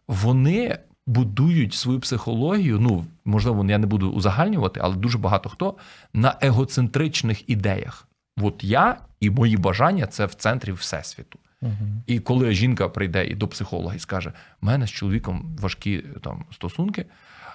вони 0.09 0.79
будують 1.07 1.75
свою 1.75 2.01
психологію. 2.01 2.81
Ну, 2.81 3.05
можливо, 3.25 3.65
я 3.71 3.79
не 3.79 3.87
буду 3.87 4.11
узагальнювати, 4.11 4.81
але 4.83 4.97
дуже 4.97 5.19
багато 5.19 5.49
хто 5.49 5.75
на 6.13 6.39
егоцентричних 6.41 7.51
ідеях. 7.51 8.09
От 8.37 8.65
я 8.65 8.97
і 9.21 9.31
мої 9.31 9.57
бажання 9.57 10.07
це 10.07 10.27
в 10.27 10.35
центрі 10.35 10.73
всесвіту. 10.73 11.39
Мгм. 11.61 12.03
І 12.07 12.21
коли 12.21 12.53
жінка 12.53 12.89
прийде 12.89 13.27
і 13.27 13.35
до 13.35 13.49
психолога 13.49 13.95
і 13.95 13.99
скаже: 13.99 14.33
в 14.61 14.67
мене 14.67 14.87
з 14.87 14.91
чоловіком 14.91 15.57
важкі 15.61 16.05
там 16.23 16.45
стосунки. 16.53 17.07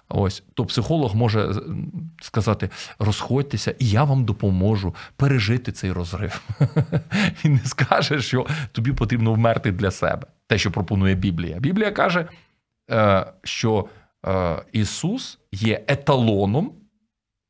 Ось 0.09 0.43
то 0.53 0.65
психолог 0.65 1.15
може 1.15 1.53
сказати: 2.21 2.69
розходьтеся, 2.99 3.75
і 3.79 3.89
я 3.89 4.03
вам 4.03 4.25
допоможу 4.25 4.95
пережити 5.15 5.71
цей 5.71 5.91
розрив. 5.91 6.41
Він 7.45 7.53
не 7.53 7.65
скаже, 7.65 8.21
що 8.21 8.47
тобі 8.71 8.93
потрібно 8.93 9.33
вмерти 9.33 9.71
для 9.71 9.91
себе. 9.91 10.27
Те, 10.47 10.57
що 10.57 10.71
пропонує 10.71 11.15
Біблія. 11.15 11.59
Біблія 11.59 11.91
каже, 11.91 12.27
е, 12.91 13.25
що 13.43 13.87
е, 14.25 14.55
Ісус 14.71 15.39
є 15.51 15.83
еталоном, 15.87 16.71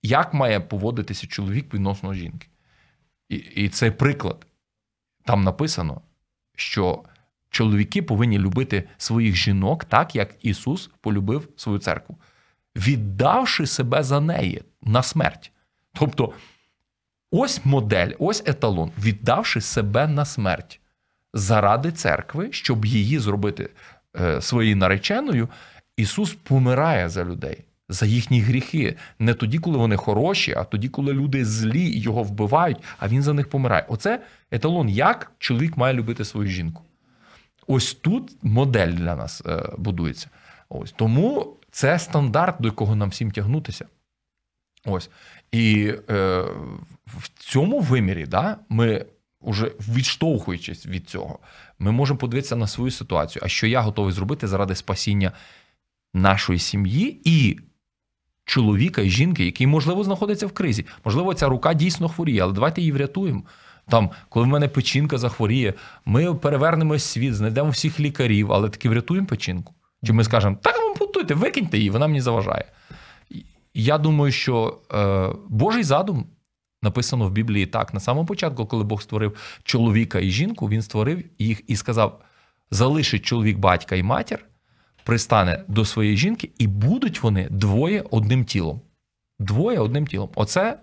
як 0.04 0.34
має 0.34 0.60
поводитися 0.60 1.28
чоловік 1.28 1.74
відносно 1.74 2.14
жінки. 2.14 2.48
І 3.30 3.70
цей 3.70 3.92
приклад 3.92 4.48
там 5.26 5.44
написано, 5.44 6.02
що 6.56 7.04
чоловіки 7.50 8.02
повинні 8.02 8.40
любити 8.40 8.84
своїх 8.98 9.36
жінок 9.36 9.86
так, 9.86 10.16
як 10.16 10.36
Ісус 10.42 10.90
полюбив 11.02 11.50
свою 11.56 11.80
церкву, 11.80 12.18
віддавши 12.78 13.68
себе 13.68 14.04
за 14.04 14.20
неї 14.20 14.64
на 14.84 15.04
смерть. 15.04 15.52
Тобто, 15.94 16.34
ось 17.32 17.66
модель, 17.66 18.12
ось 18.20 18.44
еталон, 18.46 18.92
віддавши 19.00 19.62
себе 19.62 20.08
на 20.08 20.26
смерть 20.26 20.80
заради 21.34 21.92
церкви, 21.92 22.48
щоб 22.52 22.86
її 22.86 23.20
зробити 23.20 23.70
е, 24.22 24.42
своєю 24.42 24.78
нареченою, 24.78 25.50
Ісус 25.98 26.34
помирає 26.34 27.10
за 27.10 27.26
людей. 27.26 27.64
За 27.90 28.06
їхні 28.06 28.42
гріхи 28.42 28.96
не 29.20 29.34
тоді, 29.34 29.58
коли 29.58 29.78
вони 29.78 29.96
хороші, 29.98 30.54
а 30.58 30.64
тоді, 30.64 30.90
коли 30.90 31.14
люди 31.14 31.46
злі 31.46 31.82
і 31.82 32.00
його 32.00 32.24
вбивають, 32.24 32.78
а 33.00 33.08
він 33.08 33.24
за 33.24 33.34
них 33.34 33.50
помирає. 33.50 33.86
Оце 33.88 34.22
еталон, 34.52 34.90
як 34.90 35.32
чоловік 35.40 35.78
має 35.78 35.94
любити 35.94 36.26
свою 36.26 36.50
жінку. 36.50 36.84
Ось 37.68 37.94
тут 37.94 38.36
модель 38.44 38.92
для 38.92 39.16
нас 39.16 39.44
е, 39.46 39.64
будується. 39.78 40.30
Ось 40.70 40.92
тому 40.92 41.57
це 41.78 42.00
стандарт, 42.00 42.56
до 42.60 42.68
якого 42.68 42.96
нам 42.96 43.10
всім 43.10 43.32
тягнутися. 43.32 43.86
Ось. 44.86 45.10
І 45.52 45.94
е, 46.10 46.42
в 47.06 47.30
цьому 47.40 47.80
вимірі, 47.80 48.26
да, 48.26 48.58
ми 48.70 49.06
вже 49.42 49.72
відштовхуючись 49.90 50.86
від 50.86 51.10
цього, 51.10 51.40
ми 51.80 51.92
можемо 51.92 52.18
подивитися 52.18 52.56
на 52.56 52.68
свою 52.68 52.92
ситуацію, 52.92 53.44
а 53.46 53.48
що 53.48 53.68
я 53.68 53.82
готовий 53.82 54.14
зробити 54.14 54.48
заради 54.48 54.76
спасіння 54.76 55.32
нашої 56.14 56.60
сім'ї 56.60 57.22
і 57.24 57.60
чоловіка 58.46 59.02
і 59.02 59.10
жінки, 59.10 59.46
який, 59.46 59.68
можливо, 59.68 60.04
знаходиться 60.04 60.48
в 60.48 60.52
кризі. 60.52 60.86
Можливо, 61.06 61.34
ця 61.34 61.48
рука 61.48 61.74
дійсно 61.74 62.10
хворіє, 62.10 62.44
але 62.44 62.54
давайте 62.54 62.82
її 62.82 62.92
врятуємо. 62.92 63.44
Там, 63.90 64.10
коли 64.30 64.46
в 64.46 64.50
мене 64.50 64.68
печінка 64.68 65.18
захворіє, 65.18 65.74
ми 66.06 66.36
перевернемо 66.36 67.00
світ, 67.00 67.36
знайдемо 67.36 67.70
всіх 67.70 68.00
лікарів, 68.00 68.54
але 68.54 68.70
таки 68.70 68.90
врятуємо 68.90 69.28
печінку. 69.28 69.74
Чи 70.06 70.14
ми 70.14 70.24
скажемо, 70.24 70.58
так 70.62 70.76
ампутуйте, 70.80 71.34
викиньте 71.34 71.78
її, 71.78 71.90
вона 71.90 72.08
мені 72.08 72.22
заважає. 72.22 72.66
Я 73.74 73.98
думаю, 73.98 74.32
що 74.32 74.82
е, 74.94 75.30
Божий 75.50 75.84
задум 75.84 76.28
написано 76.82 77.28
в 77.28 77.32
Біблії 77.32 77.66
так: 77.66 77.94
на 77.94 78.00
самому 78.00 78.26
початку, 78.26 78.66
коли 78.66 78.84
Бог 78.84 79.02
створив 79.02 79.60
чоловіка 79.64 80.20
і 80.20 80.30
жінку, 80.30 80.70
він 80.70 80.82
створив 80.82 81.24
їх 81.40 81.62
і 81.68 81.76
сказав: 81.76 82.22
залишить 82.72 83.26
чоловік 83.26 83.58
батька 83.58 83.96
і 83.96 84.04
матір, 84.04 84.46
пристане 85.04 85.64
до 85.68 85.86
своєї 85.86 86.18
жінки, 86.18 86.52
і 86.58 86.68
будуть 86.68 87.24
вони 87.24 87.48
двоє 87.50 88.04
одним 88.12 88.46
тілом. 88.46 88.82
Двоє 89.40 89.80
одним 89.80 90.08
тілом. 90.08 90.30
Оце 90.36 90.80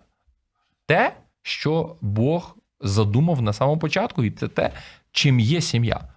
те, 0.87 1.17
що 1.43 1.97
Бог 2.01 2.57
задумав 2.81 3.43
на 3.43 3.53
самому 3.53 3.79
початку, 3.79 4.25
і 4.25 4.31
це 4.31 4.49
те, 4.49 4.73
чим 5.13 5.41
є 5.41 5.61
сім'я. 5.61 6.14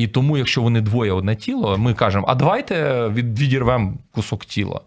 І 0.00 0.08
тому, 0.08 0.38
якщо 0.38 0.62
вони 0.62 0.80
двоє 0.80 1.12
одне 1.12 1.36
тіло, 1.36 1.78
ми 1.78 1.94
кажемо, 1.94 2.24
а 2.28 2.34
давайте 2.34 3.08
від, 3.08 3.38
відірвемо 3.38 3.94
кусок 4.10 4.44
тіла. 4.44 4.80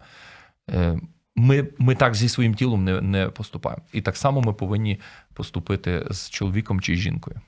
Е, 0.70 0.98
Ми, 1.36 1.68
ми 1.78 1.94
так 1.94 2.14
зі 2.14 2.28
своїм 2.28 2.54
тілом 2.54 2.84
не, 2.84 3.00
не 3.00 3.28
поступаємо. 3.28 3.82
І 3.92 4.00
так 4.00 4.16
само 4.16 4.40
ми 4.40 4.52
повинні 4.52 5.00
поступити 5.34 6.06
з 6.10 6.30
чоловіком 6.30 6.80
чи 6.80 6.96
жінкою. 6.96 7.40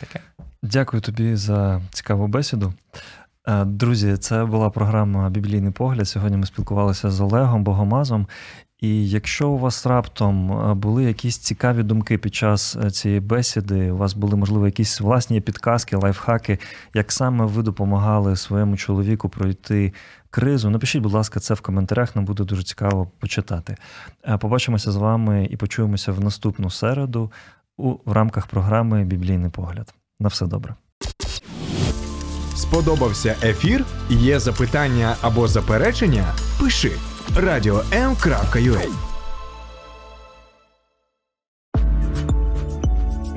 Таке. 0.00 0.20
Дякую 0.62 1.00
тобі 1.00 1.36
за 1.36 1.80
цікаву 1.90 2.26
бесіду. 2.26 2.74
Е, 3.48 3.64
Друзі, 3.64 4.16
це 4.16 4.44
була 4.44 4.70
програма 4.70 5.30
Біблійний 5.30 5.72
погляд. 5.72 6.08
Сьогодні 6.08 6.36
ми 6.36 6.46
спілкувалися 6.46 7.10
з 7.10 7.20
Олегом 7.20 7.64
Богомазом. 7.64 8.26
І 8.84 9.08
якщо 9.08 9.48
у 9.48 9.58
вас 9.58 9.86
раптом 9.86 10.52
е, 10.52 10.74
були 10.74 11.04
якісь 11.04 11.38
цікаві 11.38 11.82
думки 11.82 12.18
під 12.18 12.34
час 12.34 12.76
е, 12.84 12.90
цієї 12.90 13.20
бесіди, 13.20 13.90
у 13.90 13.96
вас 13.96 14.14
були, 14.14 14.36
можливо, 14.36 14.66
якісь 14.66 15.00
власні 15.00 15.40
підказки, 15.40 15.96
лайфхаки, 15.96 16.58
як 16.94 17.12
саме 17.12 17.44
ви 17.44 17.62
допомагали 17.62 18.36
своєму 18.36 18.76
чоловіку 18.76 19.28
пройти 19.28 19.92
кризу, 20.30 20.70
напишіть, 20.70 21.02
будь 21.02 21.12
ласка, 21.12 21.40
це 21.40 21.54
в 21.54 21.60
коментарях. 21.60 22.16
Нам 22.16 22.24
буде 22.24 22.44
дуже 22.44 22.62
цікаво 22.62 23.10
почитати. 23.18 23.76
Е, 24.24 24.38
Побачимося 24.38 24.92
з 24.92 24.96
вами 24.96 25.48
і 25.50 25.56
почуємося 25.56 26.12
в 26.12 26.20
наступну 26.20 26.70
середу 26.70 27.32
у 27.76 27.94
в 28.04 28.12
рамках 28.12 28.46
програми 28.46 29.04
Біблійний 29.04 29.50
погляд. 29.50 29.94
На 30.20 30.28
все 30.28 30.46
добре. 30.46 30.74
Сподобався 32.56 33.36
ефір? 33.42 33.84
Є 34.10 34.40
запитання 34.40 35.16
або 35.22 35.48
заперечення? 35.48 36.24
Пиши 36.60 36.92
radio.m.ua 37.36 38.82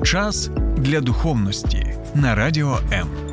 Час 0.04 0.50
для 0.76 1.00
духовності 1.00 1.94
на 2.14 2.34
радіо 2.34 2.78
М. 2.92 3.27